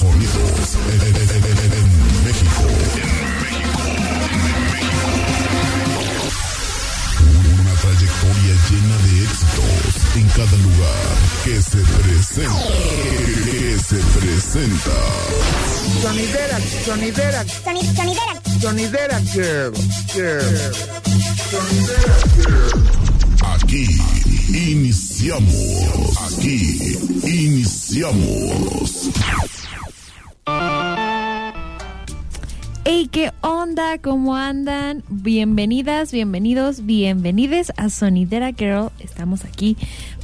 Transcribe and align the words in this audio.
sonidos 0.00 0.76
en, 0.92 1.00
en- 1.00 1.16
en- 1.16 1.20
en- 1.20 1.72
en 1.76 2.24
México. 2.24 2.62
Una 7.60 7.74
trayectoria 7.82 8.54
llena 8.70 8.96
de 9.04 9.12
éxitos 9.24 9.92
en 10.16 10.26
cada 10.28 10.56
lugar 10.56 11.12
que 11.44 11.56
se 11.62 11.80
presenta. 12.00 12.62
Que 13.44 13.78
se 13.78 13.98
presenta. 14.18 14.98
Sonidera, 16.02 16.58
sonidera, 16.86 17.40
sonidera 18.60 19.20
girl, 19.32 19.72
girl. 20.14 20.56
Sonidera 21.50 22.16
girl. 22.36 22.78
Aquí 23.54 23.84
iniciamos. 24.48 26.16
Aquí 26.32 26.58
iniciamos. 27.24 28.88
Hey, 32.92 33.08
¿qué 33.08 33.30
onda? 33.40 33.98
¿Cómo 33.98 34.34
andan? 34.34 35.04
Bienvenidas, 35.08 36.10
bienvenidos, 36.10 36.84
bienvenides 36.86 37.72
a 37.76 37.88
Sonidera 37.88 38.50
Girl. 38.50 38.90
Estamos 38.98 39.44
aquí 39.44 39.76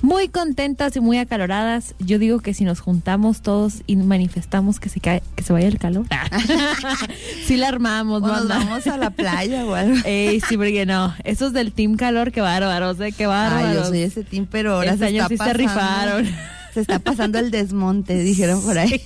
muy 0.02 0.28
contentas 0.28 0.96
y 0.96 1.00
muy 1.00 1.18
acaloradas. 1.18 1.94
Yo 2.00 2.18
digo 2.18 2.40
que 2.40 2.54
si 2.54 2.64
nos 2.64 2.80
juntamos 2.80 3.40
todos 3.40 3.84
y 3.86 3.94
manifestamos 3.94 4.80
que 4.80 4.88
se 4.88 4.98
cae, 4.98 5.22
que 5.36 5.44
se 5.44 5.52
vaya 5.52 5.68
el 5.68 5.78
calor. 5.78 6.06
sí 7.46 7.56
la 7.56 7.68
armamos, 7.68 8.20
¿no? 8.20 8.34
nos 8.34 8.48
vamos 8.48 8.84
a 8.88 8.96
la 8.96 9.10
playa 9.10 9.64
o 9.64 9.72
algo. 9.72 9.98
Ey, 10.04 10.40
sí, 10.40 10.56
porque 10.56 10.86
no. 10.86 11.14
Esos 11.22 11.52
del 11.52 11.70
Team 11.70 11.94
Calor, 11.94 12.32
qué 12.32 12.40
bárbaros, 12.40 12.98
¿eh? 12.98 13.12
Qué 13.12 13.28
bárbaros. 13.28 13.68
Ay, 13.68 13.74
yo 13.76 13.84
soy 13.84 14.02
ese 14.02 14.24
team, 14.24 14.48
pero 14.50 14.74
ahora 14.74 14.94
Este 14.94 15.04
se 15.04 15.06
año 15.06 15.22
está 15.22 15.28
sí 15.28 15.50
se 15.52 15.52
rifaron. 15.56 16.26
Se 16.74 16.80
está 16.80 16.98
pasando 16.98 17.38
el 17.38 17.52
desmonte, 17.52 18.18
dijeron 18.18 18.60
por 18.60 18.76
ahí. 18.78 19.00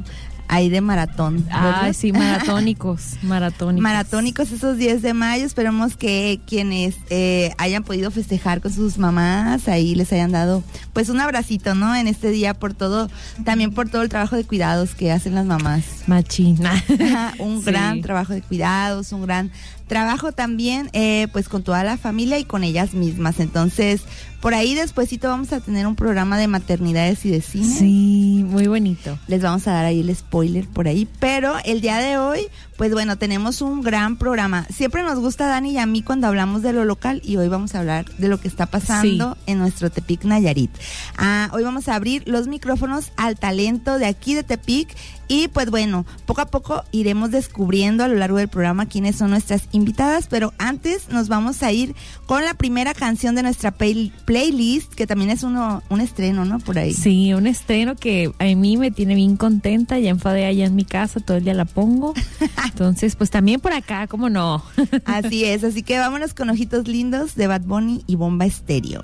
hay 0.53 0.69
de 0.69 0.81
maratón. 0.81 1.43
¿verdad? 1.45 1.79
Ay, 1.83 1.93
sí, 1.93 2.11
maratónicos, 2.11 3.13
maratónicos. 3.23 3.81
Maratónicos 3.81 4.51
esos 4.51 4.77
10 4.77 5.01
de 5.01 5.13
mayo. 5.13 5.45
Esperemos 5.45 5.97
que 5.97 6.39
quienes 6.45 6.95
eh, 7.09 7.51
hayan 7.57 7.83
podido 7.83 8.11
festejar 8.11 8.61
con 8.61 8.71
sus 8.71 8.97
mamás, 8.97 9.67
ahí 9.67 9.95
les 9.95 10.11
hayan 10.13 10.31
dado 10.31 10.63
pues 10.93 11.09
un 11.09 11.19
abracito, 11.19 11.75
¿no? 11.75 11.95
En 11.95 12.07
este 12.07 12.29
día 12.29 12.53
por 12.53 12.73
todo, 12.73 13.09
también 13.43 13.71
por 13.73 13.89
todo 13.89 14.01
el 14.03 14.09
trabajo 14.09 14.35
de 14.35 14.43
cuidados 14.43 14.95
que 14.95 15.11
hacen 15.11 15.35
las 15.35 15.45
mamás. 15.45 15.83
Machina. 16.07 16.83
Un 17.39 17.59
Sí. 17.63 17.65
gran 17.71 18.01
trabajo 18.01 18.33
de 18.33 18.41
cuidados, 18.41 19.11
un 19.11 19.23
gran 19.23 19.51
trabajo 19.87 20.31
también 20.31 20.89
eh, 20.93 21.27
pues 21.33 21.47
con 21.49 21.63
toda 21.63 21.83
la 21.83 21.97
familia 21.97 22.37
y 22.39 22.45
con 22.45 22.63
ellas 22.63 22.93
mismas. 22.93 23.39
Entonces, 23.39 24.01
por 24.43 24.53
ahí 24.53 24.75
despuesito 24.75 25.29
vamos 25.29 25.53
a 25.53 25.61
tener 25.61 25.87
un 25.87 25.95
programa 25.95 26.37
de 26.37 26.49
maternidades 26.49 27.25
y 27.25 27.31
de 27.31 27.39
cine 27.39 27.65
Sí, 27.79 28.43
muy 28.45 28.67
bonito. 28.67 29.17
les 29.27 29.41
vamos 29.41 29.65
a 29.69 29.71
dar 29.71 29.85
ahí 29.85 30.01
el 30.01 30.13
spoiler 30.13 30.67
por 30.67 30.89
ahí. 30.89 31.07
Pero 31.21 31.55
el 31.63 31.79
día 31.79 31.99
de 31.99 32.17
hoy, 32.17 32.47
pues 32.75 32.91
bueno, 32.91 33.17
tenemos 33.17 33.61
un 33.61 33.79
gran 33.79 34.17
programa. 34.17 34.67
Siempre 34.69 35.01
nos 35.01 35.17
gusta 35.19 35.47
Dani 35.47 35.71
y 35.71 35.77
a 35.77 35.85
mí 35.85 36.01
cuando 36.01 36.27
hablamos 36.27 36.61
de 36.61 36.73
lo 36.73 36.83
local 36.83 37.21
y 37.23 37.37
hoy 37.37 37.47
vamos 37.47 37.73
a 37.73 37.79
hablar 37.79 38.03
de 38.17 38.27
lo 38.27 38.37
que 38.37 38.49
está 38.49 38.65
pasando 38.65 39.37
en 39.45 39.59
nuestro 39.59 39.89
Tepic 39.89 40.25
Nayarit. 40.25 40.71
Ah, 41.17 41.49
hoy 41.53 41.63
vamos 41.63 41.87
a 41.87 41.95
abrir 41.95 42.23
los 42.27 42.47
micrófonos 42.49 43.13
al 43.15 43.37
talento 43.39 43.97
de 43.97 44.07
aquí 44.07 44.33
de 44.35 44.43
Tepic 44.43 44.93
y 45.35 45.47
pues 45.47 45.71
bueno, 45.71 46.05
poco 46.27 46.41
a 46.41 46.45
poco 46.45 46.83
iremos 46.91 47.31
descubriendo 47.31 48.03
a 48.03 48.07
lo 48.07 48.13
largo 48.15 48.37
del 48.37 48.49
programa 48.49 48.85
quiénes 48.85 49.15
son 49.15 49.31
nuestras 49.31 49.63
invitadas, 49.71 50.27
pero 50.29 50.53
antes 50.59 51.09
nos 51.09 51.27
vamos 51.27 51.63
a 51.63 51.71
ir 51.71 51.95
con 52.27 52.45
la 52.45 52.53
primera 52.53 52.93
canción 52.93 53.33
de 53.33 53.41
nuestra 53.41 53.71
play- 53.71 54.11
playlist, 54.25 54.93
que 54.93 55.07
también 55.07 55.31
es 55.31 55.41
uno, 55.41 55.81
un 55.89 56.01
estreno, 56.01 56.45
¿no? 56.45 56.59
Por 56.59 56.77
ahí. 56.77 56.93
Sí, 56.93 57.33
un 57.33 57.47
estreno 57.47 57.95
que 57.95 58.31
a 58.37 58.43
mí 58.55 58.77
me 58.77 58.91
tiene 58.91 59.15
bien 59.15 59.35
contenta. 59.35 59.97
Ya 59.97 60.11
enfadé 60.11 60.45
allá 60.45 60.65
en 60.65 60.75
mi 60.75 60.85
casa, 60.85 61.19
todo 61.19 61.37
el 61.37 61.43
día 61.45 61.55
la 61.55 61.65
pongo. 61.65 62.13
Entonces, 62.65 63.15
pues 63.15 63.31
también 63.31 63.59
por 63.59 63.73
acá, 63.73 64.05
¿cómo 64.05 64.29
no? 64.29 64.63
Así 65.05 65.45
es, 65.45 65.63
así 65.63 65.81
que 65.81 65.97
vámonos 65.97 66.33
con 66.35 66.49
Ojitos 66.51 66.87
Lindos 66.87 67.33
de 67.35 67.47
Bad 67.47 67.61
Bunny 67.61 68.03
y 68.05 68.15
Bomba 68.17 68.45
Estéreo. 68.45 69.03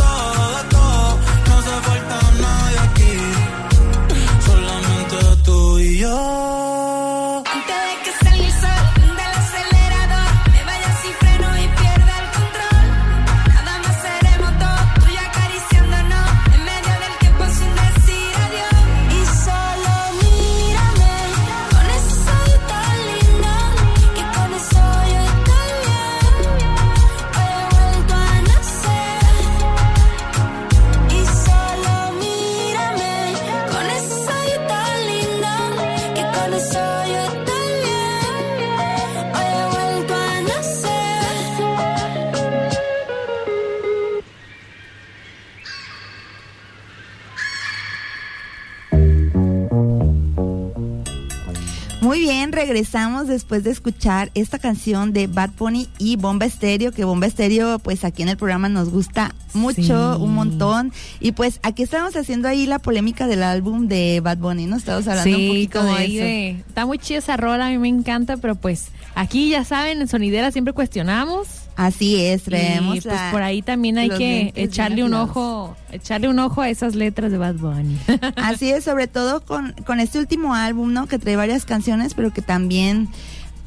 regresamos 52.65 53.27
después 53.27 53.63
de 53.63 53.71
escuchar 53.71 54.29
esta 54.35 54.59
canción 54.59 55.13
de 55.13 55.25
Bad 55.25 55.49
Bunny 55.57 55.89
y 55.97 56.15
Bomba 56.15 56.45
Estéreo, 56.45 56.91
que 56.91 57.03
Bomba 57.05 57.25
Estéreo, 57.25 57.79
pues 57.79 58.03
aquí 58.05 58.21
en 58.21 58.29
el 58.29 58.37
programa 58.37 58.69
nos 58.69 58.89
gusta 58.91 59.33
mucho, 59.55 60.15
Sí. 60.17 60.21
un 60.21 60.33
montón. 60.35 60.93
Y 61.19 61.31
pues 61.31 61.59
aquí 61.63 61.81
estamos 61.81 62.15
haciendo 62.15 62.47
ahí 62.47 62.67
la 62.67 62.77
polémica 62.77 63.25
del 63.25 63.41
álbum 63.41 63.87
de 63.87 64.19
Bad 64.23 64.37
Bunny, 64.37 64.67
¿no? 64.67 64.77
Estamos 64.77 65.07
hablando 65.07 65.35
un 65.37 65.47
poquito 65.47 65.83
de 65.83 66.05
eso. 66.05 66.23
de- 66.23 66.49
está 66.67 66.85
muy 66.85 66.99
chida 66.99 67.17
esa 67.17 67.35
rola, 67.35 67.65
a 67.65 67.69
mí 67.71 67.79
me 67.79 67.87
encanta, 67.87 68.37
pero 68.37 68.53
pues 68.55 68.89
aquí 69.15 69.49
ya 69.49 69.63
saben, 69.65 69.99
en 69.99 70.07
Sonidera 70.07 70.51
siempre 70.51 70.73
cuestionamos. 70.73 71.47
Así 71.85 72.17
es, 72.23 72.43
traemos 72.43 72.97
y 72.97 73.01
pues 73.01 73.13
la- 73.15 73.31
por 73.31 73.41
ahí 73.41 73.61
también 73.61 73.97
hay 73.97 74.09
que 74.09 74.51
echarle 74.55 75.03
un 75.03 75.13
ojo, 75.13 75.75
echarle 75.91 76.27
un 76.29 76.37
ojo 76.39 76.61
a 76.61 76.69
esas 76.69 76.95
letras 76.95 77.31
de 77.31 77.37
Bad 77.37 77.55
Bunny. 77.55 77.97
Así 78.35 78.69
es, 78.69 78.83
sobre 78.83 79.07
todo 79.07 79.41
con, 79.43 79.73
con 79.85 79.99
este 79.99 80.19
último 80.19 80.53
álbum, 80.53 80.93
¿no? 80.93 81.07
Que 81.07 81.17
trae 81.17 81.35
varias 81.35 81.65
canciones, 81.65 82.13
pero 82.13 82.31
que 82.31 82.41
también, 82.41 83.09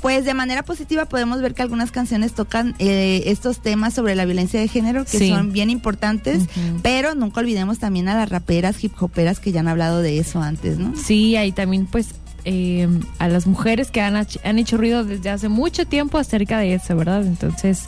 pues 0.01 0.25
de 0.25 0.35
manera 0.35 0.63
positiva 0.63 1.07
podemos 1.07 1.41
ver 1.41 1.55
que 1.55 1.63
algunas 1.63 1.91
canciones 1.91 2.35
tocan 2.35 2.75
eh, 2.79 3.23
estos 3.27 3.61
temas 3.61 3.95
sobre 3.95 4.15
la 4.15 4.25
violencia 4.27 4.61
de 4.61 4.69
género 4.69 5.05
que 5.05 5.19
Sí. 5.19 5.31
son 5.31 5.53
bien 5.53 5.71
importantes, 5.71 6.45
pero 6.83 7.15
nunca 7.15 7.41
olvidemos 7.41 7.79
también 7.79 8.09
a 8.09 8.15
las 8.15 8.29
raperas, 8.29 8.85
hip 8.85 8.93
hoperas 9.03 9.41
que 9.41 9.51
ya 9.51 9.61
han 9.61 9.69
hablado 9.69 10.03
de 10.03 10.19
eso 10.19 10.41
antes, 10.41 10.79
¿no? 10.79 10.93
Sí, 10.97 11.37
ahí 11.37 11.53
también 11.53 11.87
pues 11.87 12.09
eh, 12.47 12.87
a 13.19 13.29
las 13.29 13.47
mujeres 13.47 13.91
que 13.91 14.03
han, 14.03 14.15
han 14.17 14.59
hecho 14.59 14.77
ruido 14.77 15.03
desde 15.03 15.31
hace 15.31 15.49
mucho 15.49 15.87
tiempo 15.87 16.19
acerca 16.19 16.59
de 16.59 16.75
eso, 16.75 16.95
¿verdad? 16.95 17.25
Entonces, 17.25 17.85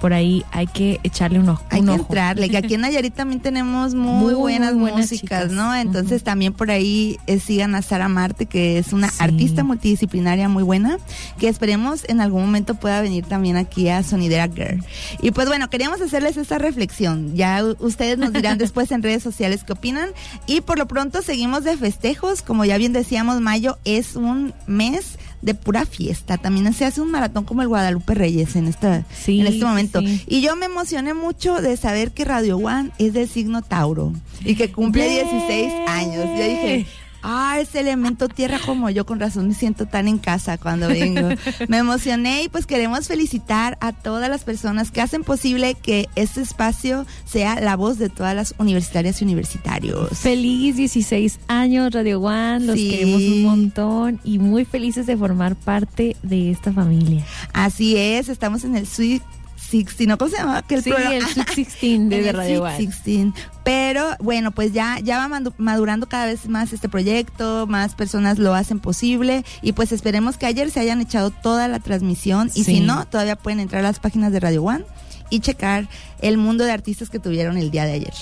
por 0.00 0.12
ahí 0.12 0.44
hay 0.52 0.66
que 0.66 1.00
echarle 1.02 1.38
un 1.38 1.48
ojo. 1.48 1.64
Hay 1.70 1.80
un 1.80 1.86
que 1.86 1.92
ojo. 1.92 2.02
entrarle, 2.02 2.48
que 2.50 2.56
aquí 2.56 2.74
en 2.74 2.82
Nayarit 2.82 3.14
también 3.14 3.40
tenemos 3.40 3.94
muy, 3.94 4.24
Muy, 4.24 4.34
buenas, 4.34 4.72
muy 4.74 4.82
buenas 4.90 5.10
músicas, 5.10 5.42
chicas. 5.44 5.52
¿no? 5.52 5.74
Entonces 5.74 6.22
también 6.22 6.52
por 6.52 6.70
ahí 6.70 7.18
eh, 7.26 7.38
sigan 7.40 7.74
a 7.74 7.82
Sara 7.82 8.08
Marte, 8.08 8.46
que 8.46 8.78
es 8.78 8.92
una 8.92 9.08
Sí. 9.10 9.16
artista 9.20 9.64
multidisciplinaria 9.64 10.48
muy 10.48 10.62
buena, 10.62 10.98
que 11.38 11.48
esperemos 11.48 12.04
en 12.08 12.20
algún 12.20 12.42
momento 12.42 12.74
pueda 12.74 13.00
venir 13.00 13.24
también 13.24 13.56
aquí 13.56 13.88
a 13.88 14.02
Sonidera 14.02 14.48
Girl. 14.48 14.84
Y 15.22 15.30
pues 15.30 15.46
bueno, 15.48 15.70
queríamos 15.70 16.00
hacerles 16.00 16.36
esta 16.36 16.58
reflexión. 16.58 17.34
Ya 17.34 17.64
ustedes 17.78 18.18
nos 18.18 18.32
dirán 18.32 18.58
después 18.58 18.90
en 18.92 19.02
redes 19.02 19.22
sociales 19.22 19.64
qué 19.64 19.72
opinan. 19.72 20.10
Y 20.46 20.60
por 20.60 20.78
lo 20.78 20.86
pronto 20.86 21.22
seguimos 21.22 21.64
de 21.64 21.76
festejos. 21.76 22.42
Como 22.42 22.64
ya 22.64 22.78
bien 22.78 22.92
decíamos, 22.92 23.40
mayo 23.40 23.78
es 23.84 24.16
un 24.16 24.52
mes 24.66 25.18
de 25.42 25.54
pura 25.54 25.86
fiesta. 25.86 26.38
También 26.38 26.72
se 26.72 26.84
hace 26.84 27.00
un 27.00 27.10
maratón 27.10 27.44
como 27.44 27.62
el 27.62 27.68
Guadalupe 27.68 28.14
Reyes 28.14 28.56
en 28.56 28.66
esta 28.66 29.04
Sí, 29.14 29.40
en 29.40 29.46
este 29.46 29.64
momento. 29.64 30.00
sí. 30.00 30.22
Y 30.26 30.40
yo 30.40 30.56
me 30.56 30.66
emocioné 30.66 31.14
mucho 31.14 31.60
de 31.60 31.76
saber 31.76 32.12
que 32.12 32.24
Radio 32.24 32.56
One 32.58 32.90
es 32.98 33.12
del 33.12 33.28
signo 33.28 33.62
Tauro 33.62 34.12
y 34.44 34.54
que 34.56 34.72
cumple 34.72 35.04
¡Yay! 35.06 35.24
16 35.30 35.72
años. 35.88 36.24
Yo 36.24 36.44
dije, 36.44 36.86
ah, 37.26 37.58
ese 37.60 37.80
elemento 37.80 38.28
tierra 38.28 38.58
como 38.64 38.88
yo, 38.90 39.04
con 39.04 39.18
razón 39.20 39.48
me 39.48 39.54
siento 39.54 39.86
tan 39.86 40.08
en 40.08 40.18
casa 40.18 40.56
cuando 40.58 40.88
vengo. 40.88 41.28
me 41.68 41.78
emocioné 41.78 42.44
y 42.44 42.48
pues 42.48 42.66
queremos 42.66 43.08
felicitar 43.08 43.76
a 43.80 43.92
todas 43.92 44.30
las 44.30 44.44
personas 44.44 44.90
que 44.90 45.00
hacen 45.02 45.24
posible 45.24 45.74
que 45.74 46.08
este 46.14 46.40
espacio 46.40 47.04
sea 47.24 47.60
la 47.60 47.76
voz 47.76 47.98
de 47.98 48.08
todas 48.08 48.34
las 48.34 48.54
universitarias 48.58 49.20
y 49.20 49.24
universitarios. 49.24 50.10
Feliz 50.18 50.76
16 50.76 51.40
años 51.48 51.92
Radio 51.92 52.20
One, 52.20 52.60
los 52.60 52.76
Sí. 52.76 52.90
queremos 52.90 53.20
un 53.22 53.42
montón 53.42 54.20
y 54.24 54.38
muy 54.38 54.64
felices 54.64 55.06
de 55.06 55.16
formar 55.16 55.56
parte 55.56 56.16
de 56.22 56.50
esta 56.52 56.72
familia. 56.72 57.24
Así 57.52 57.96
es, 57.96 58.28
estamos 58.28 58.64
en 58.64 58.76
el 58.76 58.86
Sweet 58.86 59.22
16, 59.72 60.08
¿no? 60.08 60.16
¿Cómo 60.16 60.30
se 60.30 60.36
llama? 60.36 60.58
aquel 60.58 60.80
Sí, 60.82 60.90
programa? 60.90 61.16
el 61.16 61.26
Sweet 61.26 61.48
16 61.56 62.08
de, 62.08 62.32
Radio 62.32 62.62
One. 62.62 62.78
16. 62.78 63.32
Pero 63.64 63.75
bueno, 64.20 64.50
pues 64.52 64.72
ya, 64.72 64.98
ya 65.02 65.18
va 65.18 65.40
madurando 65.58 66.08
cada 66.08 66.26
vez 66.26 66.48
más 66.48 66.72
este 66.72 66.88
proyecto, 66.88 67.66
más 67.66 67.94
personas 67.94 68.38
lo 68.38 68.54
hacen 68.54 68.78
posible 68.80 69.44
y 69.62 69.72
pues 69.72 69.92
esperemos 69.92 70.36
que 70.36 70.46
ayer 70.46 70.70
se 70.70 70.80
hayan 70.80 71.00
echado 71.00 71.30
toda 71.30 71.68
la 71.68 71.78
transmisión 71.80 72.48
y 72.54 72.64
Sí. 72.64 72.76
si 72.76 72.80
no, 72.80 73.06
todavía 73.06 73.36
pueden 73.36 73.60
entrar 73.60 73.80
a 73.80 73.88
las 73.88 73.98
páginas 74.00 74.32
de 74.32 74.40
Radio 74.40 74.62
One 74.64 74.84
y 75.30 75.40
checar 75.40 75.88
el 76.20 76.36
mundo 76.38 76.64
de 76.64 76.72
artistas 76.72 77.10
que 77.10 77.18
tuvieron 77.18 77.56
el 77.58 77.70
día 77.70 77.84
de 77.84 77.92
ayer. 77.92 78.14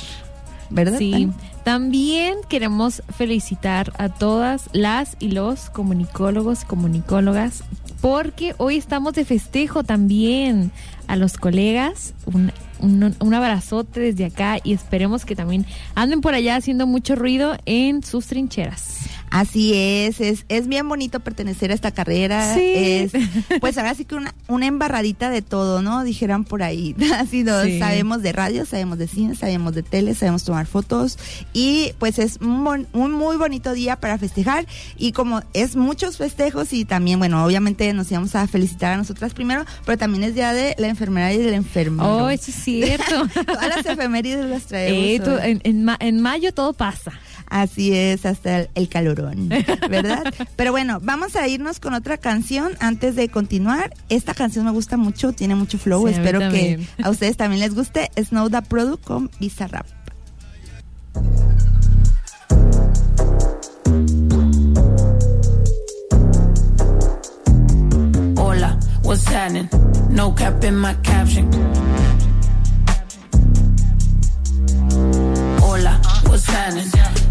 ¿verdad? 0.70 0.98
Sí, 0.98 1.28
también 1.62 2.36
queremos 2.48 3.02
felicitar 3.16 3.92
a 3.98 4.08
todas 4.08 4.62
las 4.72 5.16
y 5.20 5.28
los 5.28 5.70
comunicólogos, 5.70 6.64
comunicólogas, 6.64 7.62
porque 8.00 8.54
hoy 8.58 8.76
estamos 8.76 9.12
de 9.12 9.24
festejo 9.24 9.84
también 9.84 10.72
a 11.06 11.16
los 11.16 11.36
colegas. 11.36 12.14
Un, 12.26 12.52
un, 12.80 13.14
un 13.18 13.34
abrazote 13.34 14.00
desde 14.00 14.26
acá 14.26 14.58
y 14.62 14.72
esperemos 14.72 15.24
que 15.24 15.36
también 15.36 15.66
anden 15.94 16.20
por 16.20 16.34
allá 16.34 16.56
haciendo 16.56 16.86
mucho 16.86 17.14
ruido 17.14 17.56
en 17.66 18.02
sus 18.02 18.26
trincheras. 18.26 19.08
Así 19.36 19.72
es, 19.74 20.20
es, 20.20 20.44
es 20.48 20.68
bien 20.68 20.88
bonito 20.88 21.18
pertenecer 21.18 21.72
a 21.72 21.74
esta 21.74 21.90
carrera. 21.90 22.54
Sí. 22.54 22.72
Es, 22.76 23.12
pues 23.60 23.76
ahora 23.78 23.92
sí 23.94 24.04
que 24.04 24.14
una, 24.14 24.32
una 24.46 24.66
embarradita 24.66 25.28
de 25.28 25.42
todo, 25.42 25.82
¿no? 25.82 26.04
Dijeran 26.04 26.44
por 26.44 26.62
ahí. 26.62 26.94
Así 27.18 27.42
nos 27.42 27.64
Sí. 27.64 27.80
sabemos 27.80 28.22
de 28.22 28.30
radio, 28.32 28.64
sabemos 28.64 28.96
de 28.98 29.08
cine, 29.08 29.34
sabemos 29.34 29.74
de 29.74 29.82
tele, 29.82 30.14
sabemos 30.14 30.44
tomar 30.44 30.66
fotos. 30.66 31.18
Y 31.52 31.94
pues 31.98 32.20
es 32.20 32.36
un, 32.40 32.86
un 32.92 33.10
muy 33.10 33.36
bonito 33.36 33.72
día 33.72 33.96
para 33.96 34.18
festejar. 34.18 34.66
Y 34.96 35.10
como 35.10 35.42
es 35.52 35.74
muchos 35.74 36.16
festejos 36.16 36.72
y 36.72 36.84
también, 36.84 37.18
bueno, 37.18 37.44
obviamente 37.44 37.92
nos 37.92 38.08
íbamos 38.12 38.36
a 38.36 38.46
felicitar 38.46 38.92
a 38.92 38.96
nosotras 38.98 39.34
primero, 39.34 39.64
pero 39.84 39.98
también 39.98 40.22
es 40.22 40.36
día 40.36 40.52
de 40.52 40.76
la 40.78 40.86
enfermera 40.86 41.32
y 41.32 41.38
del 41.38 41.54
enfermero. 41.54 42.24
Oh, 42.24 42.28
eso 42.30 42.52
es 42.52 42.56
cierto. 42.62 43.26
Todas 43.46 43.66
las 43.68 43.84
efemérides 43.84 44.44
las 44.44 44.62
traemos. 44.66 44.96
Eh, 45.04 45.20
tú- 45.24 45.36
en, 45.42 45.60
en 45.64 45.84
ma- 45.84 45.96
en 45.98 46.20
mayo 46.20 46.54
todo 46.54 46.72
pasa. 46.72 47.12
Así 47.54 47.96
es, 47.96 48.26
hasta 48.26 48.62
el, 48.62 48.70
el 48.74 48.88
calorón, 48.88 49.48
¿verdad? 49.88 50.24
Pero 50.56 50.72
bueno, 50.72 50.98
vamos 51.00 51.36
a 51.36 51.46
irnos 51.46 51.78
con 51.78 51.94
otra 51.94 52.18
canción 52.18 52.72
antes 52.80 53.14
de 53.14 53.28
continuar. 53.28 53.94
Esta 54.08 54.34
canción 54.34 54.64
me 54.64 54.72
gusta 54.72 54.96
mucho, 54.96 55.32
tiene 55.32 55.54
mucho 55.54 55.78
flow. 55.78 56.08
Sí, 56.08 56.14
a 56.14 56.18
mí 56.18 56.26
Espero 56.26 56.50
que 56.50 56.84
a 57.00 57.10
ustedes 57.10 57.36
también 57.36 57.60
les 57.60 57.72
guste. 57.72 58.10
Snow 58.20 58.48
Da 58.48 58.60
Product 58.60 59.04
con 59.04 59.30
Bizarrap. 59.38 59.86
Hola, 68.36 68.80
what's 69.04 69.24
happening? 69.28 69.68
No 70.10 70.32
cap 70.34 70.64
in 70.64 70.76
my 70.76 70.94
caption. 71.04 71.48
Hola, 75.62 76.00
what's 76.26 76.46
happening? 76.46 77.13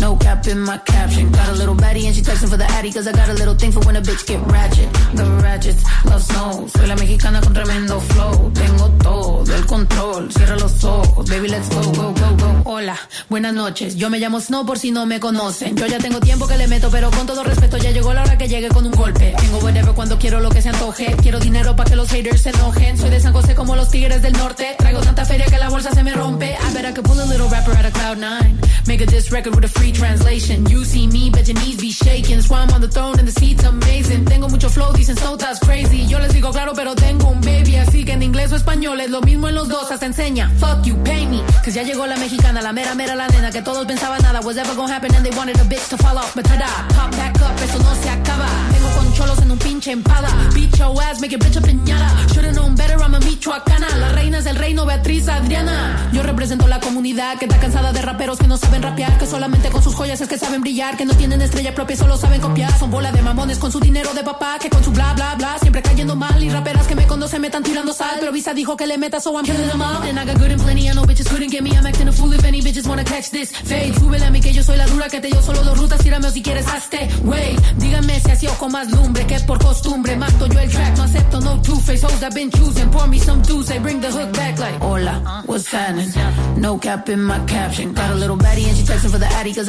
No 0.00 0.16
cap 0.16 0.46
in 0.46 0.60
my 0.60 0.78
caption. 0.78 1.30
Got 1.30 1.48
a 1.50 1.52
little 1.52 1.74
baddie 1.74 2.06
and 2.06 2.14
she 2.14 2.22
texting 2.22 2.48
for 2.48 2.56
the 2.56 2.64
addy 2.64 2.90
cause 2.90 3.06
I 3.06 3.12
got 3.12 3.28
a 3.28 3.34
little 3.34 3.54
thing 3.54 3.70
for 3.70 3.80
when 3.80 3.96
a 3.96 4.00
bitch 4.00 4.26
get 4.26 4.40
ratchet. 4.46 4.88
The 5.14 5.24
ratchets 5.42 5.84
love 6.06 6.22
snow. 6.22 6.66
Soy 6.68 6.86
la 6.86 6.96
mexicana 6.96 7.40
con 7.40 7.52
tremendo 7.52 8.00
flow. 8.00 8.50
Tengo 8.54 8.88
todo 9.02 9.54
el 9.54 9.66
control. 9.66 10.32
Cierra 10.32 10.56
los 10.56 10.84
ojos. 10.84 11.28
Baby, 11.28 11.48
let's 11.48 11.68
go, 11.68 11.82
go, 11.92 12.14
go, 12.14 12.36
go. 12.36 12.50
Hola, 12.64 12.96
buenas 13.28 13.52
noches. 13.52 13.96
Yo 13.96 14.08
me 14.08 14.18
llamo 14.18 14.40
Snow 14.40 14.64
por 14.64 14.78
si 14.78 14.90
no 14.90 15.04
me 15.04 15.20
conocen. 15.20 15.76
Yo 15.76 15.86
ya 15.86 15.98
tengo 15.98 16.18
tiempo 16.20 16.46
que 16.46 16.56
le 16.56 16.66
meto, 16.66 16.88
pero 16.90 17.10
con 17.10 17.26
todo 17.26 17.44
respeto 17.44 17.76
ya 17.76 17.90
llegó 17.90 18.14
la 18.14 18.22
hora 18.22 18.38
que 18.38 18.48
llegue 18.48 18.68
con 18.68 18.86
un 18.86 18.92
golpe. 18.92 19.34
Tengo 19.38 19.58
whatever 19.58 19.94
cuando 19.94 20.18
quiero 20.18 20.40
lo 20.40 20.48
que 20.48 20.62
se 20.62 20.70
antoje. 20.70 21.14
Quiero 21.20 21.38
dinero 21.40 21.76
para 21.76 21.90
que 21.90 21.96
los 21.96 22.08
haters 22.08 22.40
se 22.40 22.50
enojen. 22.50 22.96
Soy 22.96 23.10
de 23.10 23.20
San 23.20 23.34
José 23.34 23.54
como 23.54 23.76
los 23.76 23.90
tigres 23.90 24.22
del 24.22 24.32
norte. 24.32 24.76
Traigo 24.78 25.00
tanta 25.00 25.26
feria 25.26 25.44
que 25.46 25.58
la 25.58 25.68
bolsa 25.68 25.92
se 25.92 26.02
me 26.02 26.12
rompe. 26.12 26.46
I 26.46 26.72
bet 26.72 26.86
I 26.86 26.92
could 26.94 27.04
pull 27.04 27.20
a 27.20 27.26
little 27.26 27.48
rapper 27.48 27.76
out 27.76 27.84
of 27.84 27.92
cloud 27.92 28.18
nine. 28.18 28.58
Make 28.86 29.02
a 29.02 29.06
diss 29.06 29.30
record 29.30 29.54
with 29.54 29.64
a 29.64 29.68
free 29.68 29.89
translation. 29.92 30.66
You 30.66 30.84
see 30.84 31.06
me, 31.06 31.30
bet 31.30 31.48
your 31.48 31.58
knees 31.58 31.76
be 31.76 31.90
shaking. 31.90 32.40
Swam 32.42 32.70
on 32.72 32.80
the 32.80 32.88
throne 32.88 33.18
and 33.18 33.26
the 33.26 33.32
seat's 33.32 33.64
amazing. 33.64 34.24
Tengo 34.24 34.48
mucho 34.48 34.68
flow, 34.68 34.92
dicen 34.92 35.16
so 35.16 35.36
that's 35.36 35.58
crazy. 35.60 36.06
Yo 36.06 36.18
les 36.18 36.32
digo 36.32 36.50
claro, 36.50 36.72
pero 36.74 36.94
tengo 36.94 37.28
un 37.28 37.40
baby. 37.40 37.76
Así 37.76 38.04
que 38.04 38.12
en 38.12 38.22
inglés 38.22 38.52
o 38.52 38.56
español 38.56 39.00
es 39.00 39.10
lo 39.10 39.20
mismo 39.20 39.48
en 39.48 39.54
los 39.54 39.68
dos. 39.68 39.90
Hasta 39.90 40.06
enseña. 40.06 40.50
Fuck 40.58 40.84
you, 40.84 40.96
pay 41.04 41.26
me. 41.26 41.42
Cause 41.64 41.72
ya 41.72 41.82
llegó 41.82 42.06
la 42.06 42.16
mexicana, 42.16 42.60
la 42.62 42.72
mera 42.72 42.94
mera 42.94 43.14
la 43.14 43.28
nena. 43.28 43.50
Que 43.50 43.62
todos 43.62 43.86
pensaban 43.86 44.22
nada 44.22 44.40
was 44.40 44.56
ever 44.56 44.74
gonna 44.74 44.94
happen 44.94 45.14
and 45.14 45.24
they 45.24 45.36
wanted 45.36 45.58
a 45.60 45.64
bitch 45.64 45.88
to 45.88 45.96
fall 45.96 46.16
off. 46.16 46.34
But 46.34 46.44
tada, 46.44 46.66
pop 46.94 47.10
back 47.16 47.36
up, 47.40 47.62
esto 47.62 47.78
no 47.78 47.94
se 48.02 48.10
acaba. 48.10 48.48
Tengo 48.72 48.88
con 48.96 49.12
cholos 49.14 49.38
en 49.42 49.50
un 49.50 49.58
pinche 49.58 49.92
empada. 49.92 50.28
Beat 50.54 50.76
your 50.78 51.00
ass, 51.02 51.20
make 51.20 51.32
your 51.32 51.40
bitch 51.40 51.56
a 51.56 51.60
piñata. 51.60 52.10
Should've 52.32 52.54
known 52.54 52.74
better, 52.74 52.96
I'm 53.00 53.14
a 53.14 53.20
michoacana. 53.20 53.88
Las 53.98 54.12
reinas 54.12 54.44
del 54.44 54.56
reino, 54.56 54.86
Beatriz 54.86 55.28
Adriana. 55.28 56.10
Yo 56.12 56.22
represento 56.22 56.66
la 56.68 56.80
comunidad 56.80 57.38
que 57.38 57.46
está 57.46 57.58
cansada 57.58 57.92
de 57.92 58.02
raperos 58.02 58.38
que 58.38 58.46
no 58.46 58.56
saben 58.56 58.82
rapear. 58.82 59.18
Que 59.18 59.26
solamente 59.26 59.68
con 59.70 59.79
sus 59.82 59.94
joyas 59.94 60.20
es 60.20 60.28
que 60.28 60.38
saben 60.38 60.60
brillar. 60.60 60.96
Que 60.96 61.04
no 61.04 61.14
tienen 61.14 61.40
estrella 61.42 61.74
propia, 61.74 61.96
solo 61.96 62.16
saben 62.16 62.40
copiar. 62.40 62.72
Son 62.78 62.90
bola 62.90 63.12
de 63.12 63.22
mamones 63.22 63.58
con 63.58 63.70
su 63.72 63.80
dinero 63.80 64.12
de 64.14 64.22
papá. 64.22 64.58
Que 64.60 64.70
con 64.70 64.82
su 64.82 64.90
bla 64.90 65.14
bla 65.14 65.34
bla 65.36 65.58
siempre 65.60 65.82
cayendo 65.82 66.16
mal. 66.16 66.42
Y 66.42 66.50
raperas 66.50 66.86
que 66.86 66.94
me 66.94 67.06
conocen 67.06 67.40
me 67.40 67.48
están 67.48 67.62
tirando 67.62 67.92
sal. 67.92 68.16
Pero 68.20 68.32
Visa 68.32 68.54
dijo 68.54 68.76
que 68.76 68.86
le 68.86 68.98
meta, 68.98 69.20
so 69.20 69.32
I'm 69.36 69.44
killing 69.44 69.68
them 69.68 69.82
all. 69.82 70.02
And 70.02 70.18
I 70.18 70.24
got 70.24 70.38
good 70.38 70.50
and 70.50 70.62
plenty, 70.62 70.88
I 70.88 70.92
know 70.92 71.04
bitches 71.04 71.28
couldn't 71.28 71.50
get 71.50 71.62
me. 71.62 71.70
I'm 71.70 71.86
acting 71.86 72.08
a 72.08 72.12
fool 72.12 72.32
if 72.32 72.44
any 72.44 72.60
bitches 72.60 72.86
wanna 72.86 73.04
catch 73.04 73.30
this. 73.30 73.52
Fade, 73.52 73.94
súbele 73.98 74.24
a 74.24 74.30
mí 74.30 74.40
que 74.40 74.52
yo 74.52 74.62
soy 74.62 74.76
la 74.76 74.86
dura. 74.86 75.08
Que 75.08 75.20
te 75.20 75.28
dio 75.28 75.42
solo 75.42 75.62
dos 75.62 75.78
rutas, 75.78 76.00
tírame 76.00 76.26
o 76.26 76.30
si 76.30 76.42
quieres 76.42 76.66
hazte. 76.66 77.08
Wey, 77.24 77.56
díganme 77.78 78.20
si 78.20 78.30
así 78.30 78.46
o 78.46 78.54
con 78.54 78.72
más 78.72 78.90
lumbre. 78.90 79.26
Que 79.26 79.40
por 79.40 79.58
costumbre 79.58 80.16
mato 80.16 80.46
yo 80.46 80.58
el 80.58 80.70
track. 80.70 80.96
No 80.96 81.04
acepto 81.04 81.40
no 81.40 81.60
two-face 81.62 82.04
hoes 82.04 82.22
I've 82.22 82.34
been 82.34 82.50
choosing. 82.50 82.90
Pour 82.90 83.06
me 83.06 83.18
some 83.18 83.42
juice, 83.42 83.68
they 83.68 83.78
bring 83.78 84.00
the 84.00 84.08
hook 84.08 84.32
back 84.32 84.58
like. 84.58 84.78
Hola, 84.80 85.42
what's 85.46 85.70
happening? 85.72 86.12
No 86.56 86.78
cap 86.78 87.08
in 87.08 87.22
my 87.22 87.38
caption. 87.46 87.92
Got 87.94 88.10
a 88.10 88.14
little 88.14 88.36
baddie 88.36 88.66
and 88.66 88.76
she 88.76 88.82
texting 88.82 89.10
for 89.10 89.18
the 89.18 89.26
addy 89.26 89.54
cause 89.54 89.68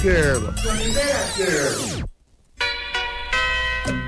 Girl. 0.00 0.54
Sonidera 0.56 1.18
Girl. 1.36 2.04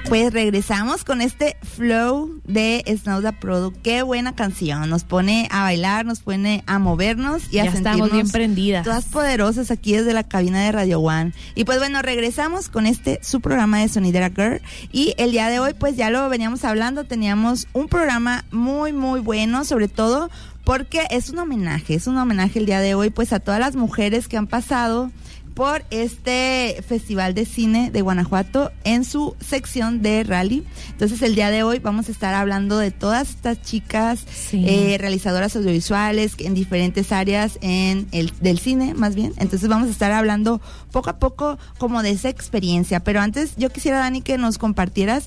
Pues 0.09 0.33
regresamos 0.33 1.03
con 1.03 1.21
este 1.21 1.57
flow 1.63 2.41
de 2.45 2.85
Snow 2.87 3.21
Da 3.21 3.33
Product. 3.33 3.81
Qué 3.83 4.03
buena 4.03 4.35
canción. 4.35 4.89
Nos 4.89 5.03
pone 5.03 5.49
a 5.51 5.63
bailar, 5.63 6.05
nos 6.05 6.21
pone 6.21 6.63
a 6.67 6.79
movernos 6.79 7.53
y 7.53 7.59
a 7.59 7.65
Ya 7.65 7.71
estamos 7.71 7.85
sentirnos 7.85 8.13
bien 8.13 8.29
prendidas. 8.29 8.85
Todas 8.85 9.07
poderosas 9.07 9.71
aquí 9.71 9.95
desde 9.95 10.13
la 10.13 10.23
cabina 10.23 10.63
de 10.63 10.73
Radio 10.73 11.01
One. 11.01 11.33
Y 11.55 11.65
pues 11.65 11.79
bueno, 11.79 12.03
regresamos 12.03 12.69
con 12.69 12.87
este 12.87 13.19
su 13.23 13.41
programa 13.41 13.81
de 13.81 13.89
Sonidera 13.89 14.31
Girl. 14.31 14.61
Y 14.93 15.15
el 15.17 15.33
día 15.33 15.49
de 15.49 15.59
hoy, 15.59 15.75
pues 15.75 15.97
ya 15.97 16.11
lo 16.11 16.29
veníamos 16.29 16.65
hablando, 16.65 17.05
teníamos 17.05 17.67
un 17.73 17.89
programa 17.89 18.45
muy, 18.53 18.93
muy 18.93 19.21
bueno, 19.21 19.65
sobre 19.65 19.89
todo 19.89 20.31
porque 20.65 21.07
es 21.11 21.31
un 21.31 21.39
homenaje, 21.39 21.95
es 21.95 22.07
un 22.07 22.17
homenaje 22.17 22.59
el 22.59 22.67
día 22.67 22.81
de 22.81 22.95
hoy, 22.95 23.11
pues 23.11 23.33
a 23.33 23.41
todas 23.41 23.61
las 23.61 23.75
mujeres 23.75 24.29
que 24.29 24.37
han 24.37 24.47
pasado 24.47 25.11
por 25.55 25.85
este 25.91 26.83
Festival 26.87 27.33
de 27.35 27.45
Cine 27.47 27.91
de 27.93 28.03
Guanajuato 28.03 28.73
en 28.83 29.05
su 29.05 29.37
sección 29.41 30.03
de 30.03 30.25
rally. 30.25 30.65
Entonces 30.91 31.23
el 31.23 31.35
día 31.37 31.51
de 31.51 31.63
hoy 31.63 31.79
vamos 31.79 32.09
a 32.09 32.13
estar 32.13 32.35
hablando 32.35 32.79
de 32.79 32.91
todas 32.91 33.31
estas 33.31 33.63
chicas 33.63 34.25
Sí. 34.51 34.65
eh, 34.67 34.97
realizadoras 34.99 35.55
audiovisuales 35.55 36.35
en 36.41 36.55
diferentes 36.55 37.13
áreas 37.13 37.59
en 37.61 38.09
el 38.11 38.33
del 38.41 38.59
cine 38.59 38.95
más 38.95 39.15
bien. 39.15 39.33
Entonces 39.37 39.69
vamos 39.69 39.87
a 39.89 39.93
estar 39.93 40.11
hablando 40.11 40.61
poco 40.91 41.11
a 41.11 41.19
poco 41.19 41.59
como 41.79 42.03
de 42.03 42.11
esa 42.11 42.29
experiencia. 42.31 43.01
Pero 43.01 43.21
antes 43.21 43.53
yo 43.57 43.71
quisiera 43.71 43.99
Dani 43.99 44.23
que 44.23 44.39
nos 44.39 44.59
compartieras 44.59 45.27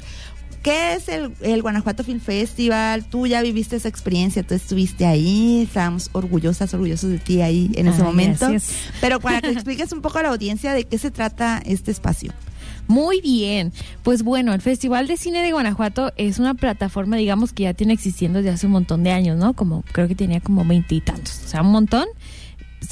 ¿Qué 0.64 0.94
es 0.94 1.08
el, 1.08 1.32
el 1.42 1.62
Guanajuato 1.62 2.04
Film 2.04 2.20
Festival? 2.20 3.06
Tú 3.06 3.26
ya 3.28 3.42
viviste 3.42 3.76
esa 3.76 3.88
experiencia, 3.88 4.44
tú 4.44 4.54
estuviste 4.54 5.06
ahí, 5.06 5.62
estábamos 5.62 6.10
orgullosas, 6.12 6.74
orgullosos 6.74 7.10
de 7.10 7.20
ti 7.20 7.42
ahí 7.42 7.72
en 7.76 7.88
ese 7.88 8.02
Ay, 8.02 8.04
momento. 8.04 8.50
gracias. 8.50 8.76
Pero 9.00 9.20
para 9.20 9.42
que 9.42 9.52
expliques 9.52 9.92
un 9.94 10.02
poco 10.02 10.20
a 10.20 10.24
la 10.24 10.30
audiencia 10.30 10.74
de 10.74 10.84
qué 10.84 10.98
se 10.98 11.12
trata 11.12 11.62
este 11.66 11.92
espacio. 11.92 12.34
Muy 12.88 13.22
bien. 13.22 13.74
Pues 14.04 14.24
bueno, 14.24 14.54
el 14.54 14.62
Festival 14.62 15.08
de 15.08 15.18
Cine 15.18 15.44
de 15.44 15.52
Guanajuato 15.52 16.14
es 16.16 16.40
una 16.40 16.54
plataforma, 16.54 17.18
digamos, 17.18 17.52
que 17.54 17.64
ya 17.64 17.74
tiene 17.74 17.94
existiendo 17.94 18.40
desde 18.40 18.52
hace 18.52 18.66
un 18.66 18.72
montón 18.72 19.04
de 19.04 19.12
años, 19.12 19.38
¿no? 19.38 19.54
Como 19.54 19.84
creo 19.92 20.08
que 20.08 20.16
tenía 20.16 20.40
como 20.40 20.64
veintitantos, 20.66 21.42
o 21.46 21.48
sea, 21.50 21.62
un 21.62 21.72
montón. 21.72 22.06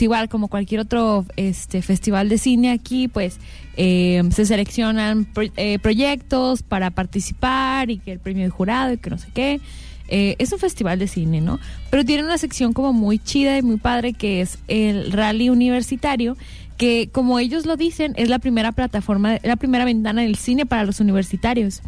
Igual 0.01 0.29
como 0.29 0.47
cualquier 0.47 0.81
otro 0.81 1.25
este 1.35 1.81
festival 1.81 2.29
de 2.29 2.37
cine 2.37 2.71
aquí, 2.71 3.07
pues 3.07 3.39
eh, 3.77 4.21
se 4.31 4.45
seleccionan 4.45 5.25
pro- 5.25 5.51
eh, 5.57 5.79
proyectos 5.79 6.63
para 6.63 6.91
participar 6.91 7.89
y 7.89 7.97
que 7.97 8.11
el 8.11 8.19
premio 8.19 8.43
de 8.43 8.49
jurado 8.49 8.93
y 8.93 8.97
que 8.97 9.09
no 9.09 9.17
sé 9.17 9.27
qué. 9.33 9.59
Eh, 10.07 10.35
es 10.37 10.51
un 10.51 10.59
festival 10.59 10.99
de 10.99 11.07
cine, 11.07 11.41
¿no? 11.41 11.59
Pero 11.89 12.05
tiene 12.05 12.23
una 12.23 12.37
sección 12.37 12.73
como 12.73 12.93
muy 12.93 13.17
chida 13.17 13.57
y 13.57 13.63
muy 13.63 13.77
padre 13.77 14.13
que 14.13 14.41
es 14.41 14.59
el 14.67 15.11
rally 15.11 15.49
universitario, 15.49 16.37
que 16.77 17.09
como 17.11 17.39
ellos 17.39 17.65
lo 17.65 17.75
dicen, 17.75 18.13
es 18.15 18.29
la 18.29 18.37
primera 18.37 18.71
plataforma, 18.71 19.37
la 19.41 19.55
primera 19.55 19.83
ventana 19.83 20.21
del 20.21 20.35
cine 20.35 20.67
para 20.67 20.83
los 20.83 20.99
universitarios. 20.99 21.81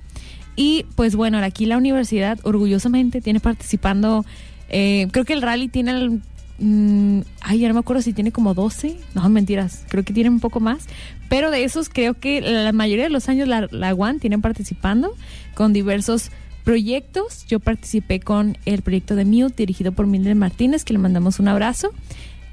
Y 0.56 0.86
pues 0.96 1.16
bueno, 1.16 1.38
aquí 1.38 1.68
la 1.68 1.78
universidad 1.78 2.40
orgullosamente 2.44 3.22
tiene 3.22 3.40
participando, 3.40 4.26
eh, 4.70 5.08
creo 5.12 5.24
que 5.24 5.34
el 5.34 5.44
rally 5.44 5.68
tiene, 5.68 6.20
mm, 6.60 7.22
ay, 7.42 7.60
ya 7.60 7.68
no 7.68 7.74
me 7.74 7.80
acuerdo 7.80 8.02
si 8.02 8.14
tiene 8.14 8.32
como 8.32 8.54
12, 8.54 8.98
no, 9.14 9.28
mentiras, 9.30 9.86
creo 9.90 10.04
que 10.04 10.14
tiene 10.14 10.30
un 10.30 10.40
poco 10.40 10.60
más, 10.60 10.86
pero 11.30 11.52
de 11.52 11.64
esos 11.64 11.90
creo 11.90 12.14
que 12.14 12.42
la 12.42 12.72
mayoría 12.72 13.06
de 13.06 13.10
los 13.10 13.30
años 13.30 13.48
la, 13.48 13.68
la 13.72 13.94
UAN 13.94 14.20
tienen 14.20 14.42
participando 14.42 15.14
con 15.54 15.74
diversos 15.74 16.32
proyectos. 16.68 17.46
Yo 17.48 17.62
participé 17.62 18.20
con 18.20 18.58
el 18.66 18.82
proyecto 18.82 19.16
de 19.16 19.24
Mute 19.24 19.56
dirigido 19.56 19.94
por 19.94 20.06
Mildred 20.06 20.36
Martínez, 20.36 20.84
que 20.84 20.92
le 20.92 21.00
mandamos 21.00 21.40
un 21.40 21.48
abrazo. 21.48 21.94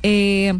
Eh, 0.04 0.54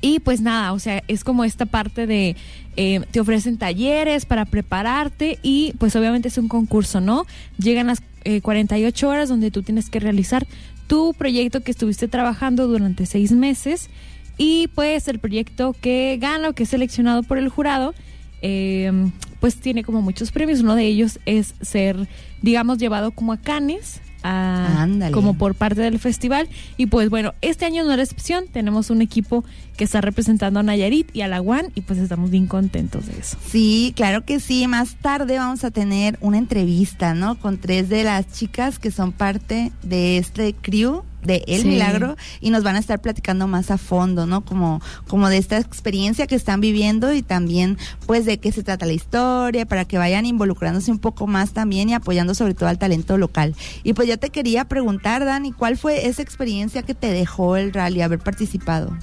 y 0.00 0.18
pues 0.18 0.40
nada, 0.40 0.72
o 0.72 0.80
sea, 0.80 1.04
es 1.06 1.22
como 1.22 1.44
esta 1.44 1.66
parte 1.66 2.08
de, 2.08 2.34
eh, 2.76 3.00
te 3.12 3.20
ofrecen 3.20 3.58
talleres 3.58 4.26
para 4.26 4.44
prepararte 4.44 5.38
y 5.42 5.74
pues 5.78 5.94
obviamente 5.94 6.26
es 6.26 6.36
un 6.36 6.48
concurso, 6.48 7.00
¿no? 7.00 7.26
Llegan 7.58 7.86
las 7.86 8.02
eh, 8.24 8.40
48 8.40 9.08
horas 9.08 9.28
donde 9.28 9.52
tú 9.52 9.62
tienes 9.62 9.88
que 9.88 10.00
realizar 10.00 10.44
tu 10.92 11.14
proyecto 11.14 11.62
que 11.62 11.70
estuviste 11.70 12.06
trabajando 12.06 12.68
durante 12.68 13.06
seis 13.06 13.32
meses 13.32 13.88
y 14.36 14.68
pues 14.74 15.08
el 15.08 15.20
proyecto 15.20 15.72
que 15.72 16.18
gana 16.20 16.50
o 16.50 16.52
que 16.52 16.64
es 16.64 16.68
seleccionado 16.68 17.22
por 17.22 17.38
el 17.38 17.48
jurado, 17.48 17.94
eh, 18.42 18.92
pues 19.40 19.56
tiene 19.56 19.84
como 19.84 20.02
muchos 20.02 20.32
premios. 20.32 20.60
Uno 20.60 20.74
de 20.74 20.84
ellos 20.84 21.18
es 21.24 21.54
ser, 21.62 21.96
digamos, 22.42 22.76
llevado 22.76 23.10
como 23.12 23.32
a 23.32 23.38
Cannes. 23.38 24.02
A- 24.22 24.86
como 25.12 25.34
por 25.34 25.54
parte 25.54 25.80
del 25.82 25.98
festival. 25.98 26.48
Y 26.76 26.86
pues 26.86 27.10
bueno 27.10 27.34
este 27.40 27.64
año 27.64 27.84
no 27.84 27.90
es 27.92 27.96
la 27.96 28.02
excepción. 28.02 28.44
Tenemos 28.52 28.90
un 28.90 29.02
equipo 29.02 29.44
que 29.76 29.84
está 29.84 30.00
representando 30.00 30.60
a 30.60 30.62
Nayarit 30.62 31.14
y 31.14 31.22
a 31.22 31.28
la 31.28 31.40
UAN 31.40 31.66
y 31.74 31.80
pues 31.82 31.98
estamos 31.98 32.30
bien 32.30 32.46
contentos 32.46 33.06
de 33.06 33.18
eso. 33.18 33.36
Sí, 33.48 33.92
claro 33.96 34.24
que 34.24 34.38
sí. 34.40 34.66
Más 34.68 34.96
tarde 34.96 35.38
vamos 35.38 35.64
a 35.64 35.70
tener 35.70 36.18
una 36.20 36.38
entrevista, 36.38 37.14
¿no? 37.14 37.38
Con 37.38 37.58
tres 37.58 37.88
de 37.88 38.04
las 38.04 38.30
chicas 38.32 38.78
que 38.78 38.90
son 38.90 39.12
parte 39.12 39.72
de 39.82 40.18
este 40.18 40.54
crew 40.54 41.02
de 41.24 41.44
El 41.46 41.62
Sí. 41.62 41.68
Milagro 41.68 42.16
y 42.40 42.50
nos 42.50 42.62
van 42.64 42.76
a 42.76 42.78
estar 42.78 43.00
platicando 43.00 43.46
más 43.46 43.70
a 43.70 43.78
fondo, 43.78 44.26
¿no? 44.26 44.42
Como, 44.44 44.80
como 45.08 45.28
de 45.28 45.38
esta 45.38 45.58
experiencia 45.58 46.26
que 46.26 46.34
están 46.34 46.60
viviendo 46.60 47.12
y 47.14 47.22
también 47.22 47.78
pues 48.06 48.24
de 48.24 48.38
qué 48.38 48.52
se 48.52 48.62
trata 48.62 48.86
la 48.86 48.92
historia 48.92 49.66
para 49.66 49.84
que 49.84 49.98
vayan 49.98 50.26
involucrándose 50.26 50.90
un 50.90 50.98
poco 50.98 51.26
más 51.26 51.52
también 51.52 51.88
y 51.88 51.94
apoyando 51.94 52.34
sobre 52.34 52.54
todo 52.54 52.68
al 52.68 52.78
talento 52.78 53.16
local. 53.18 53.54
Y 53.84 53.92
pues 53.92 54.08
yo 54.08 54.18
te 54.18 54.30
quería 54.30 54.64
preguntar, 54.66 55.24
Dani, 55.24 55.52
¿cuál 55.52 55.76
fue 55.76 56.06
esa 56.06 56.22
experiencia 56.22 56.82
que 56.82 56.94
te 56.94 57.12
dejó 57.12 57.56
el 57.56 57.72
rally 57.72 58.02
haber 58.02 58.18
participado? 58.18 58.96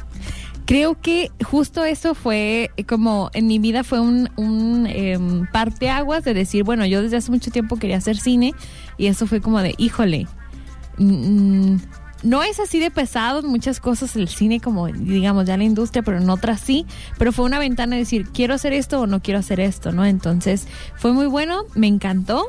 Creo 0.66 1.02
que 1.02 1.32
justo 1.44 1.84
eso 1.84 2.14
fue 2.14 2.70
eh, 2.78 2.84
como 2.84 3.32
en 3.34 3.48
mi 3.48 3.58
vida 3.58 3.84
fue 3.84 4.00
un, 4.00 4.30
un 4.36 4.86
em, 4.88 5.48
parteaguas 5.52 6.24
de 6.24 6.36
decir, 6.36 6.64
bueno, 6.64 6.86
yo 6.86 7.02
desde 7.02 7.18
hace 7.18 7.32
mucho 7.32 7.50
tiempo 7.50 7.78
quería 7.78 7.98
hacer 7.98 8.18
cine 8.18 8.54
y 8.96 9.08
eso 9.08 9.26
fue 9.26 9.42
como 9.42 9.62
de, 9.62 9.74
híjole, 9.80 10.28
mm, 11.00 11.78
no 12.24 12.44
es 12.44 12.60
así 12.60 12.80
de 12.80 12.92
pesado 12.92 13.40
en 13.40 13.48
muchas 13.48 13.80
cosas 13.80 14.16
el 14.16 14.28
cine 14.28 14.60
como 14.60 14.88
digamos 14.88 15.46
ya 15.46 15.58
la 15.58 15.64
industria, 15.64 16.04
pero 16.04 16.18
en 16.18 16.30
otras 16.30 16.60
sí, 16.60 16.86
pero 17.18 17.32
fue 17.32 17.46
una 17.46 17.60
ventana 17.60 17.96
de 17.96 18.02
decir, 18.02 18.28
quiero 18.34 18.54
hacer 18.54 18.74
esto 18.74 19.02
o 19.02 19.08
no 19.08 19.22
quiero 19.22 19.40
hacer 19.40 19.60
esto, 19.60 19.92
¿no? 19.92 20.06
Entonces 20.06 20.68
fue 20.96 21.14
muy 21.14 21.28
bueno, 21.28 21.64
me 21.76 21.88
encantó, 21.88 22.46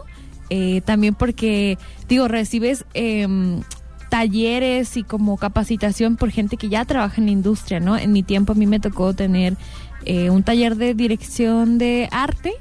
eh, 0.48 0.80
también 0.84 1.14
porque, 1.14 1.78
digo, 2.08 2.28
recibes... 2.28 2.84
em, 2.94 3.62
talleres 4.10 4.96
y 4.96 5.04
como 5.04 5.38
capacitación 5.38 6.16
por 6.16 6.30
gente 6.30 6.56
que 6.56 6.68
ya 6.68 6.84
trabaja 6.84 7.20
en 7.20 7.26
la 7.26 7.30
industria, 7.30 7.78
¿no? 7.78 7.96
En 7.96 8.12
mi 8.12 8.24
tiempo 8.24 8.52
a 8.52 8.56
mí 8.56 8.66
me 8.66 8.80
tocó 8.80 9.14
tener 9.14 9.56
eh, 10.04 10.30
un 10.30 10.42
taller 10.42 10.76
de 10.76 10.94
dirección 10.94 11.78
de 11.78 12.08
arte, 12.10 12.52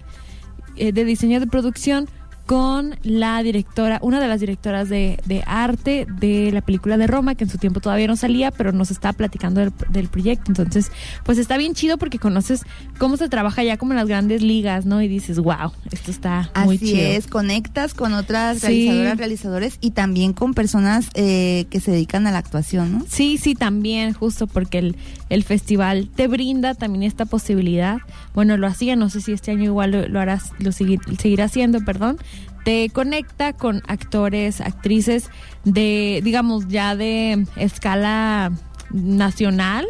eh, 0.78 0.94
de 0.94 1.04
diseño 1.04 1.40
de 1.40 1.48
producción 1.48 2.08
con 2.50 2.96
la 3.04 3.44
directora, 3.44 4.00
una 4.02 4.20
de 4.20 4.28
las 4.28 4.40
directoras 4.40 4.90
de, 4.90 5.20
de 5.28 5.44
arte 5.46 6.08
de 6.20 6.52
la 6.52 6.62
película 6.62 6.98
de 6.98 7.06
Roma, 7.06 7.36
que 7.36 7.44
en 7.44 7.50
su 7.52 7.60
tiempo 7.60 7.80
todavía 7.80 8.08
no 8.08 8.16
salía, 8.16 8.50
pero 8.50 8.72
nos 8.72 8.90
está 8.90 9.14
platicando 9.14 9.60
del, 9.60 9.72
del 9.90 10.08
proyecto. 10.08 10.46
Entonces, 10.50 10.92
pues 11.24 11.38
está 11.38 11.58
bien 11.58 11.76
chido 11.76 12.00
porque 12.00 12.18
conoces 12.18 12.64
cómo 12.98 13.18
se 13.18 13.30
trabaja 13.30 13.62
ya 13.64 13.78
como 13.78 13.92
en 13.92 13.98
las 13.98 14.08
grandes 14.08 14.42
ligas, 14.42 14.88
¿no? 14.88 15.00
Y 15.00 15.08
dices, 15.08 15.38
wow, 15.38 15.74
esto 15.92 16.10
está 16.10 16.50
muy 16.66 16.78
Así 16.78 16.88
chido. 16.88 17.02
es, 17.04 17.28
conectas 17.28 17.94
con 17.94 18.14
otras 18.16 18.58
Sí. 18.62 18.66
realizadoras, 18.66 19.18
realizadores 19.20 19.78
y 19.80 19.92
también 19.92 20.34
con 20.34 20.56
personas 20.56 21.10
eh, 21.14 21.68
que 21.70 21.80
se 21.80 21.92
dedican 21.92 22.26
a 22.26 22.32
la 22.32 22.40
actuación, 22.40 22.92
¿no? 22.94 23.06
Sí, 23.08 23.38
sí, 23.38 23.54
también, 23.54 24.14
justo 24.14 24.48
porque 24.48 24.80
el, 24.80 24.96
el 25.30 25.44
festival 25.44 26.10
te 26.16 26.28
brinda 26.28 26.74
también 26.74 27.04
esta 27.04 27.26
posibilidad. 27.26 28.00
Bueno, 28.34 28.58
lo 28.58 28.66
hacía, 28.66 28.96
no 28.96 29.08
sé 29.12 29.22
si 29.22 29.34
este 29.34 29.52
año 29.52 29.66
igual 29.66 29.92
lo, 29.92 30.08
lo 30.08 30.20
harás, 30.20 30.52
lo 30.58 30.72
seguir, 30.72 31.00
seguirá 31.22 31.44
haciendo, 31.44 31.82
perdón. 31.82 32.18
Te 32.66 32.90
conecta 32.90 33.54
con 33.54 33.82
actores, 33.88 34.62
actrices 34.62 35.30
de, 35.64 36.22
digamos, 36.24 36.68
ya 36.68 36.96
de 36.96 37.46
escala 37.56 38.52
nacional. 38.92 39.86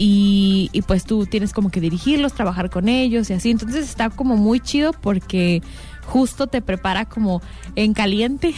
Y, 0.00 0.70
y 0.72 0.82
pues 0.82 1.04
tú 1.04 1.26
tienes 1.26 1.52
como 1.52 1.70
que 1.70 1.80
dirigirlos, 1.80 2.32
trabajar 2.32 2.70
con 2.70 2.88
ellos 2.88 3.30
y 3.30 3.32
así. 3.32 3.50
Entonces 3.50 3.88
está 3.88 4.10
como 4.10 4.36
muy 4.36 4.60
chido 4.60 4.92
porque 4.92 5.60
justo 6.06 6.46
te 6.46 6.62
prepara 6.62 7.04
como 7.06 7.42
en 7.74 7.92
caliente 7.94 8.54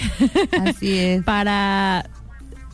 Así 0.61 0.97
es. 0.97 1.23
para 1.25 2.05
pa- 2.05 2.20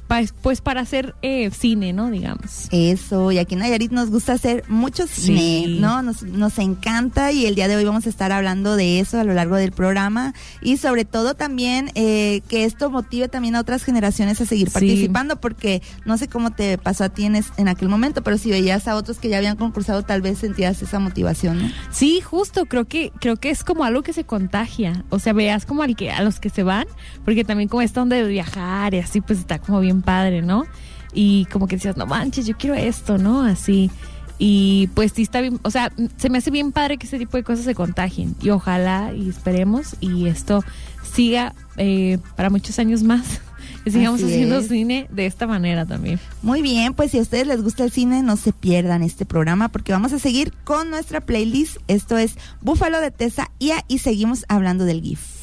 pues 0.09 0.61
para 0.61 0.81
hacer 0.83 1.15
eh, 1.23 1.51
cine, 1.51 1.93
¿no? 1.93 2.11
Digamos. 2.11 2.69
Eso, 2.71 3.33
y 3.33 3.39
aquí 3.39 3.55
en 3.55 3.61
Nayarit 3.61 3.91
nos 3.91 4.11
gusta 4.11 4.35
hacer 4.35 4.65
mucho 4.69 5.07
cine, 5.07 5.37
Sí. 5.67 5.79
¿no? 5.81 6.03
Nos, 6.03 6.23
nos 6.23 6.59
encanta 6.59 7.33
y 7.33 7.47
el 7.47 7.55
día 7.55 7.67
de 7.69 7.77
hoy 7.77 7.85
vamos 7.85 8.07
a 8.07 8.09
estar 8.09 8.31
hablando 8.33 8.77
de 8.77 9.01
eso 9.01 9.19
a 9.19 9.25
lo 9.25 9.35
largo 9.35 9.57
del 9.57 9.73
programa 9.73 10.33
y 10.63 10.77
sobre 10.77 11.05
todo 11.05 11.35
también 11.35 11.91
eh, 11.95 12.43
que 12.49 12.65
esto 12.65 12.91
motive 12.91 13.29
también 13.29 13.57
a 13.57 13.61
otras 13.61 13.83
generaciones 13.83 14.41
a 14.41 14.47
seguir 14.47 14.69
Sí. 14.69 14.75
participando 14.75 15.41
porque 15.41 15.83
no 16.05 16.17
sé 16.19 16.29
cómo 16.29 16.51
te 16.53 16.79
pasó 16.79 17.05
a 17.05 17.09
ti 17.09 17.25
en, 17.25 17.37
es- 17.37 17.53
en 17.57 17.69
aquel 17.69 17.89
momento, 17.89 18.23
pero 18.23 18.39
si 18.39 18.51
veías 18.51 18.87
a 18.89 18.95
otros 18.97 19.19
que 19.19 19.29
ya 19.29 19.39
habían 19.39 19.57
concursado 19.57 20.03
tal 20.03 20.23
vez 20.23 20.39
sentías 20.39 20.81
esa 20.83 20.99
motivación, 21.01 21.63
¿no? 21.63 21.69
Sí, 21.91 22.21
justo, 22.21 22.67
creo 22.67 22.85
que 22.87 23.13
creo 23.21 23.37
que 23.37 23.51
es 23.51 23.65
como 23.65 23.85
algo 23.85 24.03
que 24.03 24.13
se 24.13 24.25
contagia, 24.25 25.05
o 25.11 25.19
sea, 25.19 25.33
veas 25.33 25.67
como 25.67 25.83
al 25.83 25.97
que 25.97 26.11
a 26.11 26.23
los 26.23 26.39
que 26.41 26.51
se 26.51 26.63
van, 26.63 26.87
porque 27.25 27.45
también 27.45 27.69
como 27.69 27.83
esta 27.83 28.03
onda 28.03 28.17
de 28.17 28.25
viajar 28.29 28.95
y 28.95 28.99
así 28.99 29.21
pues 29.21 29.39
está 29.41 29.59
como 29.59 29.81
bien 29.81 29.96
padre, 30.03 30.43
¿no? 30.43 30.65
Y 31.13 31.47
como 31.47 31.67
que 31.67 31.77
decías, 31.77 31.97
"No 31.97 32.07
manches, 32.07 32.47
yo 32.47 32.57
quiero 32.57 32.75
esto", 32.77 33.19
¿no? 33.19 33.43
Así. 33.43 33.91
Y 34.39 34.89
pues 34.95 35.13
sí 35.15 35.23
está 35.23 35.41
bien, 35.41 35.59
o 35.63 35.71
sea, 35.71 35.91
se 36.19 36.29
me 36.29 36.39
hace 36.39 36.51
bien 36.51 36.71
padre 36.71 36.99
que 36.99 37.07
ese 37.07 37.19
tipo 37.19 37.39
de 37.39 37.43
cosas 37.43 37.65
se 37.65 37.75
contagien 37.75 38.35
y 38.43 38.51
ojalá 38.51 39.15
y 39.15 39.31
esperemos 39.31 39.97
y 40.01 40.27
esto 40.27 40.63
siga 41.15 41.55
eh, 41.79 42.19
para 42.37 42.51
muchos 42.51 42.79
años 42.79 43.03
más, 43.03 43.41
que 43.85 43.91
sigamos 43.91 44.21
Así 44.23 44.31
haciendo 44.33 44.59
es. 44.59 44.69
cine 44.69 45.09
de 45.11 45.25
esta 45.25 45.47
manera 45.47 45.87
también. 45.87 46.21
Muy 46.43 46.61
bien, 46.61 46.93
pues 46.93 47.13
si 47.13 47.19
a 47.19 47.23
ustedes 47.23 47.47
les 47.47 47.63
gusta 47.63 47.85
el 47.85 47.91
cine, 47.91 48.23
no 48.23 48.37
se 48.37 48.53
pierdan 48.53 49.03
este 49.03 49.25
programa 49.25 49.69
porque 49.71 49.93
vamos 49.93 50.13
a 50.13 50.19
seguir 50.19 50.53
con 50.65 50.91
nuestra 50.91 51.23
playlist. 51.23 51.79
Esto 51.89 52.19
es 52.19 52.35
Búfalo 52.61 53.01
de 53.01 53.11
Tesa 53.13 53.51
Ia 53.59 53.87
y 53.89 54.01
seguimos 54.01 54.45
hablando 54.49 54.85
del 54.85 55.01
GIF. 55.01 55.36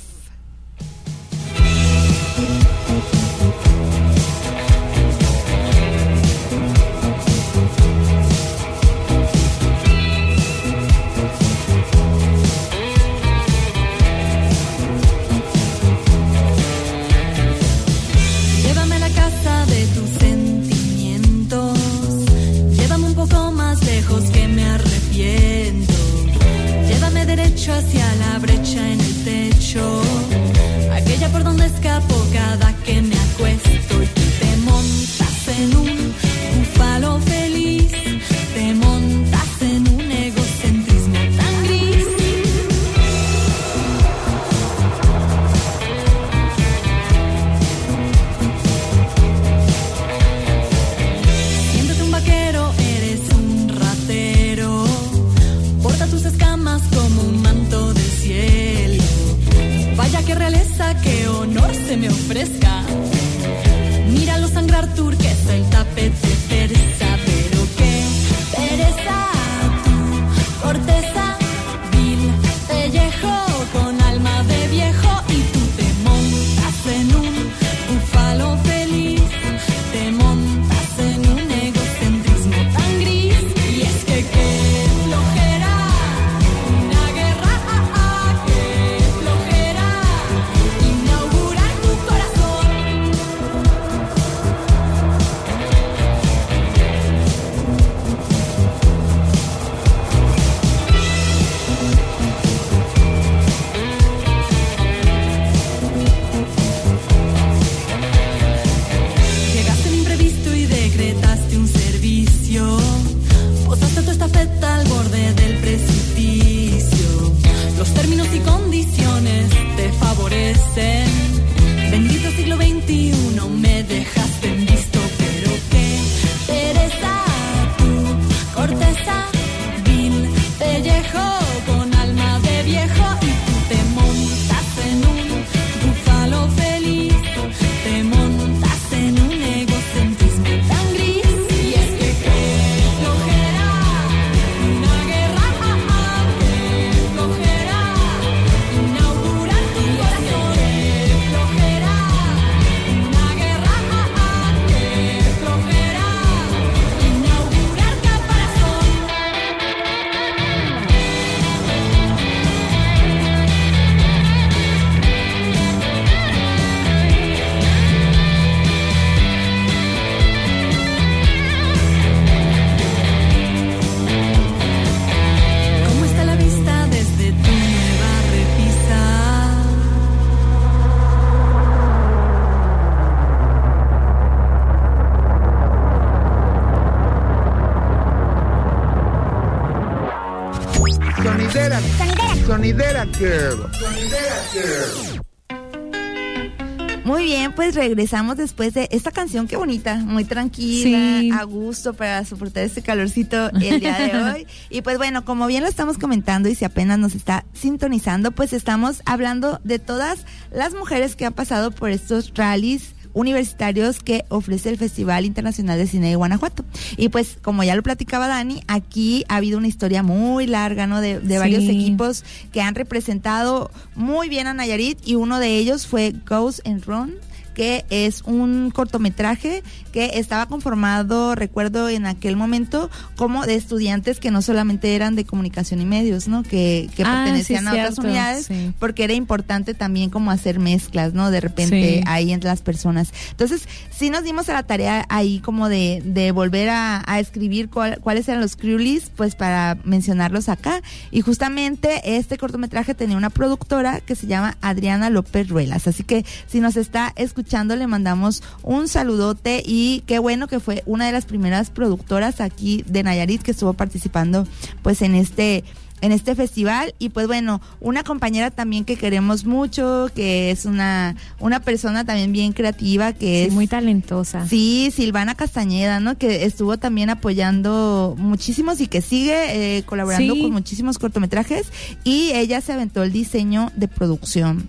Regresamos 197.94 198.38
después 198.38 198.74
de 198.74 198.90
esta 198.92 199.12
canción, 199.12 199.48
qué 199.48 199.56
bonita, 199.56 199.98
muy 199.98 200.26
tranquila, 200.26 201.20
Sí. 201.22 201.30
a 201.32 201.44
gusto 201.44 201.94
para 201.94 202.26
soportar 202.26 202.64
este 202.64 202.82
calorcito 202.82 203.50
el 203.52 203.80
día 203.80 203.98
de 204.00 204.24
hoy. 204.24 204.48
Y 204.72 204.82
pues 204.82 204.98
bueno, 204.98 205.24
como 205.26 205.46
bien 205.46 205.62
lo 205.62 205.70
estamos 205.70 206.00
comentando 206.00 206.50
y 206.50 206.56
si 206.56 206.66
apenas 206.66 206.98
nos 206.98 207.14
está 207.14 207.46
sintonizando, 207.54 208.32
pues 208.32 208.52
estamos 208.52 209.04
hablando 209.06 209.60
de 209.64 209.78
todas 209.78 210.26
las 210.52 210.74
mujeres 210.74 211.16
que 211.16 211.26
han 211.28 211.34
pasado 211.34 211.70
por 211.70 211.92
estos 211.92 212.32
rallies 212.34 212.96
universitarios 213.14 214.00
que 214.00 214.26
ofrece 214.30 214.70
el 214.70 214.78
Festival 214.80 215.24
Internacional 215.26 215.78
de 215.78 215.86
Cine 215.86 216.10
de 216.10 216.16
Guanajuato. 216.16 216.66
Y 216.98 217.10
pues, 217.10 217.38
como 217.44 217.64
ya 217.64 217.76
lo 217.76 217.84
platicaba 217.84 218.28
Dani, 218.28 218.64
aquí 218.68 219.24
ha 219.30 219.36
habido 219.36 219.60
una 219.60 219.68
historia 219.68 220.02
muy 220.02 220.48
larga, 220.48 220.88
¿no? 220.88 221.00
De, 221.00 221.20
de 221.20 221.38
varios 221.38 221.66
equipos 221.66 222.24
que 222.52 222.62
han 222.62 222.74
representado 222.74 223.70
muy 223.94 224.30
bien 224.30 224.48
a 224.48 224.56
Nayarit 224.56 224.98
y 225.08 225.14
uno 225.14 225.40
de 225.40 225.58
ellos 225.60 225.86
fue 225.86 226.12
Ghost 226.28 226.68
and 226.68 226.84
Run 226.86 227.14
que 227.54 227.86
es 227.90 228.22
un 228.24 228.72
cortometraje 228.72 229.64
que 229.92 230.12
estaba 230.16 230.46
conformado, 230.48 231.36
recuerdo 231.36 231.90
en 231.90 232.06
aquel 232.06 232.36
momento, 232.36 232.90
como 233.16 233.46
de 233.46 233.56
estudiantes 233.56 234.20
que 234.20 234.32
no 234.32 234.42
solamente 234.42 234.96
eran 234.96 235.16
de 235.16 235.26
comunicación 235.26 235.82
y 235.82 235.86
medios, 235.86 236.28
¿no? 236.28 236.44
Que, 236.44 236.90
que 236.96 237.04
Ah, 237.04 237.24
pertenecían 237.26 237.62
sí, 237.64 237.68
a 237.68 237.72
otras 237.72 237.94
cierto, 237.96 238.02
unidades, 238.10 238.46
sí. 238.48 238.74
porque 238.80 239.04
era 239.04 239.14
importante 239.14 239.74
también 239.74 240.10
como 240.10 240.32
hacer 240.32 240.60
mezclas, 240.60 241.14
¿no? 241.14 241.30
De 241.32 241.40
repente 241.42 242.00
Sí. 242.00 242.04
ahí 242.08 242.32
entre 242.32 242.50
las 242.50 242.62
personas. 242.62 243.14
Entonces, 243.32 243.68
sí 243.92 244.10
nos 244.10 244.24
dimos 244.24 244.50
a 244.50 244.54
la 244.54 244.64
tarea 244.64 245.06
ahí 245.10 245.40
como 245.40 245.70
de, 245.70 246.02
de 246.06 246.32
volver 246.32 246.70
a, 246.70 247.04
a 247.06 247.20
escribir 247.20 247.70
cuál- 247.70 248.00
cuáles 248.02 248.28
eran 248.28 248.42
los 248.42 248.56
crew 248.56 248.78
lists, 248.78 249.12
pues 249.16 249.36
para 249.36 249.78
mencionarlos 249.84 250.50
acá. 250.50 250.82
Y 251.12 251.22
justamente 251.22 252.18
este 252.18 252.38
cortometraje 252.38 252.96
tenía 252.96 253.18
una 253.18 253.30
productora 253.30 254.00
que 254.02 254.16
se 254.16 254.28
llama 254.28 254.58
Adriana 254.62 255.10
López 255.10 255.48
Ruelas. 255.50 255.88
Así 255.88 256.04
que 256.04 256.26
si 256.48 256.60
nos 256.60 256.78
está 256.78 257.14
escuchando, 257.16 257.43
le 257.76 257.88
mandamos 257.88 258.42
un 258.64 258.88
saludote 258.88 259.64
y 259.66 260.02
qué 260.06 260.20
bueno 260.20 260.48
que 260.48 260.60
fue 260.60 260.84
una 260.86 261.06
de 261.06 261.12
las 261.12 261.26
primeras 261.26 261.70
productoras 261.70 262.42
aquí 262.42 262.84
de 262.88 263.04
Nayarit 263.04 263.42
que 263.42 263.52
estuvo 263.52 263.74
participando 263.74 264.48
pues 264.82 265.02
en 265.02 265.16
este 265.16 265.64
en 266.02 266.12
este 266.12 266.36
festival 266.36 266.94
y 267.00 267.10
pues 267.10 267.28
bueno, 267.28 267.62
una 267.80 268.04
compañera 268.04 268.52
también 268.52 268.84
que 268.84 268.98
queremos 268.98 269.46
mucho, 269.46 270.10
que 270.14 270.52
es 270.52 270.66
una 270.66 271.16
una 271.40 271.62
persona 271.62 272.04
también 272.04 272.34
bien 272.34 272.52
creativa 272.52 273.14
que 273.14 273.44
Sí, 273.44 273.48
es 273.48 273.54
muy 273.54 273.68
talentosa. 273.68 274.46
Sí, 274.46 274.92
Silvana 274.94 275.36
Castañeda, 275.36 276.02
¿no? 276.02 276.18
Que 276.18 276.44
estuvo 276.44 276.78
también 276.78 277.10
apoyando 277.10 278.16
muchísimos 278.18 278.82
y 278.82 278.88
que 278.88 279.00
sigue 279.02 279.78
eh, 279.78 279.84
colaborando 279.84 280.34
Sí. 280.34 280.42
con 280.42 280.52
muchísimos 280.52 281.00
cortometrajes 281.00 281.68
y 282.04 282.32
ella 282.34 282.60
se 282.60 282.74
aventó 282.74 283.02
el 283.04 283.14
diseño 283.14 283.72
de 283.78 283.88
producción 283.88 284.68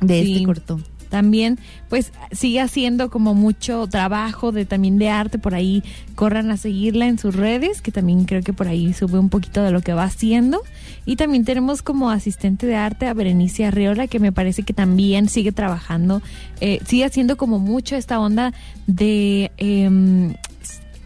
de 0.00 0.22
Sí. 0.22 0.32
este 0.32 0.44
corto. 0.46 0.80
También, 1.14 1.60
pues 1.88 2.12
sigue 2.32 2.60
haciendo 2.60 3.08
como 3.08 3.34
mucho 3.34 3.86
trabajo 3.86 4.50
de 4.50 4.64
también 4.66 4.98
de 4.98 5.10
arte 5.10 5.38
por 5.38 5.54
ahí. 5.54 5.84
Corran 6.16 6.50
a 6.50 6.56
seguirla 6.56 7.06
en 7.06 7.20
sus 7.20 7.36
redes, 7.36 7.80
que 7.80 7.92
también 7.92 8.24
creo 8.24 8.42
que 8.42 8.52
por 8.52 8.66
ahí 8.66 8.92
sube 8.92 9.20
un 9.20 9.28
poquito 9.28 9.62
de 9.62 9.70
lo 9.70 9.80
que 9.80 9.92
va 9.92 10.02
haciendo. 10.02 10.60
Y 11.06 11.14
también 11.14 11.44
tenemos 11.44 11.82
como 11.82 12.10
asistente 12.10 12.66
de 12.66 12.74
arte 12.74 13.06
a 13.06 13.14
Berenice 13.14 13.64
Arriola, 13.64 14.08
que 14.08 14.18
me 14.18 14.32
parece 14.32 14.64
que 14.64 14.72
también 14.72 15.28
sigue 15.28 15.52
trabajando, 15.52 16.20
eh, 16.60 16.80
sigue 16.84 17.04
haciendo 17.04 17.36
como 17.36 17.60
mucho 17.60 17.94
esta 17.94 18.18
onda 18.18 18.52
de 18.88 19.52
em, 19.58 20.34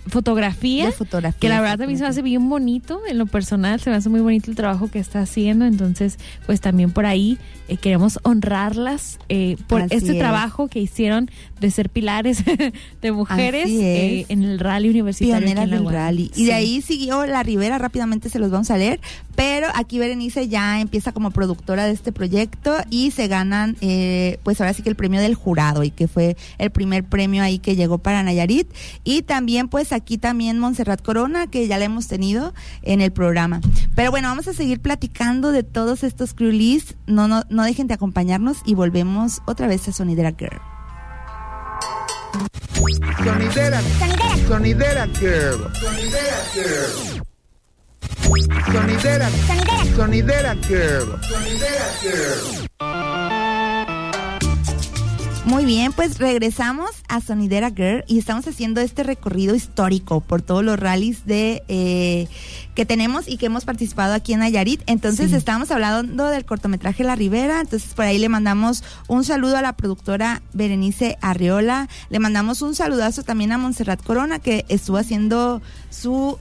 fotografía. 0.08 0.86
De 0.86 0.92
fotografía. 0.92 1.38
Que 1.40 1.48
la 1.48 1.60
verdad 1.60 1.78
también 1.78 1.98
se 1.98 2.04
me 2.04 2.10
hace 2.10 2.22
bien 2.22 2.48
bonito, 2.48 3.00
en 3.08 3.18
lo 3.18 3.26
personal 3.26 3.80
se 3.80 3.90
me 3.90 3.96
hace 3.96 4.08
muy 4.08 4.20
bonito 4.20 4.50
el 4.50 4.56
trabajo 4.56 4.90
que 4.90 4.98
está 4.98 5.20
haciendo, 5.20 5.64
entonces 5.64 6.18
pues 6.46 6.60
también 6.60 6.90
por 6.90 7.06
ahí 7.06 7.38
eh, 7.68 7.76
queremos 7.76 8.18
honrarlas 8.22 9.18
eh, 9.28 9.56
por 9.66 9.82
Así 9.82 9.96
este 9.96 10.12
es. 10.12 10.18
trabajo 10.18 10.68
que 10.68 10.80
hicieron 10.80 11.30
de 11.60 11.70
ser 11.70 11.90
pilares 11.90 12.42
de 13.02 13.12
mujeres 13.12 13.68
eh, 13.68 14.26
en 14.28 14.42
el 14.42 14.58
rally 14.58 14.88
universitario. 14.88 15.44
Pioneras 15.46 15.70
del 15.70 15.86
rally. 15.90 16.30
Y 16.34 16.44
de 16.44 16.54
ahí 16.54 16.80
siguió 16.80 17.26
la 17.26 17.42
Rivera, 17.42 17.78
rápidamente 17.78 18.28
se 18.28 18.38
los 18.38 18.50
vamos 18.50 18.70
a 18.70 18.78
leer, 18.78 19.00
pero 19.34 19.68
aquí 19.74 19.98
Berenice 19.98 20.48
ya 20.48 20.80
empieza 20.80 21.12
como 21.12 21.30
productora 21.30 21.86
de 21.86 21.92
este 21.92 22.10
proyecto 22.10 22.74
y 22.90 23.10
se 23.10 23.28
ganan, 23.28 23.76
eh, 23.80 24.38
pues 24.42 24.60
ahora 24.60 24.72
sí 24.72 24.82
que 24.82 24.88
el 24.88 24.96
premio 24.96 25.20
del 25.20 25.34
jurado 25.34 25.84
y 25.84 25.90
que 25.90 26.08
fue 26.08 26.36
el 26.58 26.70
primer 26.70 27.04
premio 27.04 27.42
ahí 27.42 27.58
que 27.58 27.76
llegó 27.76 27.98
para 27.98 28.22
Nayarit. 28.22 28.68
Y 29.04 29.22
también 29.22 29.68
pues 29.68 29.92
aquí 29.92 29.97
también 30.00 30.58
Montserrat 30.58 31.02
Corona, 31.02 31.46
que 31.46 31.66
ya 31.66 31.78
la 31.78 31.84
hemos 31.84 32.08
tenido 32.08 32.54
en 32.82 33.00
el 33.00 33.12
programa. 33.12 33.60
Pero 33.94 34.10
bueno, 34.10 34.28
vamos 34.28 34.48
a 34.48 34.52
seguir 34.52 34.80
platicando 34.80 35.52
de 35.52 35.62
todos 35.62 36.04
estos 36.04 36.34
crew 36.34 36.50
lists. 36.50 36.96
No, 37.06 37.28
no, 37.28 37.42
no 37.48 37.64
dejen 37.64 37.86
de 37.86 37.94
acompañarnos 37.94 38.58
y 38.64 38.74
volvemos 38.74 39.42
otra 39.46 39.66
vez 39.66 39.88
a 39.88 39.92
Sonidera 39.92 40.34
Girl. 40.38 40.60
Sonidera. 43.24 43.80
Sonidera 44.46 45.06
Girl. 45.18 45.70
Sonidera 45.74 46.36
Girl. 46.54 47.22
Sonidera. 48.72 49.28
Sonidera 49.96 50.54
Girl. 50.66 51.20
Sonidera 51.22 51.86
Girl. 52.00 53.07
Muy 55.48 55.64
bien, 55.64 55.94
pues 55.94 56.18
regresamos 56.18 56.90
a 57.08 57.22
Sonidera 57.22 57.70
Girl 57.70 58.04
y 58.06 58.18
estamos 58.18 58.46
haciendo 58.46 58.82
este 58.82 59.02
recorrido 59.02 59.54
histórico 59.54 60.20
por 60.20 60.42
todos 60.42 60.62
los 60.62 60.78
rallies 60.78 61.24
de 61.24 61.62
eh, 61.68 62.28
que 62.78 62.86
tenemos 62.86 63.26
y 63.26 63.38
que 63.38 63.46
hemos 63.46 63.64
participado 63.64 64.14
aquí 64.14 64.34
en 64.34 64.38
Nayarit. 64.38 64.80
Entonces 64.86 65.30
Sí. 65.30 65.36
estábamos 65.36 65.72
hablando 65.72 66.28
del 66.28 66.44
cortometraje 66.44 67.02
La 67.02 67.16
Ribera, 67.16 67.60
entonces 67.60 67.92
por 67.92 68.04
ahí 68.04 68.18
le 68.18 68.28
mandamos 68.28 68.84
un 69.08 69.24
saludo 69.24 69.56
a 69.56 69.62
la 69.62 69.72
productora 69.72 70.42
Berenice 70.52 71.18
Arriola, 71.20 71.88
le 72.08 72.20
mandamos 72.20 72.62
un 72.62 72.76
saludazo 72.76 73.24
también 73.24 73.50
a 73.50 73.58
Montserrat 73.58 74.00
Corona 74.00 74.38
que 74.38 74.64
estuvo 74.68 74.96
haciendo 74.96 75.60
su 75.90 76.38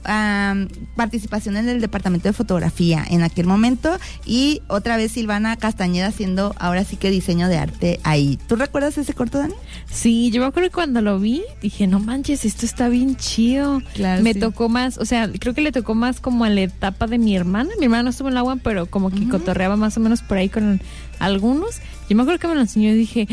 participación 0.94 1.56
en 1.56 1.68
el 1.68 1.80
departamento 1.80 2.28
de 2.28 2.32
fotografía 2.32 3.04
en 3.10 3.22
aquel 3.24 3.46
momento 3.46 3.98
y 4.24 4.62
otra 4.68 4.96
vez 4.96 5.10
Silvana 5.10 5.56
Castañeda 5.56 6.06
haciendo 6.06 6.54
ahora 6.60 6.84
sí 6.84 6.96
que 6.96 7.10
diseño 7.10 7.48
de 7.48 7.58
arte 7.58 7.98
ahí. 8.04 8.38
¿Tú 8.46 8.54
recuerdas 8.54 8.96
ese 8.96 9.12
corto, 9.12 9.38
Dani? 9.38 9.54
Sí, 9.90 10.30
yo 10.30 10.40
me 10.40 10.46
acuerdo 10.46 10.68
que 10.68 10.74
cuando 10.74 11.00
lo 11.02 11.18
vi, 11.18 11.42
dije, 11.62 11.88
no 11.88 11.98
manches, 11.98 12.44
esto 12.44 12.64
está 12.64 12.88
bien 12.88 13.16
chido. 13.16 13.82
Claro, 13.94 14.22
me 14.22 14.34
sí. 14.34 14.38
tocó 14.38 14.68
más, 14.68 14.98
o 14.98 15.04
sea, 15.04 15.28
creo 15.32 15.52
que 15.52 15.62
le 15.62 15.72
tocó 15.72 15.96
más 15.96 16.20
como 16.28 16.44
a 16.44 16.50
la 16.50 16.60
etapa 16.60 17.06
de 17.06 17.16
mi 17.18 17.34
hermana. 17.34 17.70
Mi 17.78 17.84
hermana 17.86 18.02
no 18.04 18.10
estuvo 18.10 18.28
en 18.28 18.34
la 18.34 18.40
agua, 18.40 18.56
pero 18.62 18.84
como 18.86 19.10
que 19.10 19.26
cotorreaba 19.28 19.76
más 19.76 19.96
o 19.96 20.00
menos 20.00 20.20
por 20.22 20.36
ahí 20.36 20.48
con 20.50 20.80
algunos. 21.18 21.76
Yo 22.10 22.16
me 22.16 22.22
acuerdo 22.22 22.38
que 22.40 22.48
me 22.48 22.54
lo 22.54 22.60
enseñó 22.60 22.90
y 22.90 22.94
dije, 22.94 23.26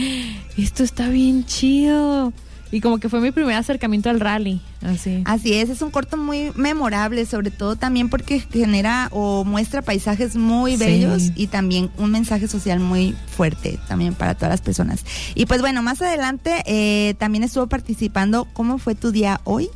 esto 0.57 0.83
está 0.83 1.09
bien 1.09 1.45
chido. 1.45 2.31
y 2.71 2.81
como 2.81 2.97
que 2.97 3.07
fue 3.09 3.21
mi 3.21 3.31
primer 3.31 3.55
acercamiento 3.55 4.09
al 4.09 4.19
rally, 4.19 4.59
así. 4.81 5.21
Así 5.25 5.53
es, 5.53 5.69
es 5.69 5.81
un 5.81 5.91
corto 5.91 6.17
muy 6.17 6.51
memorable, 6.55 7.25
sobre 7.25 7.49
todo 7.51 7.75
también 7.77 8.09
porque 8.09 8.39
genera 8.41 9.07
o 9.11 9.45
muestra 9.45 9.81
paisajes 9.81 10.35
muy 10.35 10.71
Sí. 10.75 10.83
bellos 10.83 11.23
y 11.35 11.47
también 11.47 11.89
un 11.97 12.11
mensaje 12.11 12.47
social 12.49 12.79
muy 12.81 13.15
fuerte 13.27 13.79
también 13.87 14.13
para 14.13 14.33
todas 14.35 14.49
las 14.49 14.61
personas. 14.61 15.05
Y 15.35 15.45
pues 15.45 15.61
bueno, 15.61 15.81
más 15.83 16.01
adelante 16.01 16.63
eh, 16.65 17.13
también 17.17 17.43
estuvo 17.43 17.67
participando 17.67 18.45
¿Cómo 18.53 18.77
fue 18.77 18.95
tu 18.95 19.11
día 19.11 19.39
hoy? 19.45 19.69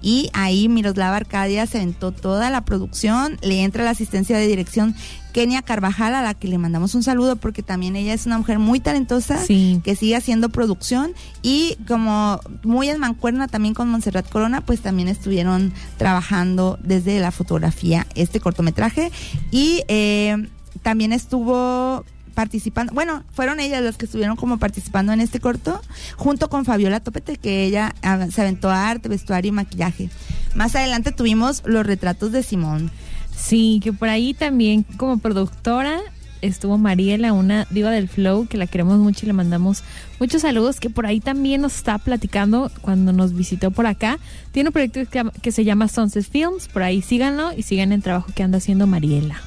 Y 0.00 0.30
ahí 0.32 0.68
Miroslava 0.68 1.16
Arcadia 1.16 1.66
se 1.66 1.78
aventó 1.78 2.12
toda 2.12 2.50
la 2.50 2.64
producción, 2.64 3.36
le 3.42 3.62
entra 3.64 3.84
la 3.84 3.90
asistencia 3.90 4.36
de 4.38 4.46
dirección 4.46 4.94
Kenia 5.32 5.62
Carvajal, 5.62 6.14
a 6.14 6.22
la 6.22 6.34
que 6.34 6.48
le 6.48 6.56
mandamos 6.58 6.94
un 6.94 7.02
saludo 7.02 7.36
porque 7.36 7.62
también 7.62 7.96
ella 7.96 8.14
es 8.14 8.24
una 8.26 8.38
mujer 8.38 8.58
muy 8.58 8.80
talentosa 8.80 9.38
Sí. 9.44 9.80
que 9.84 9.94
sigue 9.96 10.16
haciendo 10.16 10.48
producción. 10.48 11.12
Y 11.42 11.76
como 11.86 12.40
muy 12.62 12.88
en 12.88 12.98
mancuerna 12.98 13.48
también 13.48 13.74
con 13.74 13.88
Montserrat 13.88 14.28
Corona, 14.28 14.60
pues 14.60 14.80
también 14.80 15.08
estuvieron 15.08 15.72
trabajando 15.96 16.78
desde 16.82 17.20
la 17.20 17.30
fotografía 17.30 18.06
este 18.14 18.40
cortometraje. 18.40 19.10
Y 19.50 19.82
eh, 19.88 20.48
también 20.82 21.12
estuvo 21.12 22.04
participando, 22.38 22.92
bueno, 22.94 23.24
fueron 23.32 23.58
ellas 23.58 23.82
las 23.82 23.96
que 23.96 24.04
estuvieron 24.04 24.36
como 24.36 24.58
participando 24.58 25.12
en 25.12 25.20
este 25.20 25.40
corto, 25.40 25.82
junto 26.14 26.48
con 26.48 26.64
Fabiola 26.64 27.00
Topete, 27.00 27.36
que 27.36 27.64
ella 27.64 27.96
ah, 28.04 28.28
se 28.30 28.42
aventó 28.42 28.70
a 28.70 28.88
arte, 28.88 29.08
vestuario 29.08 29.48
y 29.48 29.52
maquillaje. 29.52 30.08
Más 30.54 30.76
adelante 30.76 31.10
tuvimos 31.10 31.64
los 31.66 31.84
retratos 31.84 32.30
de 32.30 32.44
Simón. 32.44 32.92
Sí, 33.36 33.80
que 33.82 33.92
por 33.92 34.08
ahí 34.08 34.34
también 34.34 34.84
como 34.84 35.18
productora 35.18 35.98
estuvo 36.40 36.78
Mariela, 36.78 37.32
una 37.32 37.66
diva 37.70 37.90
del 37.90 38.08
flow, 38.08 38.46
que 38.46 38.56
la 38.56 38.68
queremos 38.68 39.00
mucho 39.00 39.26
y 39.26 39.26
le 39.26 39.32
mandamos 39.32 39.82
muchos 40.20 40.42
saludos, 40.42 40.78
que 40.78 40.90
por 40.90 41.06
ahí 41.06 41.18
también 41.18 41.60
nos 41.60 41.74
está 41.74 41.98
platicando 41.98 42.70
cuando 42.82 43.12
nos 43.12 43.32
visitó 43.32 43.72
por 43.72 43.86
acá. 43.88 44.20
Tiene 44.52 44.68
un 44.68 44.72
proyecto 44.74 45.00
que 45.42 45.50
se 45.50 45.64
llama- 45.64 45.88
Sunset 45.88 46.24
Films, 46.30 46.68
por 46.68 46.84
ahí 46.84 47.02
síganlo 47.02 47.50
y 47.56 47.62
sigan 47.64 47.90
el 47.90 48.00
trabajo 48.04 48.30
que 48.32 48.44
anda 48.44 48.58
haciendo 48.58 48.86
Mariela. 48.86 49.40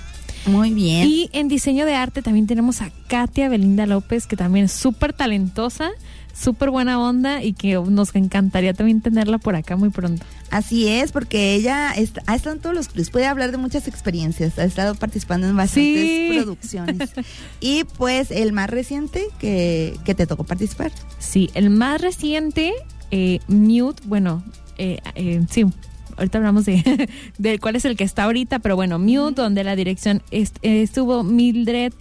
Muy 0.46 0.72
bien. 0.74 1.08
Y 1.08 1.30
en 1.34 1.48
diseño 1.48 1.86
de 1.86 1.96
arte 1.96 2.22
también 2.22 2.48
tenemos 2.48 2.82
a 2.82 2.92
Katia 3.08 3.50
Belinda 3.50 3.86
López, 3.86 4.26
que 4.28 4.36
también 4.36 4.66
es 4.66 4.72
súper 4.72 5.14
talentosa, 5.14 5.90
súper 6.34 6.70
buena 6.72 7.00
onda 7.00 7.44
y 7.44 7.54
que 7.54 7.74
nos 7.76 8.16
encantaría 8.16 8.74
también 8.74 9.02
tenerla 9.02 9.38
por 9.38 9.56
acá 9.56 9.76
muy 9.76 9.90
pronto. 9.90 10.24
Así 10.50 10.88
es, 10.88 11.12
porque 11.12 11.54
ella 11.56 11.92
está- 11.92 12.24
ha 12.26 12.36
estado 12.36 12.56
en 12.56 12.62
todos 12.62 12.76
los 12.76 12.88
clubs, 12.88 13.10
puede 13.10 13.26
hablar 13.28 13.52
de 13.52 13.58
muchas 13.58 13.88
experiencias, 13.88 14.58
ha 14.58 14.64
estado 14.64 14.96
participando 14.96 15.48
en 15.48 15.56
bastantes 15.56 15.96
Sí. 16.08 16.30
producciones. 16.34 17.10
Y 17.62 17.84
pues 17.98 18.32
el 18.32 18.52
más 18.54 18.70
reciente 18.70 19.26
que, 19.40 19.98
que 20.06 20.16
te 20.16 20.26
tocó 20.26 20.44
participar. 20.44 20.92
Sí, 21.20 21.50
el 21.54 21.70
más 21.70 22.02
reciente, 22.02 22.74
eh, 23.12 23.40
Mute, 23.48 24.02
bueno, 24.06 24.44
eh, 24.78 25.00
eh, 25.16 25.42
sí, 25.50 25.66
ahorita 26.18 26.38
hablamos 26.38 26.66
de, 27.38 27.60
cuál 27.60 27.76
es 27.76 27.86
el 27.86 27.96
que 27.96 28.04
está 28.04 28.24
ahorita, 28.24 28.60
pero 28.60 28.76
bueno, 28.76 29.00
Mute, 29.00 29.42
donde 29.42 29.64
la 29.64 29.76
dirección 29.76 30.22
est- 30.32 30.58
estuvo 30.62 31.24
Mildred 31.24 31.94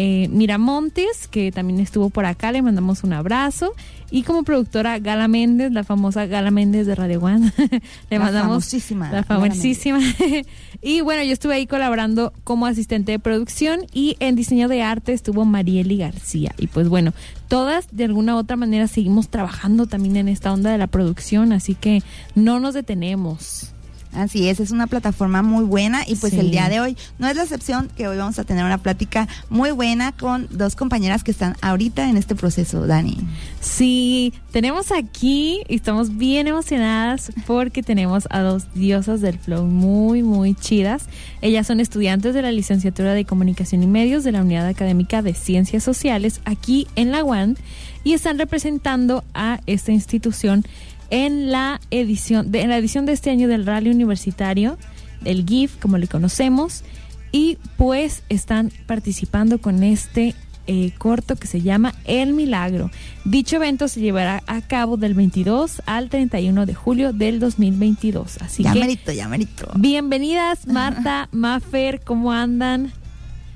eh, 0.00 0.28
Miramontes, 0.28 1.26
que 1.26 1.50
también 1.50 1.80
estuvo 1.80 2.08
por 2.08 2.24
acá, 2.24 2.52
le 2.52 2.62
mandamos 2.62 3.02
un 3.02 3.14
abrazo. 3.14 3.74
Y 4.12 4.22
como 4.22 4.44
productora 4.44 5.00
Gala 5.00 5.26
Méndez, 5.26 5.72
la 5.72 5.82
famosa 5.82 6.24
Gala 6.26 6.52
Méndez 6.52 6.86
de 6.86 6.94
Radio 6.94 7.18
One, 7.18 7.52
le 7.58 7.80
La 8.08 8.18
mandamos 8.20 8.48
famosísima 8.50 9.10
la 9.10 9.24
famosísima. 9.24 9.98
y 10.82 11.00
bueno, 11.00 11.24
yo 11.24 11.32
estuve 11.32 11.54
ahí 11.54 11.66
colaborando 11.66 12.32
como 12.44 12.66
asistente 12.66 13.10
de 13.10 13.18
producción 13.18 13.86
y 13.92 14.16
en 14.20 14.36
diseño 14.36 14.68
de 14.68 14.82
arte 14.82 15.12
estuvo 15.12 15.44
Marieli 15.44 15.96
García. 15.96 16.54
Y 16.58 16.68
pues 16.68 16.88
bueno, 16.88 17.12
todas 17.48 17.88
de 17.90 18.04
alguna 18.04 18.36
u 18.36 18.38
otra 18.38 18.54
manera 18.56 18.86
seguimos 18.86 19.28
trabajando 19.30 19.86
también 19.86 20.16
en 20.16 20.28
esta 20.28 20.52
onda 20.52 20.70
de 20.70 20.78
la 20.78 20.86
producción, 20.86 21.52
así 21.52 21.74
que 21.74 22.04
no 22.36 22.60
nos 22.60 22.74
detenemos. 22.74 23.74
Así 24.12 24.48
es, 24.48 24.58
es 24.60 24.70
una 24.70 24.86
plataforma 24.86 25.42
muy 25.42 25.64
buena 25.64 26.02
y 26.06 26.16
pues 26.16 26.32
Sí. 26.32 26.40
el 26.40 26.50
día 26.50 26.68
de 26.68 26.80
hoy 26.80 26.96
no 27.18 27.28
es 27.28 27.36
la 27.36 27.42
excepción 27.42 27.88
que 27.96 28.08
hoy 28.08 28.16
vamos 28.16 28.38
a 28.38 28.44
tener 28.44 28.64
una 28.64 28.78
plática 28.78 29.28
muy 29.50 29.70
buena 29.70 30.12
con 30.12 30.48
dos 30.50 30.76
compañeras 30.76 31.22
que 31.24 31.30
están 31.30 31.56
ahorita 31.60 32.08
en 32.08 32.16
este 32.16 32.34
proceso, 32.34 32.86
Dani. 32.86 33.18
Sí, 33.60 34.32
tenemos 34.50 34.92
aquí 34.92 35.60
y 35.68 35.76
estamos 35.76 36.16
bien 36.16 36.46
emocionadas 36.46 37.32
porque 37.46 37.82
tenemos 37.82 38.26
a 38.30 38.40
dos 38.40 38.64
diosas 38.74 39.20
del 39.20 39.38
flow 39.38 39.66
muy, 39.66 40.22
muy 40.22 40.54
chidas. 40.54 41.04
Ellas 41.42 41.66
son 41.66 41.80
estudiantes 41.80 42.34
de 42.34 42.42
la 42.42 42.50
licenciatura 42.52 43.14
de 43.14 43.24
Comunicación 43.24 43.82
y 43.82 43.86
Medios 43.86 44.24
de 44.24 44.32
la 44.32 44.42
Unidad 44.42 44.66
Académica 44.66 45.22
de 45.22 45.34
Ciencias 45.34 45.84
Sociales 45.84 46.40
aquí 46.44 46.86
en 46.96 47.12
la 47.12 47.24
UAN 47.24 47.56
y 48.04 48.14
están 48.14 48.38
representando 48.38 49.22
a 49.34 49.60
esta 49.66 49.92
institución 49.92 50.64
en 51.10 51.50
la 51.50 51.80
edición 51.90 52.50
de, 52.50 52.62
en 52.62 52.70
la 52.70 52.78
edición 52.78 53.06
de 53.06 53.12
este 53.12 53.30
año 53.30 53.48
del 53.48 53.66
Rally 53.66 53.90
Universitario, 53.90 54.78
del 55.20 55.46
GIF, 55.46 55.76
como 55.76 55.98
le 55.98 56.06
conocemos, 56.06 56.84
y 57.32 57.58
pues 57.76 58.22
están 58.28 58.72
participando 58.86 59.60
con 59.60 59.82
este 59.82 60.34
eh, 60.70 60.92
corto 60.98 61.36
que 61.36 61.46
se 61.46 61.62
llama 61.62 61.94
El 62.04 62.34
Milagro. 62.34 62.90
Dicho 63.24 63.56
evento 63.56 63.88
se 63.88 64.00
llevará 64.00 64.42
a 64.46 64.60
cabo 64.60 64.98
del 64.98 65.14
22 65.14 65.82
al 65.86 66.10
31 66.10 66.66
de 66.66 66.74
julio 66.74 67.14
del 67.14 67.40
2022. 67.40 68.36
Así 68.42 68.62
ya 68.62 68.74
que 68.74 69.14
ya 69.14 69.30
bienvenidas 69.76 70.66
Marta, 70.66 71.28
Mafer, 71.32 72.00
¿cómo 72.00 72.32
andan? 72.32 72.92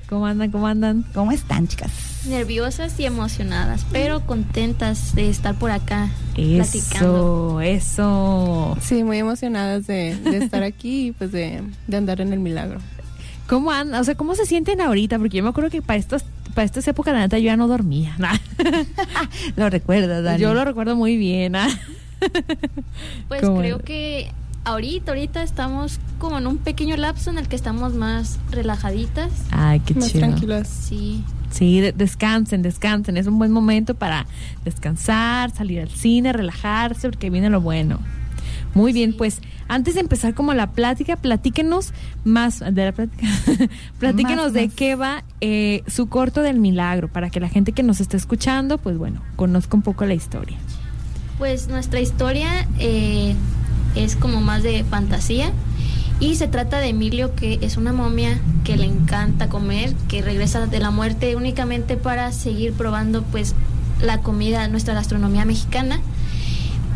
¿Cómo 0.09 0.25
andan? 0.27 0.51
¿Cómo 0.51 0.67
andan? 0.67 1.05
¿Cómo 1.13 1.31
están, 1.31 1.67
chicas? 1.67 1.91
Nerviosas 2.27 2.99
y 2.99 3.05
emocionadas, 3.05 3.85
pero 3.91 4.25
contentas 4.25 5.15
de 5.15 5.29
estar 5.29 5.55
por 5.55 5.71
acá 5.71 6.09
Eso, 6.37 6.55
platicando. 6.71 7.61
eso. 7.61 8.77
Sí, 8.81 9.03
muy 9.03 9.17
emocionadas 9.17 9.87
de, 9.87 10.15
de 10.15 10.37
estar 10.37 10.63
aquí 10.63 11.07
y 11.07 11.11
pues 11.13 11.31
de, 11.31 11.61
de 11.87 11.97
andar 11.97 12.21
en 12.21 12.31
el 12.33 12.39
milagro. 12.39 12.79
¿Cómo 13.47 13.71
andan? 13.71 13.99
O 13.99 14.03
sea, 14.03 14.15
¿cómo 14.15 14.35
se 14.35 14.45
sienten 14.45 14.79
ahorita? 14.81 15.17
Porque 15.17 15.37
yo 15.37 15.43
me 15.43 15.49
acuerdo 15.49 15.69
que 15.69 15.81
para 15.81 15.99
estas 15.99 16.23
para 16.53 16.65
estas 16.65 16.87
épocas 16.87 17.13
la 17.15 17.21
neta 17.21 17.39
yo 17.39 17.45
ya 17.45 17.57
no 17.57 17.67
dormía. 17.67 18.15
nah. 18.19 18.37
Lo 19.55 19.69
recuerdas, 19.69 20.23
Dani. 20.23 20.39
Yo 20.41 20.53
lo 20.53 20.63
recuerdo 20.63 20.95
muy 20.95 21.17
bien. 21.17 21.55
ah. 21.55 21.67
Pues 23.27 23.41
¿Cómo 23.41 23.59
creo 23.59 23.79
que 23.79 24.31
ahorita, 24.65 25.11
ahorita 25.11 25.43
estamos 25.43 25.99
como 26.19 26.37
en 26.37 26.47
un 26.47 26.57
pequeño 26.57 26.95
lapso 26.97 27.29
en 27.29 27.37
el 27.37 27.47
que 27.47 27.55
estamos 27.55 27.93
más 27.93 28.39
relajaditas. 28.51 29.31
Ay, 29.51 29.79
qué 29.81 29.93
Más 29.95 30.07
chido. 30.11 30.19
tranquilas. 30.27 30.67
Sí, 30.67 31.23
Sí, 31.51 31.79
de- 31.81 31.91
descansen, 31.91 32.63
descansen. 32.63 33.15
Es 33.15 33.27
un 33.27 33.37
buen 33.37 33.51
momento 33.51 33.93
para 33.93 34.25
descansar, 34.65 35.51
salir 35.51 35.81
al 35.81 35.89
cine, 35.89 36.33
relajarse, 36.33 37.07
porque 37.09 37.29
viene 37.29 37.49
lo 37.51 37.61
bueno. 37.61 37.99
Muy 38.73 38.91
bien, 38.91 39.13
pues 39.15 39.39
antes 39.67 39.93
de 39.93 39.99
empezar 40.01 40.33
como 40.33 40.55
la 40.55 40.71
plática, 40.71 41.15
platíquenos 41.15 41.93
más 42.23 42.59
de 42.59 42.85
la 42.85 42.91
plática. 42.91 43.27
platíquenos 43.99 44.45
Más, 44.45 44.53
de 44.53 44.65
más. 44.65 44.75
qué 44.75 44.95
va 44.95 45.23
eh, 45.41 45.83
su 45.85 46.07
corto 46.07 46.41
del 46.41 46.59
milagro, 46.59 47.07
para 47.07 47.29
que 47.29 47.39
la 47.39 47.49
gente 47.49 47.71
que 47.71 47.83
nos 47.83 48.01
está 48.01 48.17
escuchando, 48.17 48.79
pues 48.79 48.97
bueno, 48.97 49.21
conozca 49.35 49.77
un 49.77 49.83
poco 49.83 50.05
la 50.07 50.15
historia. 50.15 50.57
pues 51.37 51.67
nuestra 51.67 51.99
historia 51.99 52.67
eh, 52.79 53.35
es 53.95 54.15
como 54.15 54.41
más 54.41 54.63
de 54.63 54.83
fantasía 54.83 55.51
y 56.19 56.35
se 56.35 56.47
trata 56.47 56.79
de 56.79 56.89
Emilio 56.89 57.35
que 57.35 57.59
es 57.61 57.77
una 57.77 57.91
momia 57.93 58.39
que 58.63 58.77
le 58.77 58.85
encanta 58.85 59.49
comer, 59.49 59.93
que 60.07 60.21
regresa 60.21 60.65
de 60.67 60.79
la 60.79 60.91
muerte 60.91 61.35
únicamente 61.35 61.97
para 61.97 62.31
seguir 62.31 62.73
probando 62.73 63.23
pues 63.23 63.55
la 64.01 64.19
comida, 64.19 64.67
nuestra 64.67 64.93
gastronomía 64.93 65.45
mexicana. 65.45 65.99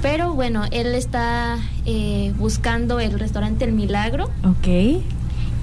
Pero 0.01 0.33
bueno, 0.33 0.63
él 0.71 0.93
está 0.95 1.57
eh, 1.85 2.33
buscando 2.37 2.99
el 2.99 3.19
restaurante 3.19 3.65
El 3.65 3.73
Milagro 3.73 4.25
Ok. 4.43 4.67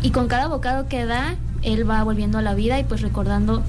y 0.03 0.11
con 0.11 0.27
cada 0.27 0.49
bocado 0.49 0.89
que 0.89 1.07
da, 1.07 1.37
él 1.63 1.89
va 1.89 2.03
volviendo 2.03 2.39
a 2.39 2.43
la 2.43 2.55
vida 2.55 2.79
y 2.81 2.85
pues 2.85 3.01
recordando 3.01 3.63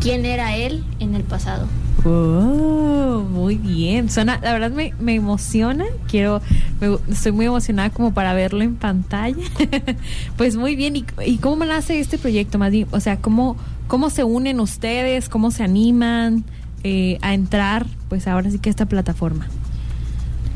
quién 0.00 0.26
era 0.26 0.54
él 0.56 0.84
en 1.00 1.14
el 1.14 1.22
pasado. 1.24 1.66
Oh, 2.04 3.24
muy 3.30 3.56
bien. 3.56 4.10
Suena, 4.10 4.38
la 4.42 4.52
verdad 4.52 4.70
me, 4.70 4.92
me 5.00 5.14
emociona. 5.14 5.84
Quiero, 6.08 6.42
me- 6.80 6.98
estoy 7.10 7.32
muy 7.32 7.46
emocionada 7.46 7.90
como 7.90 8.12
para 8.12 8.34
verlo 8.34 8.62
en 8.62 8.76
pantalla. 8.76 9.42
pues 10.36 10.56
muy 10.56 10.76
bien. 10.76 10.96
¿Y, 10.96 11.06
y 11.24 11.38
cómo 11.38 11.64
nace 11.64 11.98
este 12.00 12.18
proyecto, 12.18 12.58
más? 12.58 12.72
O 12.90 13.00
sea, 13.00 13.16
¿cómo, 13.16 13.56
cómo 13.86 14.10
se 14.10 14.24
unen 14.24 14.60
ustedes? 14.60 15.28
¿Cómo 15.28 15.50
se 15.50 15.62
animan 15.64 16.44
eh, 16.82 17.18
a 17.22 17.32
entrar, 17.32 17.86
pues 18.08 18.28
ahora 18.28 18.50
sí 18.50 18.58
que 18.58 18.68
a 18.68 18.72
esta 18.72 18.86
plataforma? 18.86 19.46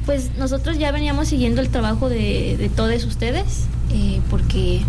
Pues 0.04 0.30
nosotros 0.38 0.78
ya 0.78 0.92
veníamos 0.92 1.28
siguiendo 1.28 1.60
el 1.60 1.68
trabajo 1.68 2.08
de, 2.08 2.56
de 2.58 2.68
todos 2.68 3.04
ustedes, 3.04 3.64
eh, 3.90 4.20
porque 4.30 4.80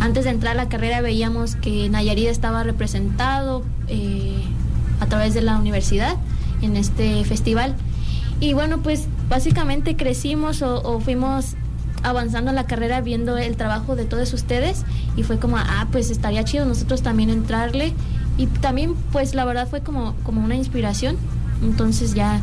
antes 0.00 0.24
de 0.24 0.30
entrar 0.30 0.52
a 0.52 0.62
la 0.64 0.68
carrera 0.68 1.00
veíamos 1.00 1.56
que 1.56 1.88
Nayarit 1.88 2.28
estaba 2.28 2.62
representado 2.62 3.64
eh, 3.88 4.42
a 5.00 5.06
través 5.06 5.34
de 5.34 5.42
la 5.42 5.58
universidad 5.58 6.16
en 6.62 6.76
este 6.76 7.24
festival. 7.24 7.74
Y 8.40 8.52
bueno, 8.52 8.78
pues 8.78 9.06
básicamente 9.28 9.96
crecimos 9.96 10.62
o, 10.62 10.82
o 10.82 11.00
fuimos 11.00 11.56
avanzando 12.02 12.50
en 12.50 12.56
la 12.56 12.66
carrera 12.66 13.00
viendo 13.00 13.36
el 13.36 13.56
trabajo 13.56 13.96
de 13.96 14.04
todos 14.04 14.32
ustedes 14.32 14.84
y 15.16 15.22
fue 15.22 15.38
como, 15.38 15.56
ah, 15.56 15.88
pues 15.90 16.10
estaría 16.10 16.44
chido 16.44 16.64
nosotros 16.64 17.02
también 17.02 17.30
entrarle. 17.30 17.92
Y 18.36 18.46
también, 18.46 18.94
pues 19.10 19.34
la 19.34 19.44
verdad 19.44 19.68
fue 19.68 19.80
como, 19.80 20.14
como 20.22 20.44
una 20.44 20.54
inspiración. 20.54 21.16
Entonces 21.62 22.14
ya 22.14 22.40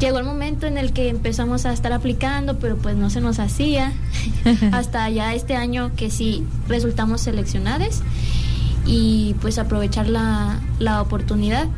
llegó 0.00 0.18
el 0.18 0.24
momento 0.24 0.66
en 0.66 0.76
el 0.76 0.92
que 0.92 1.08
empezamos 1.08 1.66
a 1.66 1.72
estar 1.72 1.92
aplicando, 1.92 2.58
pero 2.58 2.76
pues 2.76 2.96
no 2.96 3.10
se 3.10 3.20
nos 3.20 3.38
hacía. 3.38 3.92
Hasta 4.72 5.08
ya 5.10 5.34
este 5.34 5.54
año 5.54 5.92
que 5.96 6.10
sí 6.10 6.44
resultamos 6.68 7.20
seleccionados 7.20 8.02
y 8.84 9.34
pues 9.40 9.58
aprovechar 9.58 10.08
la, 10.08 10.60
la 10.78 11.00
oportunidad. 11.00 11.68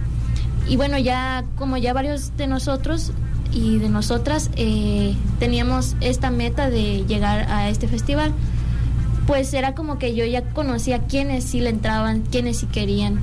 Y 0.69 0.77
bueno, 0.77 0.99
ya 0.99 1.45
como 1.57 1.77
ya 1.77 1.93
varios 1.93 2.37
de 2.37 2.47
nosotros 2.47 3.13
y 3.53 3.79
de 3.79 3.89
nosotras 3.89 4.51
eh, 4.57 5.15
teníamos 5.39 5.97
esta 6.01 6.31
meta 6.31 6.69
de 6.69 7.05
llegar 7.07 7.51
a 7.51 7.71
este 7.71 7.89
festival, 7.89 8.33
pues 9.27 9.53
era 9.55 9.75
como 9.75 9.99
que 9.99 10.15
yo 10.15 10.25
ya 10.25 10.43
conocía 10.43 11.01
quiénes 11.01 11.45
sí 11.45 11.61
le 11.61 11.71
entraban, 11.71 12.23
quiénes 12.23 12.59
sí 12.59 12.67
querían. 12.67 13.21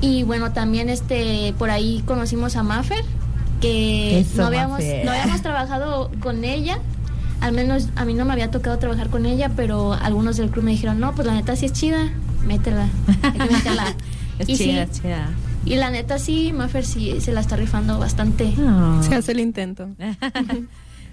Y 0.00 0.24
bueno, 0.24 0.52
también 0.52 0.88
este 0.88 1.54
por 1.58 1.70
ahí 1.70 2.02
conocimos 2.06 2.56
a 2.56 2.62
Maffer, 2.62 3.04
que 3.60 4.20
Eso, 4.20 4.38
no 4.38 4.46
habíamos, 4.46 4.80
no 5.04 5.10
habíamos 5.12 5.42
trabajado 5.42 6.10
con 6.20 6.44
ella. 6.44 6.78
Al 7.40 7.52
menos 7.52 7.88
a 7.96 8.04
mí 8.04 8.14
no 8.14 8.24
me 8.24 8.32
había 8.32 8.50
tocado 8.50 8.78
trabajar 8.78 9.08
con 9.08 9.24
ella, 9.24 9.50
pero 9.54 9.94
algunos 9.94 10.36
del 10.36 10.50
club 10.50 10.64
me 10.64 10.72
dijeron, 10.72 11.00
no, 11.00 11.14
pues 11.14 11.26
la 11.26 11.34
neta 11.34 11.56
sí 11.56 11.66
es 11.66 11.72
chida, 11.72 12.10
métela, 12.44 12.88
hay 13.22 13.32
que 13.32 13.38
meterla. 13.52 13.94
Es 14.38 14.48
Y 14.48 14.56
sí, 14.56 14.64
chida, 14.64 14.90
chida. 14.90 15.30
Y 15.64 15.74
la 15.76 15.90
neta 15.90 16.18
sí, 16.18 16.52
Maffer 16.52 16.84
sí 16.84 17.20
se 17.20 17.32
la 17.32 17.40
está 17.40 17.56
rifando 17.56 17.98
bastante. 17.98 18.52
Ah. 18.58 19.00
Se 19.06 19.14
hace 19.14 19.32
el 19.32 19.40
intento. 19.40 19.88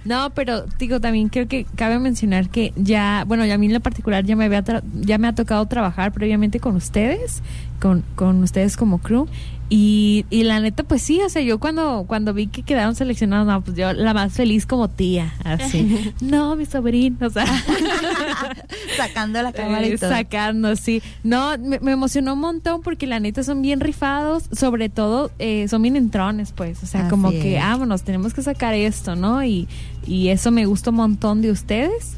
No, 0.06 0.30
pero 0.34 0.64
digo, 0.80 1.02
también 1.02 1.28
creo 1.28 1.50
que 1.50 1.66
cabe 1.76 2.00
mencionar 2.00 2.48
que 2.50 2.72
ya, 2.78 3.26
bueno, 3.28 3.46
ya 3.46 3.56
a 3.56 3.58
mí 3.58 3.66
en 3.66 3.74
lo 3.74 3.82
particular 3.82 4.24
ya 4.24 4.38
me 4.38 4.46
había 4.46 4.64
tra- 4.64 4.82
ya 4.94 5.18
me 5.18 5.28
ha 5.28 5.36
tocado 5.36 5.66
trabajar 5.66 6.14
previamente 6.14 6.62
con 6.62 6.78
ustedes, 6.78 7.42
con, 7.82 8.04
con 8.16 8.42
ustedes 8.44 8.78
como 8.78 9.00
crew. 9.00 9.28
Y, 9.70 10.26
y 10.30 10.44
la 10.44 10.62
neta, 10.62 10.84
pues 10.84 11.02
sí, 11.02 11.20
o 11.20 11.28
sea, 11.28 11.42
yo 11.42 11.60
cuando, 11.60 12.06
cuando 12.08 12.34
vi 12.34 12.48
que 12.48 12.64
quedaron 12.64 12.96
seleccionados, 12.96 13.46
no, 13.48 13.62
pues 13.62 13.76
yo 13.76 13.92
la 13.92 14.14
más 14.14 14.32
feliz 14.32 14.66
como 14.66 14.88
tía, 14.88 15.34
así. 15.44 16.14
no, 16.22 16.56
mi 16.56 16.66
sobrino, 16.66 17.28
o 17.28 17.30
sea. 17.30 17.46
Sacando 18.98 19.42
la 19.42 19.52
cámara 19.52 19.86
y 19.86 19.92
Eh, 19.92 19.98
todo. 19.98 20.10
sacando, 20.10 20.76
sí. 20.76 21.02
No, 21.24 21.58
me, 21.58 21.80
me 21.80 21.92
emocionó 21.92 22.34
un 22.34 22.40
montón 22.40 22.82
porque 22.82 23.08
la 23.08 23.20
neta 23.20 23.44
son 23.44 23.62
bien 23.62 23.80
rifados, 23.80 24.46
sobre 24.52 24.90
todo 24.90 25.32
eh, 25.40 25.68
son 25.68 25.82
bien 25.82 25.96
entrones, 25.96 26.52
pues. 26.54 26.82
O 26.84 26.86
sea, 26.88 27.02
Así 27.02 27.10
como 27.10 27.30
que, 27.32 27.58
es. 27.58 27.62
vámonos, 27.62 28.04
tenemos 28.04 28.34
que 28.34 28.42
sacar 28.44 28.74
esto, 28.74 29.16
¿no? 29.16 29.44
Y, 29.44 29.68
y 30.06 30.30
eso 30.30 30.52
me 30.52 30.66
gusta 30.66 30.90
un 30.92 30.96
montón 30.98 31.42
de 31.42 31.52
ustedes. 31.52 32.14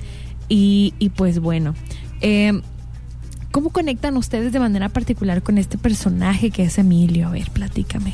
Y, 0.50 0.94
y 1.00 1.10
pues 1.10 1.40
bueno. 1.40 1.74
eh, 2.22 2.62
¿Cómo 3.60 3.72
conectan 3.72 4.16
ustedes 4.16 4.54
de 4.54 4.60
manera 4.62 4.88
particular 4.88 5.44
con 5.44 5.58
este 5.58 5.78
personaje 5.78 6.50
que 6.50 6.64
es 6.64 6.78
Emilio? 6.78 7.28
A 7.28 7.32
ver, 7.32 7.50
platícame. 7.52 8.14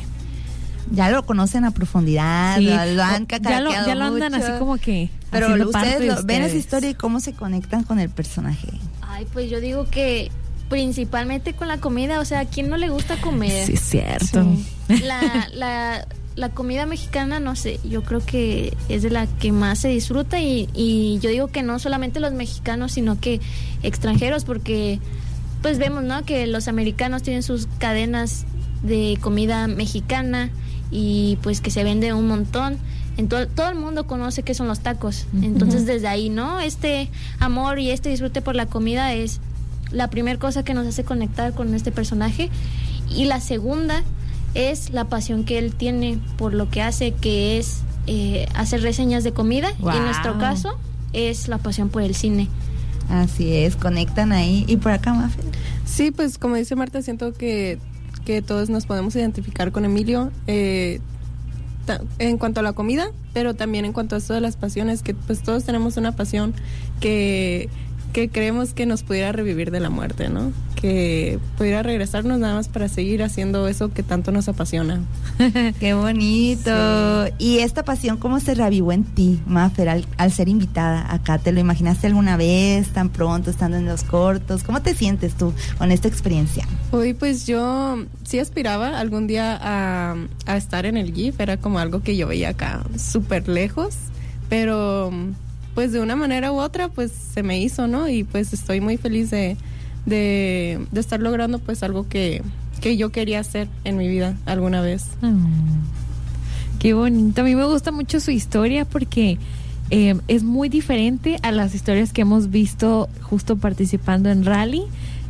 Ya 0.90 1.08
lo 1.08 1.24
conocen 1.24 1.64
a 1.64 1.70
profundidad, 1.70 2.56
Sí. 2.58 2.64
lo, 2.64 2.72
han 3.04 3.28
ya 3.28 3.60
lo, 3.60 3.70
ya 3.70 3.94
lo 3.94 4.04
andan 4.06 4.32
mucho. 4.32 4.44
así 4.44 4.58
como 4.58 4.76
que. 4.76 5.08
Pero 5.30 5.46
ustedes 5.52 5.68
parte 5.72 6.00
de 6.00 6.06
lo- 6.06 6.14
ven 6.24 6.38
esa 6.38 6.46
ustedes. 6.46 6.54
historia 6.64 6.90
y 6.90 6.94
cómo 6.94 7.20
se 7.20 7.32
conectan 7.32 7.84
con 7.84 8.00
el 8.00 8.10
personaje. 8.10 8.66
Ay, 9.02 9.24
pues 9.32 9.48
yo 9.48 9.60
digo 9.60 9.86
que 9.88 10.32
principalmente 10.68 11.52
con 11.52 11.68
la 11.68 11.78
comida, 11.78 12.18
o 12.18 12.24
sea, 12.24 12.40
¿a 12.40 12.44
quién 12.46 12.68
no 12.68 12.76
le 12.76 12.88
gusta 12.88 13.16
comer? 13.20 13.66
Sí, 13.66 13.74
es 13.74 13.80
cierto. 13.82 14.44
La, 15.04 15.46
la, 15.54 16.08
la 16.34 16.48
comida 16.48 16.86
mexicana, 16.86 17.38
no 17.38 17.54
sé, 17.54 17.78
yo 17.88 18.02
creo 18.02 18.18
que 18.26 18.76
es 18.88 19.02
de 19.04 19.10
la 19.10 19.28
que 19.28 19.52
más 19.52 19.78
se 19.78 19.88
disfruta 19.90 20.40
y, 20.40 20.68
y 20.74 21.20
yo 21.20 21.30
digo 21.30 21.46
que 21.46 21.62
no 21.62 21.78
solamente 21.78 22.18
los 22.18 22.32
mexicanos, 22.32 22.90
sino 22.90 23.20
que 23.20 23.40
extranjeros, 23.84 24.44
porque 24.44 24.98
pues 25.66 25.78
vemos, 25.78 26.04
¿no? 26.04 26.24
Que 26.24 26.46
los 26.46 26.68
americanos 26.68 27.24
tienen 27.24 27.42
sus 27.42 27.66
cadenas 27.78 28.44
de 28.84 29.18
comida 29.20 29.66
mexicana 29.66 30.50
y 30.92 31.38
pues 31.42 31.60
que 31.60 31.72
se 31.72 31.82
vende 31.82 32.12
un 32.12 32.28
montón. 32.28 32.76
En 33.16 33.26
to- 33.28 33.48
todo 33.48 33.68
el 33.70 33.74
mundo 33.74 34.06
conoce 34.06 34.44
qué 34.44 34.54
son 34.54 34.68
los 34.68 34.78
tacos. 34.78 35.26
Entonces 35.42 35.84
desde 35.84 36.06
ahí, 36.06 36.28
¿no? 36.28 36.60
Este 36.60 37.10
amor 37.40 37.80
y 37.80 37.90
este 37.90 38.10
disfrute 38.10 38.42
por 38.42 38.54
la 38.54 38.66
comida 38.66 39.12
es 39.12 39.40
la 39.90 40.08
primera 40.08 40.38
cosa 40.38 40.62
que 40.64 40.72
nos 40.72 40.86
hace 40.86 41.02
conectar 41.02 41.52
con 41.52 41.74
este 41.74 41.90
personaje. 41.90 42.48
Y 43.10 43.24
la 43.24 43.40
segunda 43.40 44.04
es 44.54 44.90
la 44.90 45.06
pasión 45.06 45.42
que 45.42 45.58
él 45.58 45.74
tiene 45.74 46.20
por 46.38 46.54
lo 46.54 46.70
que 46.70 46.80
hace, 46.80 47.10
que 47.10 47.58
es 47.58 47.78
eh, 48.06 48.46
hacer 48.54 48.82
reseñas 48.82 49.24
de 49.24 49.32
comida. 49.32 49.70
Y 49.94 49.96
en 49.96 50.04
nuestro 50.04 50.38
caso 50.38 50.78
es 51.12 51.48
la 51.48 51.58
pasión 51.58 51.88
por 51.88 52.02
el 52.02 52.14
cine. 52.14 52.46
Así 53.08 53.54
es, 53.54 53.76
conectan 53.76 54.32
ahí. 54.32 54.64
Y 54.66 54.76
por 54.76 54.92
acá, 54.92 55.14
Mafe. 55.14 55.40
Sí, 55.84 56.10
pues 56.10 56.38
como 56.38 56.56
dice 56.56 56.76
Marta, 56.76 57.02
siento 57.02 57.32
que, 57.32 57.78
que 58.24 58.42
todos 58.42 58.68
nos 58.68 58.86
podemos 58.86 59.14
identificar 59.14 59.72
con 59.72 59.84
Emilio 59.84 60.30
eh, 60.46 61.00
en 62.18 62.38
cuanto 62.38 62.60
a 62.60 62.62
la 62.62 62.72
comida, 62.72 63.10
pero 63.32 63.54
también 63.54 63.84
en 63.84 63.92
cuanto 63.92 64.16
a 64.16 64.18
esto 64.18 64.34
de 64.34 64.40
las 64.40 64.56
pasiones, 64.56 65.02
que 65.02 65.14
pues 65.14 65.42
todos 65.42 65.64
tenemos 65.64 65.96
una 65.96 66.12
pasión 66.12 66.54
que, 67.00 67.68
que 68.16 68.30
creemos 68.30 68.72
que 68.72 68.86
nos 68.86 69.02
pudiera 69.02 69.30
revivir 69.30 69.70
de 69.70 69.78
la 69.78 69.90
muerte, 69.90 70.30
¿no? 70.30 70.50
Que 70.74 71.38
pudiera 71.58 71.82
regresarnos 71.82 72.38
nada 72.38 72.54
más 72.54 72.66
para 72.66 72.88
seguir 72.88 73.22
haciendo 73.22 73.68
eso 73.68 73.92
que 73.92 74.02
tanto 74.02 74.32
nos 74.32 74.48
apasiona. 74.48 75.02
Qué 75.80 75.92
bonito. 75.92 76.70
Y 77.38 77.58
esta 77.58 77.84
pasión, 77.84 78.16
¿cómo 78.16 78.40
se 78.40 78.54
reavivó 78.54 78.92
en 78.92 79.04
ti, 79.04 79.38
Mafer, 79.46 79.90
al, 79.90 80.06
al 80.16 80.32
ser 80.32 80.48
invitada 80.48 81.12
acá? 81.12 81.36
¿Te 81.36 81.52
lo 81.52 81.60
imaginaste 81.60 82.06
alguna 82.06 82.38
vez, 82.38 82.88
tan 82.88 83.10
pronto, 83.10 83.50
estando 83.50 83.76
en 83.76 83.84
los 83.84 84.02
cortos? 84.02 84.62
¿Cómo 84.62 84.80
te 84.80 84.94
sientes 84.94 85.34
tú 85.34 85.52
con 85.76 85.92
esta 85.92 86.08
experiencia? 86.08 86.66
Hoy 86.92 87.12
pues 87.12 87.46
yo 87.46 88.02
sí 88.24 88.38
aspiraba 88.38 88.98
algún 88.98 89.26
día 89.26 89.58
a, 89.60 90.16
a 90.46 90.56
estar 90.56 90.86
en 90.86 90.96
el 90.96 91.12
GIF, 91.12 91.38
era 91.38 91.58
como 91.58 91.80
algo 91.80 92.00
que 92.00 92.16
yo 92.16 92.26
veía 92.26 92.48
acá 92.48 92.82
súper 92.96 93.46
lejos, 93.46 93.94
pero 94.48 95.12
pues 95.76 95.92
de 95.92 96.00
una 96.00 96.16
manera 96.16 96.50
u 96.50 96.56
otra 96.58 96.88
pues 96.88 97.12
se 97.12 97.44
me 97.44 97.60
hizo, 97.60 97.86
¿no? 97.86 98.08
Y 98.08 98.24
pues 98.24 98.52
estoy 98.52 98.80
muy 98.80 98.96
feliz 98.96 99.30
de, 99.30 99.56
de, 100.06 100.80
estar 100.96 101.20
logrando 101.20 101.58
pues 101.60 101.84
algo 101.84 102.08
que, 102.08 102.42
que 102.80 102.96
yo 102.96 103.12
quería 103.12 103.38
hacer 103.40 103.68
en 103.84 103.96
mi 103.96 104.08
vida 104.08 104.34
alguna 104.46 104.80
vez. 104.80 105.04
Ah, 105.22 105.32
Qué 106.78 106.94
bonito. 106.94 107.40
A 107.40 107.44
mí 107.44 107.54
me 107.54 107.64
gusta 107.64 107.90
mucho 107.92 108.20
su 108.20 108.30
historia 108.30 108.84
porque 108.84 109.38
eh, 109.90 110.14
es 110.28 110.42
muy 110.44 110.68
diferente 110.68 111.38
a 111.42 111.52
las 111.52 111.74
historias 111.74 112.12
que 112.12 112.22
hemos 112.22 112.50
visto 112.50 113.08
justo 113.22 113.56
participando 113.56 114.30
en 114.30 114.44
rally. 114.44 114.82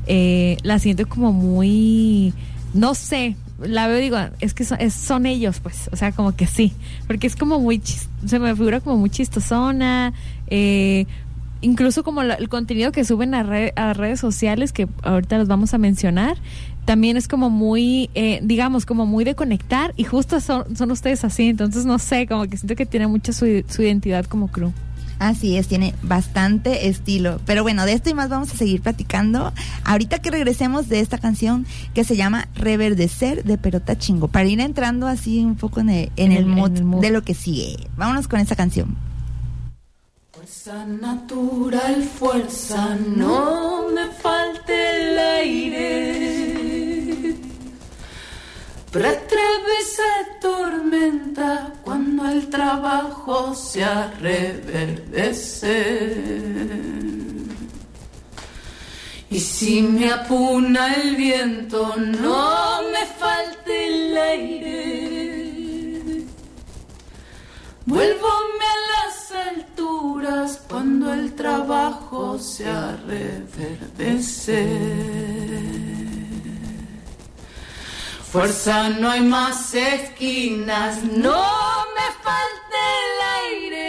Eh, 0.07 0.57
la 0.63 0.79
siento 0.79 1.09
como 1.09 1.33
muy, 1.33 2.33
no 2.75 2.95
sé, 2.95 3.37
la 3.61 3.87
veo 3.89 3.99
digo, 3.99 4.19
es 4.41 4.55
que 4.55 4.65
son, 4.65 4.81
es- 4.81 4.95
son 4.95 5.27
ellos, 5.27 5.61
pues, 5.61 5.89
o 5.93 5.97
sea, 5.97 6.13
como 6.13 6.37
que 6.37 6.47
sí, 6.47 6.73
porque 7.07 7.27
es 7.27 7.35
como 7.37 7.59
muy, 7.59 7.79
chis- 7.79 8.07
se 8.27 8.39
me 8.39 8.55
figura 8.55 8.81
como 8.81 8.99
muy 8.99 9.11
chistosona, 9.11 10.13
eh, 10.49 11.07
incluso 11.61 12.03
como 12.05 12.23
la- 12.23 12.35
el 12.35 12.49
contenido 12.49 12.93
que 12.93 13.05
suben 13.05 13.35
a, 13.35 13.43
re- 13.43 13.73
a 13.77 13.93
redes 13.93 14.21
sociales, 14.21 14.73
que 14.73 14.89
ahorita 15.03 15.39
los 15.39 15.49
vamos 15.49 15.75
a 15.75 15.79
mencionar, 15.79 16.37
también 16.85 17.17
es 17.17 17.27
como 17.27 17.51
muy, 17.51 18.11
eh, 18.15 18.41
digamos, 18.43 18.87
como 18.87 19.07
muy 19.07 19.25
de 19.25 19.35
conectar 19.35 19.93
y 19.97 20.05
justo 20.05 20.41
son, 20.41 20.77
son 20.77 20.91
ustedes 20.93 21.25
así, 21.25 21.49
entonces 21.49 21.85
no 21.85 21.99
sé, 21.99 22.27
como 22.27 22.47
que 22.47 22.57
siento 22.57 22.77
que 22.77 22.87
tiene 22.87 23.07
mucha 23.09 23.33
su, 23.33 23.65
su 23.69 23.83
identidad 23.83 24.25
como 24.27 24.49
crew. 24.49 24.73
Así 25.19 25.57
es, 25.57 25.67
tiene 25.67 25.95
bastante 26.03 26.89
estilo. 26.89 27.41
Pero 27.47 27.63
bueno, 27.63 27.87
de 27.87 27.95
esto 27.95 28.11
y 28.11 28.15
más 28.15 28.29
vamos 28.29 28.53
a 28.53 28.57
seguir 28.57 28.83
platicando. 28.83 29.51
Ahorita 29.83 30.19
que 30.19 30.31
regresemos 30.31 30.91
de 30.91 31.01
esta 31.01 31.17
canción 31.17 31.65
que 31.95 32.05
se 32.05 32.17
llama 32.17 32.49
Reverdecer 32.55 33.43
de 33.43 33.57
Perota 33.57 33.97
Chingo, 33.97 34.29
para 34.29 34.45
ir 34.47 34.61
entrando 34.61 35.07
así 35.07 35.43
un 35.43 35.57
poco 35.57 35.81
en 35.81 35.89
el, 35.89 36.13
en 36.17 36.33
En 36.33 36.33
el 36.33 36.39
el- 36.41 36.47
mood 36.47 36.71
en 36.73 36.77
el 36.77 36.85
mood. 36.85 37.01
de 37.01 37.11
lo 37.11 37.23
que 37.23 37.33
sigue. 37.33 37.77
Vámonos 37.97 38.29
con 38.29 38.41
esta 38.41 38.57
canción. 38.57 38.95
Fuerza 40.67 40.85
natural, 40.85 42.03
fuerza, 42.03 42.97
no 43.15 43.87
me 43.89 44.09
falte 44.09 44.75
el 44.97 45.17
aire. 45.17 46.57
Pretrevese 48.91 50.03
tormenta 50.41 51.73
cuando 51.85 52.29
el 52.29 52.51
trabajo 52.51 53.55
se 53.55 53.85
reverdece. 54.19 55.77
Y 59.31 59.39
si 59.39 59.83
me 59.83 60.11
apuna 60.11 60.95
el 60.95 61.15
viento, 61.15 61.95
no 61.97 62.83
me 62.91 63.07
falte 63.07 63.87
el 63.87 64.19
aire. 64.19 65.26
Vuélvome 67.87 68.67
a 68.75 68.79
las 68.93 69.31
alturas 69.31 70.61
cuando 70.69 71.13
el 71.13 71.37
trabajo 71.37 72.37
se 72.37 72.65
reverdece. 73.07 74.67
Fuerza, 78.33 78.89
no 78.89 79.09
hay 79.09 79.21
más 79.21 79.73
esquinas, 79.73 81.05
no 81.05 81.45
me 81.95 82.07
falte 82.25 82.81
el 83.05 83.21
aire. 83.63 83.87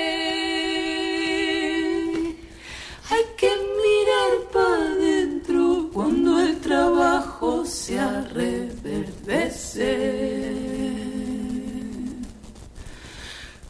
Hay 3.10 3.26
que 3.36 3.50
mirar 3.82 4.32
para 4.54 4.92
adentro 4.92 5.90
cuando 5.92 6.40
el 6.40 6.62
trabajo 6.62 7.66
se 7.66 7.98
reverdece. 8.36 9.98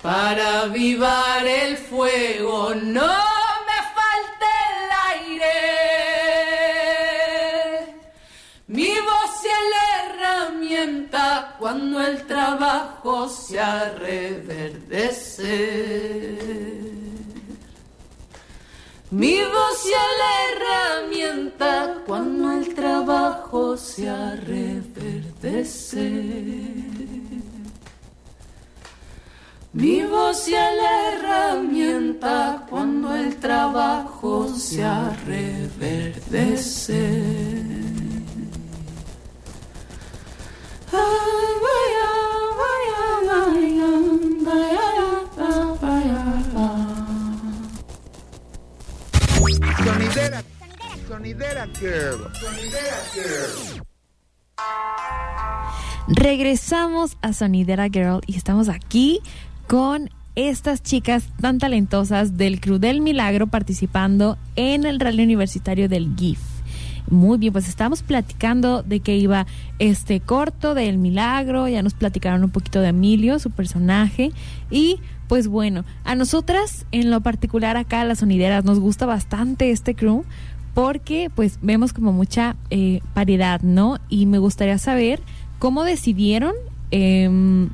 Para 0.07 0.61
avivar 0.61 1.45
el 1.45 1.75
fuego. 1.75 2.73
No 2.73 3.13
me 3.67 3.79
falte 3.97 4.49
el 4.69 4.77
aire. 5.11 5.57
Mi 8.67 8.93
voz 9.09 9.35
es 9.55 9.63
la 9.75 9.85
herramienta 10.05 11.55
cuando 11.59 11.99
el 11.99 12.25
trabajo 12.25 13.27
se 13.27 13.59
reverdece. 14.05 15.57
Mi 19.11 19.41
voz 19.43 19.85
es 19.85 20.09
la 20.23 20.33
herramienta 20.47 21.71
cuando 22.05 22.53
el 22.53 22.73
trabajo 22.73 23.75
se 23.75 24.09
reverdece. 24.37 26.07
Mi 29.77 30.01
voz 30.05 30.47
es 30.47 30.53
la 30.53 31.13
herramienta 31.13 32.65
cuando 32.67 33.15
el 33.15 33.35
trabajo 33.35 34.49
se 34.49 34.83
reverdece. 35.27 36.95
Ay, 40.91 41.53
vaya, 41.67 42.09
vaya, 42.57 43.01
vaya, 43.29 43.91
vaya, 44.41 45.09
vaya, 45.79 46.21
vaya. 46.53 46.87
Sonidera. 49.85 50.39
Sonidera 51.07 51.63
Girl. 51.79 52.19
Sonidera 52.33 52.99
Girl. 53.13 53.83
Regresamos 56.07 57.17
a 57.21 57.33
Sonidera 57.33 57.89
Girl 57.89 58.21
y 58.25 58.37
estamos 58.37 58.69
aquí 58.69 59.21
con 59.67 60.09
estas 60.35 60.83
chicas 60.83 61.27
tan 61.41 61.57
talentosas 61.57 62.37
del 62.37 62.61
Crew 62.61 62.77
del 62.77 63.01
Milagro 63.01 63.47
participando 63.47 64.37
en 64.55 64.85
el 64.85 64.99
rally 64.99 65.23
universitario 65.23 65.89
del 65.89 66.15
GIF. 66.15 66.39
Muy 67.09 67.37
bien, 67.37 67.53
pues 67.53 67.69
estábamos 67.69 68.03
platicando 68.03 68.83
de 68.83 68.99
que 68.99 69.17
iba 69.17 69.47
este 69.79 70.19
corto 70.19 70.73
del 70.73 70.97
Milagro, 70.97 71.67
ya 71.67 71.81
nos 71.81 71.93
platicaron 71.93 72.43
un 72.43 72.49
poquito 72.49 72.81
de 72.81 72.89
Emilio, 72.89 73.39
su 73.39 73.49
personaje, 73.49 74.31
y 74.69 74.99
pues 75.27 75.47
bueno, 75.47 75.85
a 76.03 76.15
nosotras 76.15 76.85
en 76.91 77.09
lo 77.09 77.21
particular 77.21 77.77
acá, 77.77 78.03
las 78.03 78.19
sonideras, 78.19 78.65
nos 78.65 78.79
gusta 78.79 79.05
bastante 79.05 79.71
este 79.71 79.95
crew 79.95 80.23
porque 80.73 81.31
pues 81.33 81.59
vemos 81.61 81.91
como 81.91 82.13
mucha 82.13 82.55
eh, 82.69 83.01
variedad, 83.15 83.61
¿no? 83.61 83.97
Y 84.09 84.25
me 84.25 84.37
gustaría 84.37 84.77
saber 84.77 85.21
cómo 85.59 85.83
decidieron, 85.83 86.53
em, 86.91 87.69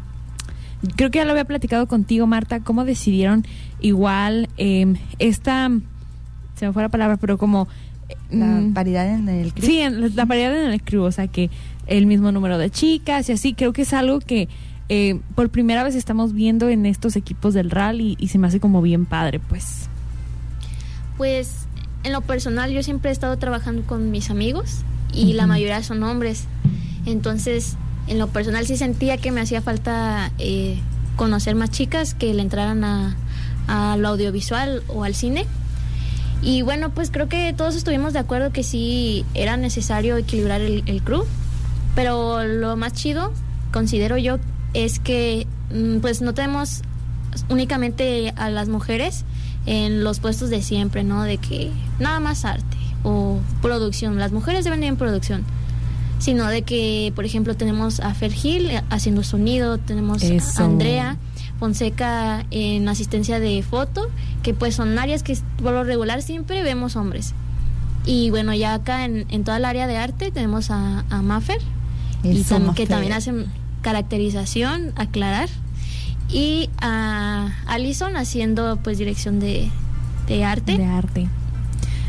creo 0.96 1.12
que 1.12 1.20
ya 1.20 1.26
lo 1.26 1.32
había 1.32 1.46
platicado 1.46 1.88
contigo, 1.88 2.28
Marta, 2.28 2.60
cómo 2.60 2.86
decidieron 2.86 3.46
igual 3.80 4.50
em, 4.58 4.98
esta, 5.20 5.70
se 6.56 6.68
me 6.68 6.74
fue 6.74 6.82
la 6.82 6.90
palabra, 6.90 7.18
pero 7.18 7.38
como... 7.38 7.68
La 8.32 8.46
mm, 8.46 8.74
paridad 8.74 9.08
en 9.08 9.30
el 9.30 9.54
crew. 9.54 9.66
Sí, 9.66 9.80
en 9.80 10.16
la 10.16 10.26
paridad 10.26 10.56
en 10.56 10.72
el 10.72 10.82
crew, 10.82 11.04
o 11.04 11.12
sea 11.12 11.28
que 11.28 11.50
el 11.88 12.06
mismo 12.06 12.32
número 12.32 12.58
de 12.58 12.70
chicas 12.70 13.30
y 13.30 13.34
así, 13.34 13.54
creo 13.54 13.74
que 13.74 13.84
es 13.84 13.94
algo 13.94 14.20
que 14.20 14.50
eh, 14.90 15.20
por 15.36 15.50
primera 15.50 15.84
vez 15.84 15.96
estamos 15.96 16.34
viendo 16.34 16.70
en 16.70 16.86
estos 16.86 17.16
equipos 17.16 17.54
del 17.54 17.72
rally 17.72 18.16
y 18.20 18.28
se 18.28 18.38
me 18.38 18.48
hace 18.48 18.60
como 18.60 18.82
bien 18.82 19.06
padre, 19.06 19.40
pues. 19.40 19.88
Pues 21.18 21.66
en 22.04 22.12
lo 22.12 22.22
personal 22.22 22.72
yo 22.72 22.84
siempre 22.84 23.10
he 23.10 23.14
estado 23.14 23.38
trabajando 23.38 23.84
con 23.84 24.12
mis 24.12 24.30
amigos 24.30 24.82
y 25.14 25.34
la 25.34 25.48
mayoría 25.48 25.82
son 25.84 26.04
hombres. 26.04 26.46
Entonces, 27.06 27.78
en 28.08 28.20
lo 28.20 28.28
personal 28.28 28.66
sí 28.66 28.78
sentía 28.78 29.18
que 29.18 29.32
me 29.32 29.41
hacía 29.41 29.62
falta 29.62 30.32
eh, 30.38 30.80
conocer 31.16 31.56
más 31.56 31.70
chicas 31.72 32.14
que 32.14 32.34
le 32.34 32.41
entraran 32.41 32.84
a, 32.84 33.16
lo 33.97 34.10
audiovisual 34.10 34.84
o 34.88 35.04
al 35.04 35.16
cine. 35.16 35.45
Y 36.41 36.62
bueno, 36.62 36.89
pues 36.89 37.10
creo 37.10 37.30
que 37.30 37.54
todos 37.54 37.76
estuvimos 37.76 38.12
de 38.12 38.20
acuerdo 38.20 38.51
que 38.51 38.64
sí 38.64 39.26
era 39.34 39.56
necesario 39.56 40.18
equilibrar 40.18 40.60
el, 40.60 40.84
el 40.86 41.01
crew. 41.01 41.24
Pero 41.95 42.43
lo 42.43 42.76
más 42.76 42.93
chido, 42.93 43.32
considero 43.72 44.18
yo, 44.18 44.39
es 44.74 44.99
que 44.99 45.47
mm, 45.74 45.99
pues 45.99 46.22
no 46.22 46.34
tenemos 46.34 46.82
únicamente 47.49 48.34
a 48.36 48.49
las 48.49 48.68
mujeres 48.68 49.24
en 49.66 50.04
los 50.04 50.20
puestos 50.20 50.49
de 50.49 50.62
siempre, 50.62 51.04
¿no? 51.04 51.24
De 51.24 51.38
que 51.38 51.72
nada 51.99 52.20
más 52.20 52.45
arte 52.45 52.78
o 53.04 53.39
producción. 53.62 54.18
Las 54.18 54.32
mujeres 54.32 54.64
deben 54.64 54.84
ir 54.84 54.89
en 54.89 54.97
producción. 54.97 55.43
Sino 56.24 56.48
de 56.48 56.62
que, 56.62 57.12
por 57.16 57.26
ejemplo, 57.26 57.58
tenemos 57.58 58.00
a 58.00 58.14
Fer 58.14 58.32
Gil 58.32 58.70
eh, 58.70 58.82
haciendo 58.90 59.24
sonido, 59.24 59.78
tenemos 59.78 60.24
Eso. 60.24 60.62
a 60.62 60.66
Andrea 60.66 61.18
Fonseca 61.60 62.46
en 62.50 62.88
asistencia 62.88 63.42
de 63.42 63.62
foto, 63.62 64.10
que 64.42 64.54
pues 64.54 64.76
son 64.76 64.98
áreas 64.98 65.22
que 65.22 65.38
por 65.62 65.74
lo 65.74 65.84
regular 65.84 66.22
siempre 66.22 66.64
vemos 66.64 66.96
hombres. 66.96 67.34
Y 68.06 68.30
bueno, 68.30 68.54
ya 68.54 68.74
acá 68.74 69.04
en, 69.04 69.26
en 69.28 69.44
toda 69.44 69.58
el 69.58 69.66
área 69.66 69.86
de 69.86 69.98
arte 69.98 70.32
tenemos 70.32 70.72
a, 70.72 71.04
a 71.10 71.22
Maffer, 71.22 71.60
y 72.24 72.42
que 72.74 72.88
también 72.88 73.12
hacen 73.12 73.48
caracterización, 73.82 74.94
aclarar. 74.96 75.50
Y 76.30 76.70
a 76.80 77.50
Alison 77.66 78.16
haciendo 78.16 78.80
pues 78.82 78.98
dirección 78.98 79.42
de, 79.42 79.70
de 80.28 80.46
arte. 80.46 80.78
De 80.78 80.86
arte. 80.86 81.28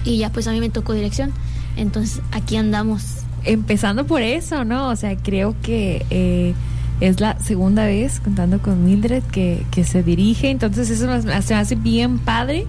Y 0.04 0.18
ya 0.18 0.30
pues 0.30 0.46
a 0.46 0.52
mí 0.52 0.60
me 0.60 0.70
tocó 0.70 0.92
dirección. 0.92 1.32
Entonces 1.76 2.20
aquí 2.30 2.56
andamos. 2.56 3.23
Empezando 3.44 4.06
por 4.06 4.22
eso, 4.22 4.64
¿no? 4.64 4.88
O 4.88 4.96
sea, 4.96 5.16
creo 5.16 5.54
que 5.62 6.04
eh, 6.10 6.54
es 7.00 7.20
la 7.20 7.38
segunda 7.40 7.84
vez 7.86 8.20
contando 8.20 8.60
con 8.60 8.84
Mildred 8.84 9.22
que, 9.24 9.64
que 9.70 9.84
se 9.84 10.02
dirige, 10.02 10.50
entonces 10.50 10.88
eso 10.90 11.06
me- 11.06 11.42
se 11.42 11.54
me 11.54 11.60
hace 11.60 11.74
bien 11.74 12.18
padre. 12.18 12.66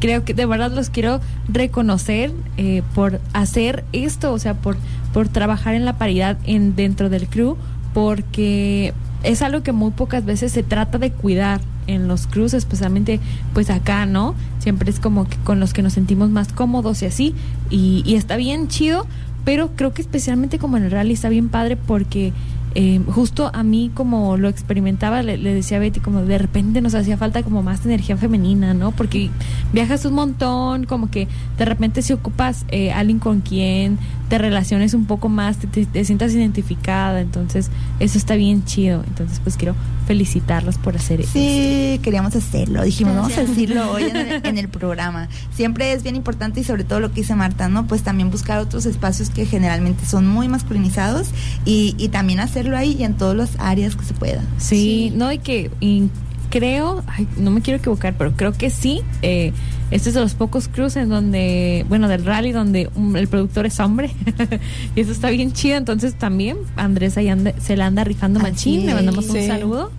Creo 0.00 0.24
que 0.24 0.32
de 0.34 0.46
verdad 0.46 0.72
los 0.72 0.88
quiero 0.90 1.20
reconocer 1.48 2.32
eh, 2.56 2.82
por 2.94 3.20
hacer 3.34 3.84
esto, 3.92 4.32
o 4.32 4.38
sea, 4.38 4.54
por, 4.54 4.76
por 5.12 5.28
trabajar 5.28 5.74
en 5.74 5.84
la 5.84 5.98
paridad 5.98 6.38
en, 6.46 6.74
dentro 6.74 7.10
del 7.10 7.26
crew, 7.28 7.56
porque 7.92 8.94
es 9.22 9.42
algo 9.42 9.62
que 9.62 9.72
muy 9.72 9.90
pocas 9.90 10.24
veces 10.24 10.52
se 10.52 10.62
trata 10.62 10.96
de 10.98 11.12
cuidar 11.12 11.60
en 11.86 12.08
los 12.08 12.26
crews, 12.26 12.54
especialmente 12.54 13.20
pues 13.52 13.68
acá, 13.68 14.06
¿no? 14.06 14.34
Siempre 14.58 14.90
es 14.90 15.00
como 15.00 15.28
que 15.28 15.36
con 15.38 15.60
los 15.60 15.74
que 15.74 15.82
nos 15.82 15.92
sentimos 15.92 16.30
más 16.30 16.52
cómodos 16.52 17.02
y 17.02 17.06
así, 17.06 17.34
y, 17.68 18.02
y 18.06 18.14
está 18.14 18.36
bien 18.36 18.68
chido, 18.68 19.06
pero 19.50 19.70
creo 19.74 19.92
que 19.92 20.00
especialmente 20.00 20.60
como 20.60 20.76
en 20.76 20.84
el 20.84 20.92
rally 20.92 21.12
está 21.14 21.28
bien 21.28 21.48
padre 21.48 21.76
porque 21.76 22.32
eh, 22.76 23.00
justo 23.08 23.50
a 23.52 23.64
mí 23.64 23.90
como 23.92 24.36
lo 24.36 24.48
experimentaba, 24.48 25.24
le, 25.24 25.36
decía 25.38 25.78
a 25.78 25.80
Betty, 25.80 25.98
como 25.98 26.22
de 26.22 26.38
repente 26.38 26.80
nos 26.80 26.94
hacía 26.94 27.16
falta 27.16 27.42
como 27.42 27.60
más 27.60 27.84
energía 27.84 28.16
femenina, 28.16 28.74
¿no? 28.74 28.92
Porque 28.92 29.28
viajas 29.72 30.04
un 30.04 30.14
montón, 30.14 30.84
como 30.84 31.10
que 31.10 31.26
de 31.58 31.64
repente 31.64 32.00
si 32.02 32.12
ocupas 32.12 32.64
eh, 32.68 32.92
alguien 32.92 33.18
con 33.18 33.40
quien 33.40 33.98
te 34.28 34.38
relaciones 34.38 34.94
un 34.94 35.06
poco 35.06 35.28
más, 35.28 35.56
te- 35.56 35.84
te 35.84 36.04
sientas 36.04 36.32
identificada, 36.32 37.20
entonces 37.20 37.72
eso 37.98 38.18
está 38.18 38.36
bien 38.36 38.64
chido, 38.64 39.02
entonces 39.08 39.40
pues 39.42 39.56
quiero 39.56 39.74
felicitarlos 40.10 40.76
por 40.76 40.96
hacer 40.96 41.20
eso. 41.20 41.30
Sí, 41.34 42.00
queríamos 42.02 42.34
hacerlo. 42.34 42.82
Dijimos, 42.82 43.14
vamos 43.14 43.30
a 43.32 43.36
Gracias. 43.36 43.56
decirlo 43.56 43.92
hoy 43.92 44.02
en 44.02 44.16
el, 44.16 44.40
en 44.44 44.58
el 44.58 44.68
programa. 44.68 45.28
Siempre 45.54 45.92
es 45.92 46.02
bien 46.02 46.16
importante 46.16 46.58
y 46.58 46.64
sobre 46.64 46.82
todo 46.82 46.98
lo 46.98 47.10
que 47.12 47.20
dice 47.20 47.36
Marta, 47.36 47.68
¿no? 47.68 47.86
Pues 47.86 48.02
también 48.02 48.28
buscar 48.28 48.58
otros 48.58 48.86
espacios 48.86 49.30
que 49.30 49.46
generalmente 49.46 50.04
son 50.06 50.26
muy 50.26 50.48
masculinizados 50.48 51.28
y, 51.64 51.94
y 51.96 52.08
también 52.08 52.40
hacerlo 52.40 52.76
ahí 52.76 52.96
y 52.98 53.04
en 53.04 53.14
todas 53.14 53.36
las 53.36 53.50
áreas 53.60 53.94
que 53.94 54.04
se 54.04 54.14
pueda. 54.14 54.42
Sí, 54.58 55.12
no, 55.14 55.30
y 55.30 55.38
que 55.38 55.70
y 55.78 56.08
creo, 56.50 57.04
ay, 57.06 57.28
no 57.36 57.52
me 57.52 57.60
quiero 57.60 57.78
equivocar, 57.78 58.14
pero 58.18 58.32
creo 58.32 58.50
que 58.52 58.70
sí. 58.70 59.02
Eh, 59.22 59.52
este 59.92 60.08
es 60.08 60.14
de 60.16 60.20
los 60.20 60.34
pocos 60.34 60.68
en 60.96 61.08
donde, 61.08 61.84
bueno, 61.88 62.08
del 62.08 62.24
rally 62.24 62.50
donde 62.52 62.90
un- 62.96 63.16
el 63.16 63.28
productor 63.28 63.66
es 63.66 63.78
hombre. 63.80 64.10
y 64.96 65.00
eso 65.00 65.12
está 65.12 65.30
bien 65.30 65.52
chido. 65.52 65.76
Entonces 65.76 66.14
también 66.14 66.56
Andrés 66.76 67.16
ahí 67.16 67.28
anda- 67.28 67.54
se 67.60 67.76
la 67.76 67.86
anda 67.86 68.02
rifando 68.02 68.40
machín. 68.40 68.86
Le 68.86 68.94
mandamos 68.94 69.28
un 69.28 69.46
saludo. 69.46 69.92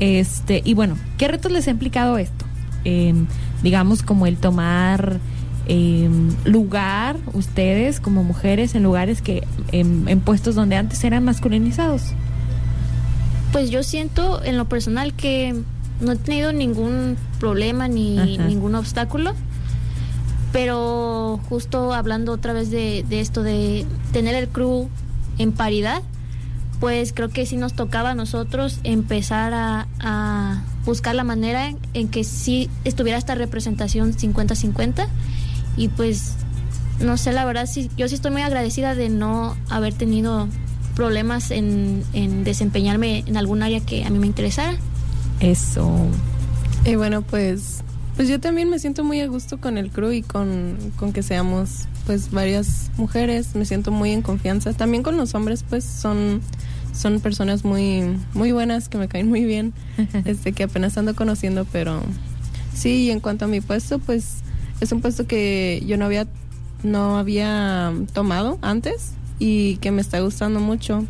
Este, 0.00 0.62
y 0.64 0.74
bueno, 0.74 0.96
¿qué 1.16 1.28
retos 1.28 1.50
les 1.50 1.66
ha 1.68 1.70
implicado 1.70 2.18
esto? 2.18 2.44
Em, 2.84 3.26
digamos, 3.62 4.02
como 4.02 4.26
el 4.26 4.36
tomar 4.36 5.18
em, 5.66 6.30
lugar, 6.44 7.16
ustedes 7.34 8.00
como 8.00 8.24
mujeres, 8.24 8.74
en 8.74 8.82
lugares 8.82 9.20
que, 9.20 9.46
em, 9.72 10.08
en 10.08 10.20
puestos 10.20 10.54
donde 10.54 10.76
antes 10.76 11.02
eran 11.04 11.24
masculinizados. 11.24 12.02
Pues 13.52 13.70
yo 13.70 13.82
siento 13.82 14.42
en 14.44 14.56
lo 14.56 14.68
personal 14.68 15.12
que 15.14 15.54
no 16.00 16.12
he 16.12 16.16
tenido 16.16 16.52
ningún 16.52 17.16
problema 17.40 17.88
ni 17.88 18.18
Ajá. 18.18 18.46
ningún 18.46 18.74
obstáculo. 18.74 19.34
Pero 20.52 21.40
justo 21.48 21.92
hablando 21.92 22.32
otra 22.32 22.54
vez 22.54 22.70
de, 22.70 23.04
de 23.06 23.20
esto 23.20 23.42
de 23.42 23.84
tener 24.12 24.34
el 24.34 24.48
crew 24.48 24.88
en 25.36 25.52
paridad, 25.52 26.02
pues 26.80 27.12
creo 27.12 27.28
que 27.28 27.44
sí 27.46 27.56
nos 27.56 27.74
tocaba 27.74 28.10
a 28.10 28.14
nosotros 28.14 28.80
empezar 28.84 29.52
a, 29.54 30.62
buscar 30.84 31.14
la 31.14 31.24
manera 31.24 31.68
en, 31.68 31.78
en 31.92 32.08
que 32.08 32.24
sí 32.24 32.70
estuviera 32.84 33.18
esta 33.18 33.34
representación 33.34 34.14
50-50. 34.14 35.06
Y 35.76 35.88
pues, 35.88 36.34
no 37.00 37.18
sé, 37.18 37.32
la 37.32 37.44
verdad, 37.44 37.66
sí, 37.66 37.90
yo 37.96 38.08
sí 38.08 38.14
estoy 38.14 38.30
muy 38.30 38.42
agradecida 38.42 38.94
de 38.94 39.10
no 39.10 39.54
haber 39.68 39.92
tenido 39.92 40.48
problemas 40.96 41.50
en, 41.50 42.02
en 42.14 42.42
desempeñarme 42.42 43.22
en 43.26 43.36
algún 43.36 43.62
área 43.62 43.80
que 43.80 44.04
a 44.04 44.10
mí 44.10 44.18
me 44.18 44.26
interesara. 44.26 44.76
Eso. 45.40 46.08
Y 46.84 46.96
bueno, 46.96 47.22
pues, 47.22 47.84
pues 48.18 48.28
yo 48.28 48.40
también 48.40 48.68
me 48.68 48.80
siento 48.80 49.04
muy 49.04 49.20
a 49.20 49.28
gusto 49.28 49.60
con 49.60 49.78
el 49.78 49.92
crew 49.92 50.10
y 50.10 50.22
con, 50.22 50.76
con 50.96 51.12
que 51.12 51.22
seamos 51.22 51.86
pues 52.04 52.32
varias 52.32 52.90
mujeres, 52.96 53.54
me 53.54 53.64
siento 53.64 53.92
muy 53.92 54.10
en 54.10 54.22
confianza. 54.22 54.72
También 54.72 55.04
con 55.04 55.16
los 55.16 55.36
hombres, 55.36 55.62
pues 55.62 55.84
son, 55.84 56.40
son 56.92 57.20
personas 57.20 57.64
muy, 57.64 58.18
muy 58.34 58.50
buenas, 58.50 58.88
que 58.88 58.98
me 58.98 59.06
caen 59.06 59.28
muy 59.28 59.44
bien, 59.44 59.72
este, 60.24 60.50
que 60.50 60.64
apenas 60.64 60.98
ando 60.98 61.14
conociendo, 61.14 61.64
pero 61.70 62.02
sí, 62.74 63.04
y 63.04 63.10
en 63.12 63.20
cuanto 63.20 63.44
a 63.44 63.48
mi 63.48 63.60
puesto, 63.60 64.00
pues 64.00 64.38
es 64.80 64.90
un 64.90 65.00
puesto 65.00 65.28
que 65.28 65.80
yo 65.86 65.96
no 65.96 66.06
había, 66.06 66.26
no 66.82 67.18
había 67.18 67.92
tomado 68.14 68.58
antes 68.62 69.12
y 69.38 69.76
que 69.76 69.92
me 69.92 70.00
está 70.00 70.18
gustando 70.18 70.58
mucho, 70.58 71.04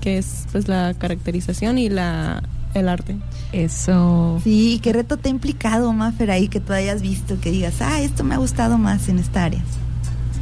que 0.00 0.18
es 0.18 0.48
pues 0.50 0.66
la 0.66 0.94
caracterización 0.94 1.78
y 1.78 1.90
la, 1.90 2.42
el 2.74 2.88
arte. 2.88 3.16
Eso. 3.52 4.40
Sí, 4.42 4.80
¿qué 4.82 4.92
reto 4.92 5.16
te 5.16 5.28
ha 5.28 5.30
implicado, 5.30 5.92
Mafer, 5.92 6.30
ahí 6.30 6.48
que 6.48 6.60
tú 6.60 6.72
hayas 6.72 7.02
visto, 7.02 7.40
que 7.40 7.50
digas, 7.50 7.80
ah, 7.80 8.00
esto 8.00 8.24
me 8.24 8.34
ha 8.34 8.38
gustado 8.38 8.78
más 8.78 9.08
en 9.08 9.18
esta 9.18 9.44
área? 9.44 9.62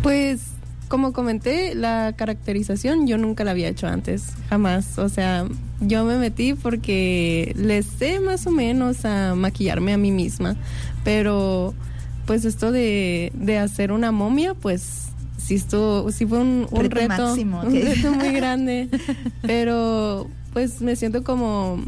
Pues, 0.02 0.40
como 0.88 1.12
comenté, 1.12 1.74
la 1.74 2.14
caracterización 2.16 3.06
yo 3.06 3.16
nunca 3.18 3.44
la 3.44 3.52
había 3.52 3.68
hecho 3.68 3.86
antes, 3.86 4.24
jamás. 4.50 4.98
O 4.98 5.08
sea, 5.08 5.46
yo 5.80 6.04
me 6.04 6.18
metí 6.18 6.54
porque 6.54 7.54
le 7.56 7.82
sé 7.82 8.20
más 8.20 8.46
o 8.46 8.50
menos 8.50 9.04
a 9.04 9.34
maquillarme 9.34 9.92
a 9.92 9.98
mí 9.98 10.10
misma, 10.10 10.56
pero 11.04 11.74
pues 12.26 12.44
esto 12.44 12.72
de, 12.72 13.32
de 13.34 13.58
hacer 13.58 13.90
una 13.90 14.12
momia, 14.12 14.54
pues 14.54 15.08
sí 15.38 15.54
estuvo, 15.54 16.10
sí 16.12 16.26
fue 16.26 16.38
un, 16.38 16.66
un 16.70 16.82
Reto 16.82 16.96
reto, 16.96 17.08
máximo, 17.08 17.60
un 17.60 17.74
reto 17.74 18.12
muy 18.12 18.32
grande, 18.32 18.88
pero 19.42 20.28
pues 20.52 20.80
me 20.80 20.96
siento 20.96 21.24
como 21.24 21.80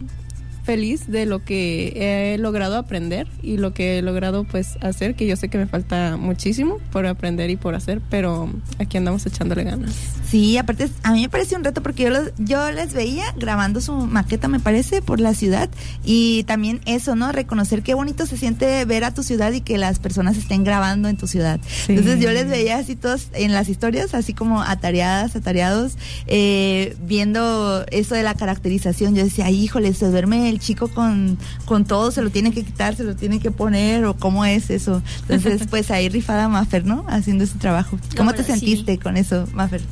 feliz 0.65 1.07
de 1.09 1.27
lo 1.27 1.45
que 1.45 2.33
he 2.35 2.39
logrado 2.39 2.77
aprender 2.77 3.27
y 3.43 3.59
lo 3.59 3.73
que 3.75 3.99
he 3.99 4.03
logrado 4.03 4.45
pues 4.45 4.79
hacer, 4.81 5.15
que 5.15 5.27
yo 5.27 5.37
sé 5.37 5.49
que 5.49 5.59
me 5.59 5.67
falta 5.67 6.17
muchísimo 6.17 6.79
por 6.91 7.07
aprender 7.07 7.51
y 7.51 7.57
por 7.57 7.75
hacer, 7.75 8.01
pero 8.11 8.51
aquí 8.79 8.97
andamos 8.97 9.27
echándole 9.27 9.65
ganas. 9.65 9.95
Sí, 10.29 10.57
aparte 10.57 10.89
a 11.03 11.13
mí 11.13 11.21
me 11.23 11.29
pareció 11.29 11.59
un 11.59 11.65
reto 11.65 11.83
porque 11.83 12.05
yo, 12.05 12.11
los- 12.11 12.33
yo 12.39 12.71
les 12.73 12.95
veía 12.95 13.25
grabando 13.37 13.81
su 13.81 13.93
maqueta, 13.95 14.49
me 14.49 14.59
parece, 14.59 15.03
por 15.03 15.21
la 15.21 15.35
ciudad 15.35 15.69
y 16.05 16.45
también 16.45 16.81
eso, 16.87 17.15
¿no? 17.15 17.31
Reconocer 17.31 17.83
qué 17.83 17.95
bonito 17.95 18.27
se 18.27 18.37
siente 18.37 18.85
ver 18.87 19.05
a 19.05 19.13
tu 19.15 19.23
ciudad 19.23 19.53
y 19.53 19.61
que 19.61 19.79
las 19.79 19.99
personas 19.99 20.37
estén 20.37 20.65
grabando 20.65 21.09
en 21.09 21.17
tu 21.17 21.27
ciudad. 21.27 21.61
Entonces 21.89 22.21
yo 22.21 22.33
les 22.33 22.49
veía 22.49 22.79
así 22.79 22.97
todos 22.97 23.29
en 23.35 23.53
las 23.53 23.69
historias, 23.69 24.15
así 24.15 24.33
como 24.35 24.63
atareadas, 24.63 25.37
atareados, 25.37 25.97
eh, 26.27 26.97
viendo 27.07 27.85
eso 27.91 28.15
de 28.15 28.23
la 28.23 28.35
caracterización. 28.35 29.15
Yo 29.15 29.23
decía, 29.25 29.47
"Ay, 29.47 29.63
híjole, 29.63 29.93
se 29.95 30.07
duerme 30.11 30.49
el 30.55 30.61
chico 30.61 30.89
con, 30.89 31.39
con 31.65 31.85
todo, 31.85 32.11
se 32.11 32.23
lo 32.23 32.31
tiene 32.31 32.53
que 32.53 32.65
quitar, 32.65 32.97
se 32.97 33.05
lo 33.05 33.15
tiene 33.15 33.41
que 33.41 33.51
poner 33.51 34.05
o 34.05 34.15
cómo 34.15 34.45
es 34.45 34.71
eso. 34.71 35.03
Entonces, 35.29 35.67
pues 35.71 35.91
ahí 35.91 36.09
rifada 36.09 36.49
Maffer, 36.49 36.85
¿no? 36.85 37.05
Haciendo 37.09 37.45
ese 37.45 37.59
trabajo. 37.59 37.99
¿Cómo 38.17 38.33
te 38.33 38.43
sí. 38.43 38.53
sentiste 38.53 38.99
con 38.99 39.17
eso, 39.17 39.47
Maffer? 39.53 39.83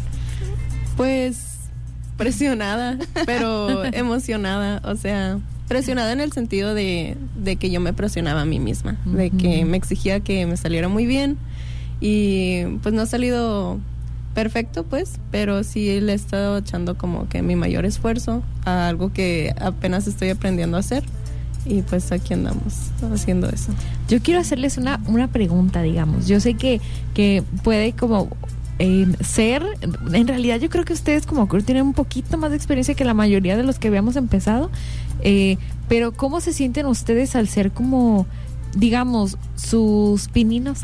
Pues 0.97 1.53
presionada, 2.17 2.99
pero 3.27 3.85
emocionada, 3.85 4.81
o 4.85 4.97
sea, 4.97 5.39
presionada 5.69 6.13
en 6.13 6.21
el 6.21 6.33
sentido 6.33 6.75
de, 6.75 7.17
de 7.37 7.57
que 7.57 7.71
yo 7.71 7.81
me 7.81 7.93
presionaba 7.93 8.43
a 8.43 8.45
mí 8.45 8.61
misma, 8.61 8.97
de 9.05 9.31
que 9.31 9.65
me 9.65 9.77
exigía 9.77 10.21
que 10.21 10.47
me 10.47 10.57
saliera 10.57 10.89
muy 10.89 11.07
bien 11.07 11.37
y 12.01 12.65
pues 12.83 12.95
no 12.95 13.03
ha 13.03 13.07
salido 13.07 13.79
perfecto 14.35 14.85
pues, 14.85 15.19
pero 15.31 15.63
sí 15.65 16.01
le 16.01 16.13
he 16.13 16.15
estado 16.15 16.59
echando 16.59 16.97
como 16.97 17.29
que 17.29 17.43
mi 17.43 17.57
mayor 17.57 17.85
esfuerzo 17.85 18.43
a 18.65 18.89
algo 18.89 19.13
que 19.13 19.55
apenas 19.61 20.07
estoy 20.07 20.31
aprendiendo 20.31 20.77
a 20.77 20.81
hacer 20.81 21.05
y 21.65 21.83
pues 21.83 22.11
aquí 22.11 22.35
andamos 22.35 22.91
haciendo 23.13 23.49
eso. 23.49 23.73
Yo 24.09 24.21
quiero 24.21 24.41
hacerles 24.41 24.79
una, 24.79 25.01
una 25.07 25.29
pregunta, 25.29 25.83
digamos. 25.83 26.27
Yo 26.27 26.41
sé 26.41 26.55
que, 26.55 26.81
que 27.15 27.45
puede 27.63 27.93
como 27.93 28.29
eh, 28.79 29.07
ser, 29.21 29.65
en 30.13 30.27
realidad 30.27 30.59
yo 30.59 30.69
creo 30.69 30.85
que 30.85 30.93
ustedes 30.93 31.27
como 31.27 31.47
tienen 31.63 31.85
un 31.85 31.93
poquito 31.93 32.37
más 32.37 32.51
de 32.51 32.57
experiencia 32.57 32.95
que 32.95 33.05
la 33.05 33.15
mayoría 33.15 33.57
de 33.57 33.63
los 33.63 33.79
que 33.79 33.89
habíamos 33.89 34.17
empezado, 34.17 34.71
eh, 35.21 35.57
pero 35.89 36.13
¿cómo 36.13 36.41
se 36.41 36.53
sienten 36.53 36.87
ustedes 36.87 37.37
al 37.37 37.47
ser 37.49 37.71
como, 37.71 38.27
digamos, 38.75 39.37
sus 39.57 40.29
pininos 40.29 40.81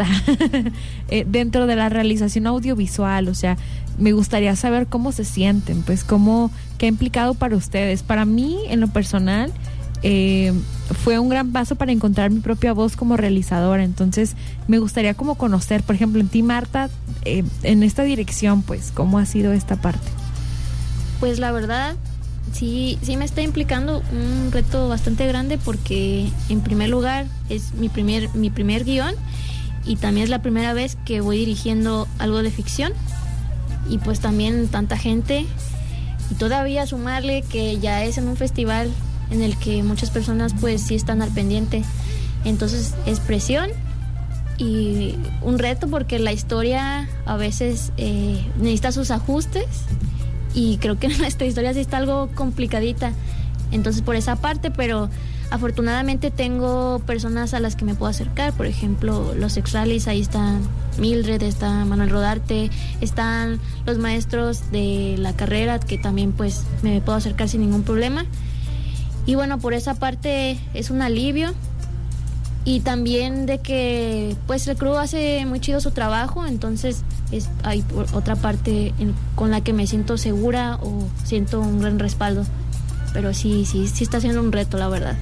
eh, 1.08 1.24
dentro 1.26 1.66
de 1.66 1.76
la 1.76 1.88
realización 1.88 2.46
audiovisual? 2.46 3.28
O 3.28 3.34
sea, 3.34 3.56
me 3.98 4.12
gustaría 4.12 4.54
saber 4.56 4.86
cómo 4.86 5.12
se 5.12 5.24
sienten, 5.24 5.82
pues 5.82 6.04
cómo, 6.04 6.50
qué 6.78 6.86
ha 6.86 6.88
implicado 6.88 7.34
para 7.34 7.56
ustedes. 7.56 8.02
Para 8.02 8.24
mí, 8.24 8.58
en 8.68 8.80
lo 8.80 8.88
personal, 8.88 9.52
eh, 10.02 10.52
fue 11.02 11.18
un 11.18 11.28
gran 11.28 11.52
paso 11.52 11.74
para 11.74 11.92
encontrar 11.92 12.30
mi 12.30 12.40
propia 12.40 12.72
voz 12.72 12.96
como 12.96 13.16
realizadora. 13.16 13.82
Entonces, 13.82 14.34
me 14.68 14.78
gustaría 14.78 15.14
como 15.14 15.34
conocer, 15.34 15.82
por 15.82 15.94
ejemplo, 15.94 16.20
en 16.20 16.28
ti, 16.28 16.42
Marta, 16.42 16.88
eh, 17.24 17.44
en 17.62 17.82
esta 17.82 18.04
dirección, 18.04 18.62
pues, 18.62 18.92
¿cómo 18.94 19.18
ha 19.18 19.26
sido 19.26 19.52
esta 19.52 19.76
parte? 19.76 20.06
Pues 21.20 21.40
la 21.40 21.50
verdad, 21.50 21.96
sí, 22.52 22.98
sí 23.02 23.16
me 23.16 23.24
está 23.24 23.42
implicando 23.42 24.02
un 24.12 24.50
reto 24.52 24.88
bastante 24.88 25.26
grande 25.26 25.58
porque 25.58 26.28
en 26.48 26.60
primer 26.60 26.88
lugar 26.88 27.26
es 27.48 27.74
mi 27.74 27.88
primer, 27.88 28.34
mi 28.34 28.50
primer 28.50 28.84
guion 28.84 29.14
y 29.84 29.96
también 29.96 30.24
es 30.24 30.30
la 30.30 30.42
primera 30.42 30.74
vez 30.74 30.96
que 31.04 31.20
voy 31.20 31.38
dirigiendo 31.38 32.06
algo 32.18 32.42
de 32.42 32.50
ficción. 32.50 32.92
Y 33.88 33.98
pues 33.98 34.20
también 34.20 34.68
tanta 34.68 34.98
gente. 34.98 35.46
Y 36.30 36.34
todavía 36.34 36.86
sumarle 36.86 37.42
que 37.42 37.78
ya 37.78 38.04
es 38.04 38.18
en 38.18 38.28
un 38.28 38.36
festival 38.36 38.90
en 39.30 39.42
el 39.42 39.56
que 39.56 39.82
muchas 39.82 40.10
personas 40.10 40.52
pues 40.60 40.82
sí 40.82 40.94
están 40.94 41.22
al 41.22 41.30
pendiente. 41.30 41.84
Entonces 42.44 42.94
es 43.06 43.18
presión 43.20 43.70
y 44.58 45.14
un 45.40 45.58
reto 45.58 45.88
porque 45.88 46.18
la 46.18 46.32
historia 46.32 47.08
a 47.24 47.36
veces 47.36 47.92
eh, 47.96 48.44
necesita 48.58 48.92
sus 48.92 49.10
ajustes 49.10 49.66
y 50.54 50.78
creo 50.78 50.98
que 50.98 51.08
nuestra 51.18 51.46
historia 51.46 51.74
sí 51.74 51.80
está 51.80 51.98
algo 51.98 52.28
complicadita. 52.34 53.12
Entonces 53.70 54.02
por 54.02 54.16
esa 54.16 54.36
parte, 54.36 54.70
pero 54.70 55.10
afortunadamente 55.50 56.30
tengo 56.30 57.00
personas 57.06 57.54
a 57.54 57.60
las 57.60 57.76
que 57.76 57.84
me 57.84 57.94
puedo 57.94 58.10
acercar, 58.10 58.52
por 58.54 58.66
ejemplo, 58.66 59.34
los 59.34 59.52
sexuales, 59.52 60.08
ahí 60.08 60.20
están 60.20 60.62
Mildred, 60.98 61.42
está 61.42 61.84
Manuel 61.84 62.10
Rodarte, 62.10 62.70
están 63.00 63.60
los 63.86 63.98
maestros 63.98 64.70
de 64.70 65.16
la 65.18 65.34
carrera 65.34 65.78
que 65.78 65.98
también 65.98 66.32
pues 66.32 66.64
me 66.82 67.00
puedo 67.00 67.18
acercar 67.18 67.48
sin 67.48 67.60
ningún 67.60 67.82
problema. 67.82 68.24
Y 69.26 69.34
bueno, 69.34 69.58
por 69.58 69.74
esa 69.74 69.94
parte 69.94 70.58
es 70.72 70.90
un 70.90 71.02
alivio 71.02 71.52
y 72.68 72.80
también 72.80 73.46
de 73.46 73.60
que 73.60 74.36
pues 74.46 74.68
el 74.68 74.76
crew 74.76 74.96
hace 74.98 75.46
muy 75.46 75.58
chido 75.58 75.80
su 75.80 75.90
trabajo, 75.92 76.44
entonces 76.44 77.02
es 77.32 77.48
hay 77.62 77.80
por 77.80 78.04
otra 78.12 78.36
parte 78.36 78.92
en- 78.98 79.14
con 79.36 79.50
la 79.50 79.62
que 79.62 79.72
me 79.72 79.86
siento 79.86 80.18
segura 80.18 80.78
o 80.82 81.08
siento 81.24 81.60
un 81.62 81.80
gran 81.80 81.98
respaldo. 81.98 82.44
Pero 83.14 83.32
sí, 83.32 83.64
sí, 83.64 83.88
sí 83.88 84.04
está 84.04 84.20
siendo 84.20 84.42
un 84.42 84.52
reto, 84.52 84.76
la 84.76 84.88
verdad. 84.88 85.16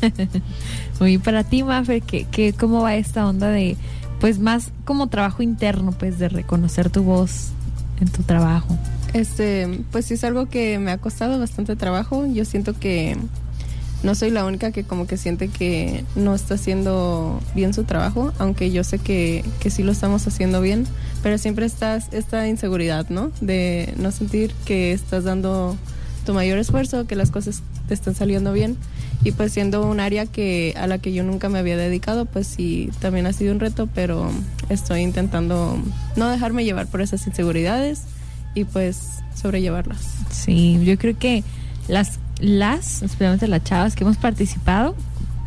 Muy 1.00 1.18
para 1.18 1.44
ti, 1.44 1.62
Mafer, 1.62 2.00
¿qué, 2.00 2.26
qué, 2.30 2.54
¿cómo 2.54 2.80
va 2.80 2.94
esta 2.94 3.26
onda 3.26 3.48
de, 3.48 3.76
pues, 4.18 4.38
más 4.38 4.70
como 4.86 5.08
trabajo 5.08 5.42
interno, 5.42 5.92
pues, 5.92 6.18
de 6.18 6.30
reconocer 6.30 6.88
tu 6.88 7.02
voz 7.02 7.48
en 8.00 8.08
tu 8.08 8.22
trabajo? 8.22 8.74
Este, 9.12 9.82
pues 9.92 10.06
sí 10.06 10.14
es 10.14 10.24
algo 10.24 10.48
que 10.48 10.78
me 10.78 10.92
ha 10.92 10.96
costado 10.98 11.38
bastante 11.38 11.76
trabajo. 11.76 12.24
Yo 12.26 12.46
siento 12.46 12.72
que 12.78 13.18
no 14.02 14.14
soy 14.14 14.30
la 14.30 14.44
única 14.44 14.72
que 14.72 14.84
como 14.84 15.06
que 15.06 15.16
siente 15.16 15.48
que 15.48 16.04
no 16.16 16.34
está 16.34 16.54
haciendo 16.54 17.40
bien 17.54 17.74
su 17.74 17.84
trabajo, 17.84 18.32
aunque 18.38 18.70
yo 18.70 18.84
sé 18.84 18.98
que, 18.98 19.44
que 19.60 19.70
sí 19.70 19.82
lo 19.82 19.92
estamos 19.92 20.26
haciendo 20.26 20.60
bien, 20.60 20.86
pero 21.22 21.38
siempre 21.38 21.66
estás 21.66 22.08
esta 22.12 22.48
inseguridad, 22.48 23.08
¿no? 23.10 23.30
De 23.40 23.92
no 23.96 24.10
sentir 24.10 24.52
que 24.64 24.92
estás 24.92 25.24
dando 25.24 25.76
tu 26.24 26.34
mayor 26.34 26.58
esfuerzo, 26.58 27.06
que 27.06 27.16
las 27.16 27.30
cosas 27.30 27.62
te 27.88 27.94
están 27.94 28.14
saliendo 28.14 28.52
bien. 28.52 28.76
Y 29.22 29.32
pues 29.32 29.52
siendo 29.52 29.86
un 29.86 30.00
área 30.00 30.24
que 30.24 30.74
a 30.78 30.86
la 30.86 30.98
que 30.98 31.12
yo 31.12 31.22
nunca 31.24 31.48
me 31.48 31.58
había 31.58 31.76
dedicado, 31.76 32.24
pues 32.24 32.46
sí, 32.46 32.90
también 33.00 33.26
ha 33.26 33.32
sido 33.34 33.52
un 33.52 33.60
reto, 33.60 33.88
pero 33.94 34.30
estoy 34.70 35.00
intentando 35.00 35.76
no 36.16 36.28
dejarme 36.30 36.64
llevar 36.64 36.86
por 36.86 37.02
esas 37.02 37.26
inseguridades 37.26 38.04
y 38.54 38.64
pues 38.64 39.18
sobrellevarlas. 39.34 40.00
Sí, 40.30 40.80
yo 40.84 40.96
creo 40.96 41.18
que 41.18 41.44
las, 41.86 42.19
las, 42.40 43.02
especialmente 43.02 43.46
las 43.48 43.64
chavas 43.64 43.94
que 43.94 44.04
hemos 44.04 44.16
participado, 44.16 44.94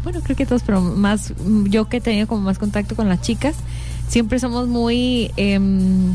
bueno, 0.03 0.19
creo 0.21 0.35
que 0.35 0.45
todos, 0.45 0.63
pero 0.63 0.81
más 0.81 1.33
yo 1.69 1.87
que 1.89 1.97
he 1.97 2.01
tenido 2.01 2.27
como 2.27 2.41
más 2.41 2.59
contacto 2.59 2.95
con 2.95 3.07
las 3.09 3.21
chicas, 3.21 3.55
siempre 4.07 4.39
somos 4.39 4.67
muy 4.67 5.31
em, 5.37 6.13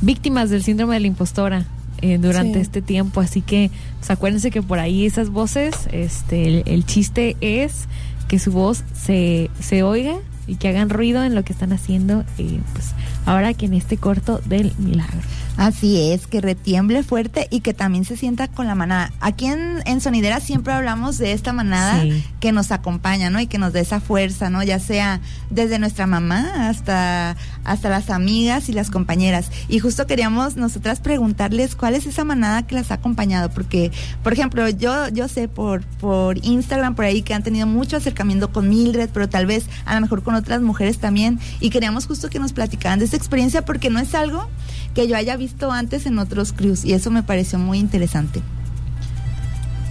víctimas 0.00 0.50
del 0.50 0.62
síndrome 0.62 0.94
de 0.94 1.00
la 1.00 1.06
impostora 1.06 1.64
eh, 2.02 2.18
durante 2.18 2.54
Sí. 2.54 2.60
este 2.60 2.82
tiempo, 2.82 3.20
así 3.20 3.40
que 3.42 3.70
pues, 3.98 4.10
acuérdense 4.10 4.50
que 4.50 4.62
por 4.62 4.78
ahí 4.78 5.06
esas 5.06 5.30
voces, 5.30 5.74
este, 5.92 6.48
el, 6.48 6.62
el 6.66 6.86
chiste 6.86 7.36
es 7.40 7.86
que 8.26 8.38
su 8.38 8.52
voz 8.52 8.84
se, 8.94 9.50
se 9.60 9.82
oiga 9.82 10.14
y 10.46 10.56
que 10.56 10.68
hagan 10.68 10.88
ruido 10.90 11.22
en 11.22 11.34
lo 11.34 11.44
que 11.44 11.52
están 11.52 11.72
haciendo, 11.72 12.24
eh, 12.38 12.60
pues 12.72 12.86
ahora 13.26 13.54
que 13.54 13.66
en 13.66 13.74
este 13.74 13.96
corto 13.96 14.40
del 14.46 14.72
milagro. 14.78 15.18
Así 15.60 16.10
es, 16.10 16.26
que 16.26 16.40
retiemble 16.40 17.02
fuerte 17.02 17.46
y 17.50 17.60
que 17.60 17.74
también 17.74 18.06
se 18.06 18.16
sienta 18.16 18.48
con 18.48 18.66
la 18.66 18.74
manada. 18.74 19.12
Aquí 19.20 19.44
en, 19.44 19.82
en 19.84 20.00
Sonidera 20.00 20.40
siempre 20.40 20.72
hablamos 20.72 21.18
de 21.18 21.32
esta 21.32 21.52
manada 21.52 22.00
Sí. 22.00 22.24
que 22.40 22.50
nos 22.50 22.72
acompaña, 22.72 23.28
¿no? 23.28 23.40
Y 23.40 23.46
que 23.46 23.58
nos 23.58 23.74
da 23.74 23.80
esa 23.80 24.00
fuerza, 24.00 24.48
¿no? 24.48 24.62
Ya 24.62 24.78
sea 24.78 25.20
desde 25.50 25.78
nuestra 25.78 26.06
mamá 26.06 26.70
hasta, 26.70 27.36
hasta 27.64 27.90
las 27.90 28.08
amigas 28.08 28.70
y 28.70 28.72
las 28.72 28.88
compañeras. 28.90 29.50
Y 29.68 29.80
justo 29.80 30.06
queríamos 30.06 30.56
nosotras 30.56 30.98
preguntarles 31.00 31.74
cuál 31.74 31.94
es 31.94 32.06
esa 32.06 32.24
manada 32.24 32.66
que 32.66 32.74
las 32.74 32.90
ha 32.90 32.94
acompañado, 32.94 33.50
porque, 33.50 33.92
por 34.22 34.32
ejemplo, 34.32 34.66
yo, 34.70 35.08
yo 35.08 35.28
sé 35.28 35.46
por, 35.46 35.82
por 36.00 36.42
Instagram, 36.42 36.94
por 36.94 37.04
ahí, 37.04 37.20
que 37.20 37.34
han 37.34 37.42
tenido 37.42 37.66
mucho 37.66 37.98
acercamiento 37.98 38.50
con 38.50 38.66
Mildred, 38.70 39.10
pero 39.12 39.28
tal 39.28 39.44
vez 39.44 39.66
a 39.84 39.94
lo 39.94 40.00
mejor 40.00 40.22
con 40.22 40.36
otras 40.36 40.62
mujeres 40.62 40.96
también. 40.96 41.38
Y 41.60 41.68
queríamos 41.68 42.06
justo 42.06 42.30
que 42.30 42.38
nos 42.38 42.54
platicaran 42.54 42.98
de 42.98 43.04
esta 43.04 43.18
experiencia, 43.18 43.62
porque 43.66 43.90
no 43.90 43.98
es 43.98 44.14
algo 44.14 44.48
que 44.94 45.06
yo 45.06 45.16
haya 45.16 45.36
visto 45.36 45.49
antes 45.70 46.06
en 46.06 46.18
otros 46.18 46.52
crews, 46.52 46.84
y 46.84 46.92
eso 46.92 47.10
me 47.10 47.22
pareció 47.22 47.58
muy 47.58 47.78
interesante. 47.78 48.40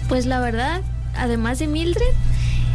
Pues 0.08 0.26
la 0.26 0.40
verdad, 0.40 0.82
además 1.16 1.60
de 1.60 1.68
Mildred, 1.68 2.14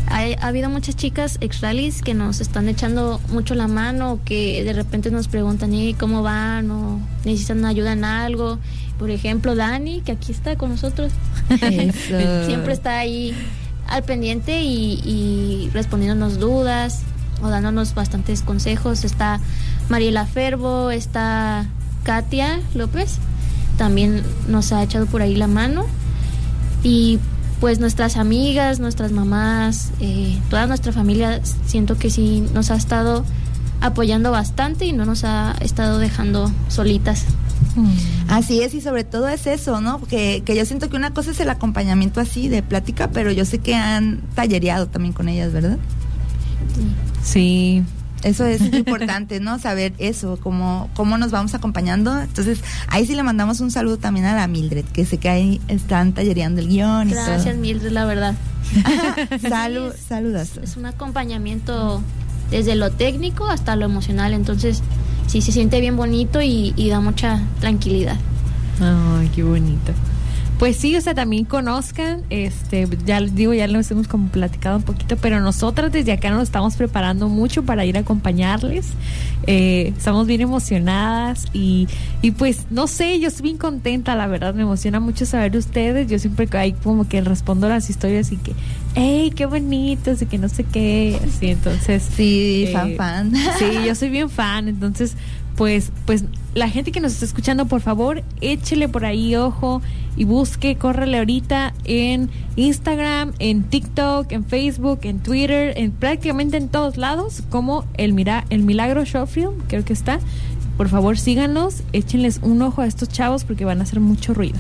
ha, 0.09 0.20
ha 0.45 0.47
habido 0.49 0.68
muchas 0.70 0.97
chicas 0.97 1.39
ex 1.41 1.61
rallies 1.61 2.03
que 2.03 2.14
nos 2.14 2.41
están 2.41 2.68
echando 2.68 3.20
mucho 3.32 3.55
la 3.55 3.66
mano, 3.68 4.20
que 4.24 4.62
de 4.62 4.72
repente 4.72 5.11
nos 5.11 5.28
preguntan 5.28 5.72
"Eh, 5.74 5.97
cómo 5.99 6.22
van 6.22 6.70
o 6.70 7.01
necesitan 7.24 7.64
ayuda 7.64 7.93
en 7.93 8.05
algo. 8.05 8.59
Por 8.99 9.11
ejemplo, 9.11 9.57
Dani, 9.57 10.03
que 10.03 10.12
aquí 10.12 10.30
está 10.30 10.57
con 10.57 10.70
nosotros, 10.70 11.11
siempre 11.59 12.72
está 12.72 12.99
ahí 12.99 13.35
al 13.89 14.03
pendiente 14.05 14.62
y, 14.62 15.01
y 15.05 15.70
respondiéndonos 15.72 16.39
dudas 16.39 17.01
o 17.43 17.49
dándonos 17.49 17.95
bastantes 17.95 18.43
consejos. 18.43 19.05
Está 19.05 19.41
Mariela 19.89 20.26
Ferbo, 20.26 20.91
está 20.93 21.66
Katia 22.05 22.61
López, 22.74 23.16
también 23.76 24.22
nos 24.48 24.72
ha 24.72 24.82
echado 24.82 25.07
por 25.07 25.22
ahí 25.22 25.34
la 25.34 25.48
mano. 25.48 25.84
Y 26.82 27.18
pues 27.61 27.80
nuestras 27.80 28.16
amigas, 28.16 28.78
nuestras 28.78 29.11
mamás, 29.11 29.90
eh, 30.00 30.38
toda 30.50 30.66
nuestra 30.66 30.92
familia, 30.92 31.40
siento 31.66 31.96
que 31.96 32.11
sí 32.11 32.46
nos 32.52 32.70
ha 32.70 32.76
estado 32.76 33.24
apoyando 33.80 34.30
bastante 34.30 34.84
y 34.86 34.92
no 34.92 35.05
nos 35.05 35.24
ha 35.24 35.57
estado 35.61 35.98
dejando 35.98 36.52
solitas. 36.68 37.24
Así 38.28 38.62
es, 38.62 38.74
y 38.74 38.80
sobre 38.80 39.05
todo 39.05 39.28
es 39.28 39.46
eso, 39.46 39.80
¿no? 39.80 40.00
Que, 40.02 40.42
que 40.44 40.55
yo 40.57 40.64
siento 40.64 40.88
que 40.88 40.96
una 40.96 41.12
cosa 41.12 41.32
es 41.32 41.40
el 41.40 41.50
acompañamiento 41.50 42.20
así 42.20 42.48
de 42.48 42.62
plática, 42.62 43.11
pero 43.11 43.32
yo 43.32 43.44
sé 43.44 43.59
que 43.59 43.74
han 43.74 44.20
tallereado 44.34 44.86
también 44.86 45.12
con 45.12 45.28
ellas, 45.28 45.52
¿verdad? 45.52 45.78
Sí. 47.22 47.82
Eso 48.25 48.47
es 48.47 48.61
importante, 48.72 49.39
¿no? 49.39 49.59
Saber 49.59 49.93
eso, 49.99 50.39
cómo, 50.43 50.89
cómo 50.95 51.18
nos 51.18 51.31
vamos 51.31 51.55
acompañando. 51.55 52.18
Entonces, 52.18 52.61
ahí 52.89 53.07
sí 53.07 53.14
le 53.14 53.22
mandamos 53.22 53.61
un 53.61 53.70
saludo 53.70 53.99
también 53.99 54.25
a 54.25 54.35
la 54.35 54.49
Mildred, 54.49 54.87
que 54.87 55.05
sé 55.05 55.18
que 55.18 55.29
ahí 55.29 55.61
están 55.68 56.14
tallereando 56.14 56.62
el 56.62 56.68
guion 56.68 57.11
y 57.11 57.12
Gracias, 57.12 57.45
todo. 57.45 57.57
Mildred, 57.57 57.93
la 57.93 58.07
verdad. 58.07 58.35
Salud, 59.49 59.93
saludas. 60.09 60.57
Es 60.62 60.79
un 60.79 60.87
acompañamiento 60.87 62.03
desde 62.51 62.77
lo 62.77 62.91
técnico 62.91 63.47
hasta 63.47 63.77
lo 63.77 63.85
emocional, 63.85 64.33
entonces 64.33 64.83
sí 65.27 65.43
se 65.43 65.53
siente 65.53 65.81
bien 65.81 65.97
bonito 65.97 66.41
y, 66.41 66.72
y 66.77 66.89
da 66.89 67.01
mucha 67.01 67.43
tranquilidad. 67.61 68.16
Ay, 68.81 69.31
qué 69.35 69.43
bonito. 69.43 69.93
Pues 70.59 70.76
sí, 70.76 70.94
o 70.94 71.00
sea, 71.00 71.14
también 71.14 71.44
conozcan, 71.44 72.22
este, 72.30 72.88
ya 73.05 73.20
les 73.20 73.34
digo, 73.34 73.52
ya 73.52 73.66
nos 73.66 73.90
hemos 73.90 74.07
como 74.07 74.28
platicado 74.28 74.76
un 74.76 74.82
poquito, 74.84 75.16
pero 75.16 75.40
nosotras 75.40 75.90
desde 75.90 76.12
acá 76.12 76.30
nos 76.30 76.44
estamos 76.44 76.76
preparando 76.76 77.28
mucho 77.28 77.64
para 77.64 77.84
ir 77.84 77.96
a 77.96 78.00
acompañarles. 78.00 78.86
Eh, 79.46 79.92
estamos 79.96 80.26
bien 80.26 80.40
emocionadas 80.40 81.46
y, 81.52 81.88
y 82.22 82.30
pues, 82.30 82.66
no 82.70 82.86
sé, 82.86 83.18
yo 83.18 83.28
estoy 83.28 83.42
bien 83.42 83.59
contenta, 83.59 84.14
la 84.14 84.26
verdad, 84.28 84.55
me 84.55 84.62
emociona 84.62 85.00
mucho 85.00 85.26
saber 85.26 85.52
de 85.52 85.59
ustedes. 85.59 86.09
Yo 86.09 86.18
siempre 86.18 86.48
hay 86.52 86.72
como 86.72 87.09
que 87.09 87.20
respondo 87.20 87.68
las 87.68 87.90
historias 87.90 88.30
y 88.30 88.36
que, 88.36 88.52
hey, 88.94 89.32
qué 89.34 89.46
bonitos 89.46 90.22
y 90.22 90.26
que 90.26 90.38
no 90.38 90.48
sé 90.48 90.62
qué, 90.64 91.18
así, 91.26 91.48
entonces. 91.48 92.09
Sí, 92.16 92.66
eh, 92.68 92.72
fan, 92.72 92.94
fan. 92.96 93.32
Sí, 93.59 93.66
yo 93.84 93.94
soy 93.96 94.09
bien 94.09 94.30
fan, 94.30 94.68
entonces, 94.68 95.16
pues, 95.57 95.90
pues 96.07 96.24
la 96.55 96.68
gente 96.68 96.92
que 96.92 97.00
nos 97.00 97.12
está 97.12 97.24
escuchando, 97.24 97.66
por 97.66 97.80
favor, 97.80 98.22
échele 98.40 98.88
por 98.88 99.05
ahí 99.05 99.34
ojo 99.36 99.82
y 100.16 100.24
busque, 100.24 100.76
córrele 100.76 101.18
ahorita 101.18 101.74
en 101.84 102.30
Instagram, 102.57 103.32
en 103.38 103.64
TikTok, 103.64 104.30
en 104.32 104.44
Facebook, 104.44 105.00
en 105.02 105.18
Twitter, 105.20 105.74
en 105.76 105.90
prácticamente 105.90 106.57
en 106.57 106.68
todos 106.68 106.96
lados, 106.96 107.42
como 107.50 107.84
el 107.96 108.12
Mira, 108.12 108.44
el 108.50 108.62
Milagro 108.62 109.05
Show 109.05 109.26
Film, 109.26 109.55
creo 109.68 109.84
que 109.84 109.92
está. 109.92 110.20
Por 110.76 110.88
favor, 110.88 111.18
síganos, 111.18 111.82
échenles 111.92 112.40
un 112.42 112.61
ojo 112.62 112.82
a 112.82 112.86
estos 112.86 113.09
chavos 113.09 113.44
porque 113.44 113.64
van 113.64 113.80
a 113.80 113.84
hacer 113.84 114.00
mucho 114.00 114.34
ruido. 114.34 114.59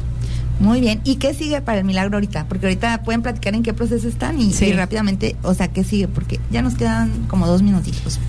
Muy 0.60 0.80
bien. 0.80 1.00
¿Y 1.02 1.16
qué 1.16 1.34
sigue 1.34 1.60
para 1.60 1.78
el 1.78 1.84
milagro 1.84 2.16
ahorita? 2.16 2.46
Porque 2.48 2.66
ahorita 2.66 3.02
pueden 3.02 3.22
platicar 3.22 3.54
en 3.56 3.64
qué 3.64 3.74
proceso 3.74 4.06
están 4.06 4.40
y, 4.40 4.52
Sí. 4.52 4.66
y 4.66 4.72
rápidamente, 4.72 5.34
o 5.42 5.54
sea, 5.54 5.68
¿qué 5.68 5.82
sigue? 5.82 6.06
Porque 6.06 6.38
ya 6.52 6.62
nos 6.62 6.74
quedan 6.76 7.10
como 7.26 7.48
dos 7.48 7.62
minutitos. 7.62 8.20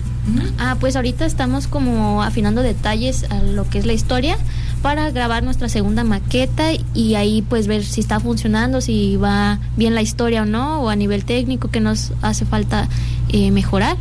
Ah, 0.68 0.76
pues 0.80 0.96
ahorita 0.96 1.26
estamos 1.26 1.68
como 1.68 2.24
afinando 2.24 2.60
detalles 2.60 3.22
a 3.30 3.40
lo 3.40 3.70
que 3.70 3.78
es 3.78 3.86
la 3.86 3.92
historia 3.92 4.36
para 4.82 5.08
grabar 5.12 5.44
nuestra 5.44 5.68
segunda 5.68 6.02
maqueta 6.02 6.70
y 6.92 7.14
ahí 7.14 7.40
pues 7.40 7.68
ver 7.68 7.84
si 7.84 8.00
está 8.00 8.18
funcionando, 8.18 8.80
si 8.80 9.16
va 9.16 9.60
bien 9.76 9.94
la 9.94 10.02
historia 10.02 10.42
o 10.42 10.44
no, 10.44 10.80
o 10.80 10.88
a 10.88 10.96
nivel 10.96 11.24
técnico 11.24 11.68
que 11.68 11.78
nos 11.78 12.12
hace 12.20 12.46
falta 12.46 12.88
eh, 13.28 13.52
mejorar. 13.52 13.96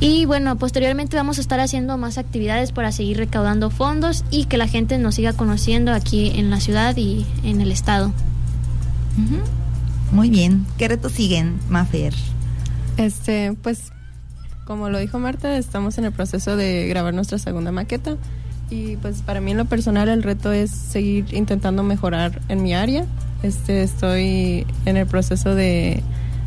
Y 0.00 0.26
bueno, 0.26 0.58
posteriormente 0.58 1.16
vamos 1.16 1.38
a 1.38 1.40
estar 1.40 1.60
haciendo 1.60 1.96
más 1.96 2.18
actividades 2.18 2.72
para 2.72 2.92
seguir 2.92 3.16
recaudando 3.16 3.70
fondos 3.70 4.22
y 4.30 4.44
que 4.44 4.58
la 4.58 4.68
gente 4.68 4.98
nos 4.98 5.14
siga 5.14 5.32
conociendo 5.32 5.94
aquí 5.94 6.30
en 6.34 6.50
la 6.50 6.60
ciudad 6.60 6.94
y 6.98 7.24
en 7.42 7.62
el 7.62 7.72
estado. 7.72 8.12
Muy 10.12 10.28
bien. 10.28 10.66
¿Qué 10.76 10.88
retos 10.88 11.12
siguen, 11.12 11.58
Mafer? 11.70 12.12
Este, 12.98 13.54
pues, 13.62 13.92
como 14.70 14.88
lo 14.88 15.00
dijo 15.00 15.18
Marta, 15.18 15.56
estamos 15.56 15.98
en 15.98 16.04
el 16.04 16.12
proceso 16.12 16.54
de 16.54 16.86
grabar 16.86 17.12
nuestra 17.12 17.38
segunda 17.38 17.72
maqueta. 17.72 18.14
Y 18.70 18.94
pues 18.98 19.20
para 19.22 19.40
mí 19.40 19.50
en 19.50 19.56
lo 19.56 19.64
personal 19.64 20.08
el 20.08 20.22
reto 20.22 20.52
es 20.52 20.70
seguir 20.70 21.24
intentando 21.34 21.82
mejorar 21.82 22.40
en 22.48 22.62
mi 22.62 22.72
área. 22.72 23.04
Este, 23.42 23.82
estoy 23.82 24.64
en 24.86 24.96
el 24.96 25.08
proceso 25.08 25.56
de, 25.56 26.04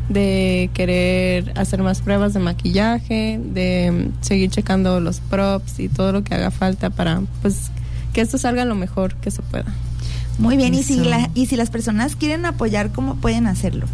de 0.08 0.70
querer 0.72 1.52
hacer 1.58 1.82
más 1.82 2.00
pruebas 2.00 2.32
de 2.32 2.40
maquillaje, 2.40 3.38
de 3.44 4.08
seguir 4.22 4.48
checando 4.48 5.00
los 5.00 5.20
props 5.20 5.78
y 5.80 5.90
todo 5.90 6.12
lo 6.12 6.24
que 6.24 6.34
haga 6.34 6.50
falta 6.50 6.88
para 6.88 7.20
pues 7.42 7.70
que 8.14 8.22
esto 8.22 8.38
salga 8.38 8.64
lo 8.64 8.74
mejor 8.74 9.16
que 9.16 9.30
se 9.30 9.42
pueda. 9.42 9.66
Muy 10.38 10.56
bien. 10.56 10.72
¿Y 10.72 10.82
si, 10.82 10.96
la- 10.96 11.28
y 11.34 11.44
si 11.44 11.56
las 11.56 11.68
personas 11.68 12.16
quieren 12.16 12.46
apoyar, 12.46 12.90
¿cómo 12.90 13.16
pueden 13.16 13.46
hacerlo? 13.46 13.84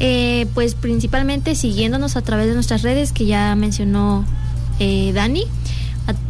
Eh, 0.00 0.46
pues 0.54 0.74
principalmente 0.74 1.54
siguiéndonos 1.54 2.16
a 2.16 2.22
través 2.22 2.46
de 2.46 2.54
nuestras 2.54 2.82
redes 2.82 3.12
que 3.12 3.26
ya 3.26 3.54
mencionó 3.56 4.24
eh, 4.78 5.12
Dani. 5.12 5.44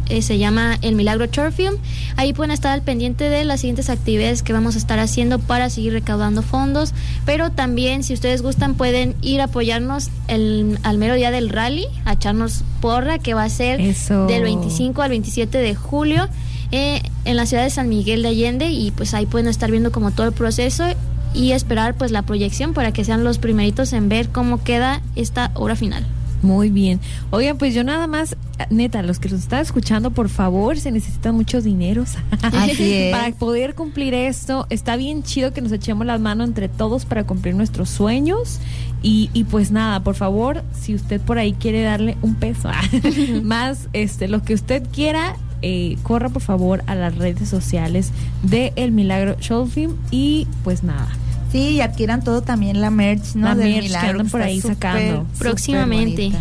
Eh, 0.09 0.21
se 0.23 0.37
llama 0.37 0.77
El 0.81 0.95
Milagro 0.95 1.27
Short 1.27 1.53
Film. 1.53 1.75
Ahí 2.17 2.33
pueden 2.33 2.51
estar 2.51 2.71
al 2.71 2.81
pendiente 2.81 3.29
de 3.29 3.45
las 3.45 3.61
siguientes 3.61 3.89
actividades 3.89 4.41
que 4.41 4.53
vamos 4.53 4.75
a 4.75 4.77
estar 4.79 4.99
haciendo 4.99 5.39
para 5.39 5.69
seguir 5.69 5.93
recaudando 5.93 6.41
fondos. 6.41 6.93
Pero 7.25 7.51
también, 7.51 8.03
si 8.03 8.13
ustedes 8.13 8.41
gustan, 8.41 8.73
pueden 8.73 9.15
ir 9.21 9.39
a 9.39 9.45
apoyarnos 9.45 10.09
el, 10.27 10.79
al 10.83 10.97
mero 10.97 11.13
día 11.13 11.31
del 11.31 11.49
rally, 11.49 11.85
a 12.05 12.13
echarnos 12.13 12.63
porra, 12.81 13.19
que 13.19 13.35
va 13.35 13.43
a 13.43 13.49
ser 13.49 13.79
Eso. 13.79 14.25
del 14.25 14.43
25 14.43 15.01
al 15.01 15.11
27 15.11 15.59
de 15.59 15.75
julio 15.75 16.27
eh, 16.71 17.01
en 17.25 17.35
la 17.35 17.45
ciudad 17.45 17.63
de 17.63 17.69
San 17.69 17.87
Miguel 17.87 18.23
de 18.23 18.29
Allende. 18.29 18.71
Y 18.71 18.91
pues 18.91 19.13
ahí 19.13 19.27
pueden 19.27 19.47
estar 19.47 19.69
viendo 19.69 19.91
como 19.91 20.11
todo 20.11 20.25
el 20.25 20.33
proceso 20.33 20.85
y 21.33 21.51
esperar 21.51 21.95
pues 21.95 22.11
la 22.11 22.23
proyección 22.23 22.73
para 22.73 22.91
que 22.91 23.03
sean 23.03 23.23
los 23.23 23.37
primeritos 23.37 23.93
en 23.93 24.09
ver 24.09 24.29
cómo 24.29 24.63
queda 24.63 25.01
esta 25.15 25.51
obra 25.53 25.75
final. 25.75 26.05
Muy 26.41 26.69
bien. 26.69 26.99
Oigan, 27.31 27.57
pues 27.57 27.73
yo 27.73 27.83
nada 27.83 28.07
más, 28.07 28.37
neta, 28.69 29.01
los 29.01 29.19
que 29.19 29.29
nos 29.29 29.41
están 29.41 29.59
escuchando, 29.61 30.11
por 30.11 30.29
favor, 30.29 30.79
se 30.79 30.91
necesitan 30.91 31.35
muchos 31.35 31.65
dineros 31.65 32.15
Así 32.41 32.93
es. 32.93 33.11
para 33.11 33.31
poder 33.33 33.75
cumplir 33.75 34.13
esto. 34.13 34.65
Está 34.69 34.95
bien 34.95 35.23
chido 35.23 35.51
que 35.53 35.61
nos 35.61 35.71
echemos 35.71 36.05
las 36.05 36.21
manos 36.21 36.47
entre 36.47 36.69
todos 36.69 37.05
para 37.05 37.25
cumplir 37.25 37.55
nuestros 37.55 37.89
sueños. 37.89 38.59
Y, 39.01 39.29
y 39.33 39.45
pues 39.45 39.71
nada, 39.71 40.01
por 40.01 40.15
favor, 40.15 40.63
si 40.79 40.95
usted 40.95 41.19
por 41.21 41.39
ahí 41.39 41.53
quiere 41.53 41.81
darle 41.81 42.17
un 42.21 42.35
peso 42.35 42.69
más, 43.43 43.87
este, 43.93 44.27
lo 44.27 44.41
que 44.41 44.53
usted 44.53 44.83
quiera, 44.93 45.35
eh, 45.61 45.97
corra 46.03 46.29
por 46.29 46.41
favor 46.41 46.83
a 46.87 46.95
las 46.95 47.17
redes 47.17 47.49
sociales 47.49 48.11
de 48.43 48.71
El 48.77 48.91
Milagro 48.93 49.35
Show 49.41 49.67
Film 49.67 49.95
y 50.09 50.47
pues 50.63 50.83
nada. 50.83 51.09
Sí, 51.51 51.69
y 51.69 51.81
adquieran 51.81 52.23
todo 52.23 52.41
también 52.41 52.79
la 52.79 52.91
merch, 52.91 53.35
¿no? 53.35 53.47
La 53.47 53.55
Del 53.55 53.69
merch 53.69 53.81
que 53.81 53.87
milagro, 53.87 54.09
andan 54.11 54.29
por 54.29 54.41
ahí 54.41 54.61
sacando. 54.61 55.21
súper 55.21 55.37
Próximamente. 55.37 56.31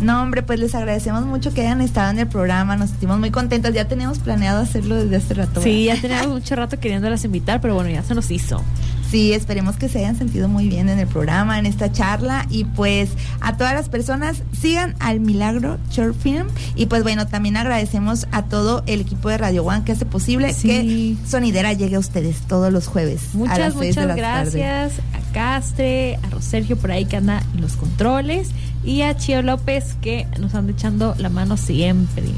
No, 0.00 0.22
hombre, 0.22 0.42
pues 0.42 0.58
les 0.58 0.74
agradecemos 0.74 1.24
mucho 1.24 1.54
que 1.54 1.60
hayan 1.62 1.80
estado 1.80 2.10
en 2.10 2.18
el 2.18 2.26
programa, 2.26 2.76
nos 2.76 2.90
sentimos 2.90 3.18
muy 3.18 3.30
contentas, 3.30 3.72
ya 3.74 3.86
teníamos 3.86 4.18
planeado 4.18 4.60
hacerlo 4.60 4.96
desde 4.96 5.16
hace 5.16 5.34
rato. 5.34 5.62
Sí, 5.62 5.84
ya 5.84 6.00
teníamos 6.00 6.28
mucho 6.28 6.56
rato 6.56 6.78
queriéndolas 6.80 7.24
invitar, 7.24 7.60
pero 7.60 7.74
bueno, 7.74 7.90
ya 7.90 8.02
se 8.02 8.14
nos 8.14 8.30
hizo. 8.30 8.62
Sí, 9.10 9.32
esperemos 9.32 9.76
que 9.76 9.88
se 9.88 10.00
hayan 10.00 10.16
sentido 10.16 10.48
muy 10.48 10.68
bien 10.68 10.88
en 10.88 10.98
el 10.98 11.06
programa, 11.06 11.60
en 11.60 11.66
esta 11.66 11.92
charla. 11.92 12.46
Y 12.50 12.64
pues 12.64 13.10
a 13.40 13.56
todas 13.56 13.72
las 13.72 13.88
personas, 13.88 14.42
sigan 14.60 14.96
al 14.98 15.20
Milagro 15.20 15.78
Short 15.90 16.16
Film. 16.20 16.48
Y 16.74 16.86
pues 16.86 17.04
bueno, 17.04 17.28
también 17.28 17.56
agradecemos 17.56 18.26
a 18.32 18.42
todo 18.42 18.82
el 18.86 19.00
equipo 19.00 19.28
de 19.28 19.38
Radio 19.38 19.64
One 19.64 19.84
que 19.84 19.92
hace 19.92 20.04
posible 20.04 20.52
Sí. 20.52 20.68
que 20.68 21.16
Sonidera 21.30 21.72
llegue 21.74 21.94
a 21.94 22.00
ustedes 22.00 22.38
todos 22.48 22.72
los 22.72 22.88
jueves. 22.88 23.20
a 23.34 23.36
Muchas, 23.36 23.58
las 23.58 23.74
seis 23.74 23.94
de 23.94 24.02
muchas 24.02 24.06
la 24.08 24.14
gracias 24.16 24.92
a 25.12 25.23
Castre, 25.34 26.18
a 26.22 26.30
Rosergio 26.30 26.78
por 26.78 26.92
ahí 26.92 27.04
que 27.04 27.16
anda 27.16 27.42
en 27.54 27.60
los 27.60 27.74
controles 27.74 28.48
y 28.84 29.02
a 29.02 29.16
Chio 29.16 29.42
López 29.42 29.96
que 30.00 30.26
nos 30.40 30.54
anda 30.54 30.72
echando 30.72 31.14
la 31.18 31.28
mano 31.28 31.56
siempre. 31.58 32.24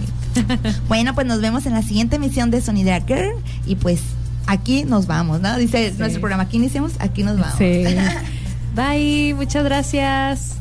Bueno, 0.89 1.15
pues 1.15 1.27
nos 1.27 1.41
vemos 1.41 1.65
en 1.65 1.73
la 1.73 1.81
siguiente 1.81 2.17
emisión 2.17 2.51
de 2.51 2.61
Sonidera 2.61 3.01
Girl. 3.07 3.37
Y 3.67 3.77
pues 3.77 4.01
aquí 4.47 4.85
nos 4.85 5.07
vamos, 5.07 5.41
¿no? 5.41 5.57
Dice 5.57 5.95
nuestro 5.99 6.21
programa, 6.21 6.43
aquí 6.43 6.59
iniciamos, 6.59 6.93
aquí 6.99 7.23
nos 7.23 7.39
vamos. 7.39 7.57
Sí. 7.57 7.85
Bye, 8.75 9.35
muchas 9.35 9.65
gracias. 9.65 10.57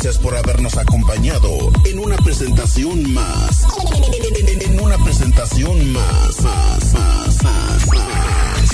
Gracias 0.00 0.22
por 0.22 0.36
habernos 0.36 0.76
acompañado 0.76 1.72
en 1.84 1.98
una 1.98 2.16
presentación 2.18 3.12
más. 3.14 3.66
En 4.62 4.78
una 4.78 4.96
presentación 5.02 5.92
más. 5.92 6.40
más, 6.40 6.94
más, 6.94 7.42
más, 7.42 7.86
más. 7.88 8.70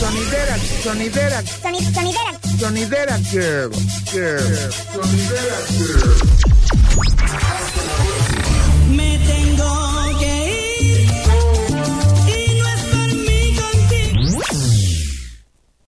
Sonidera, 0.00 0.56
sonidera, 0.82 1.42
sonidera, 1.44 2.40
sonidera 2.58 3.18
girl, 3.30 3.70
girl, 4.10 4.72
sonidera 4.90 5.58
girl. 5.68 6.16
Me 8.96 9.18
tengo 9.18 9.81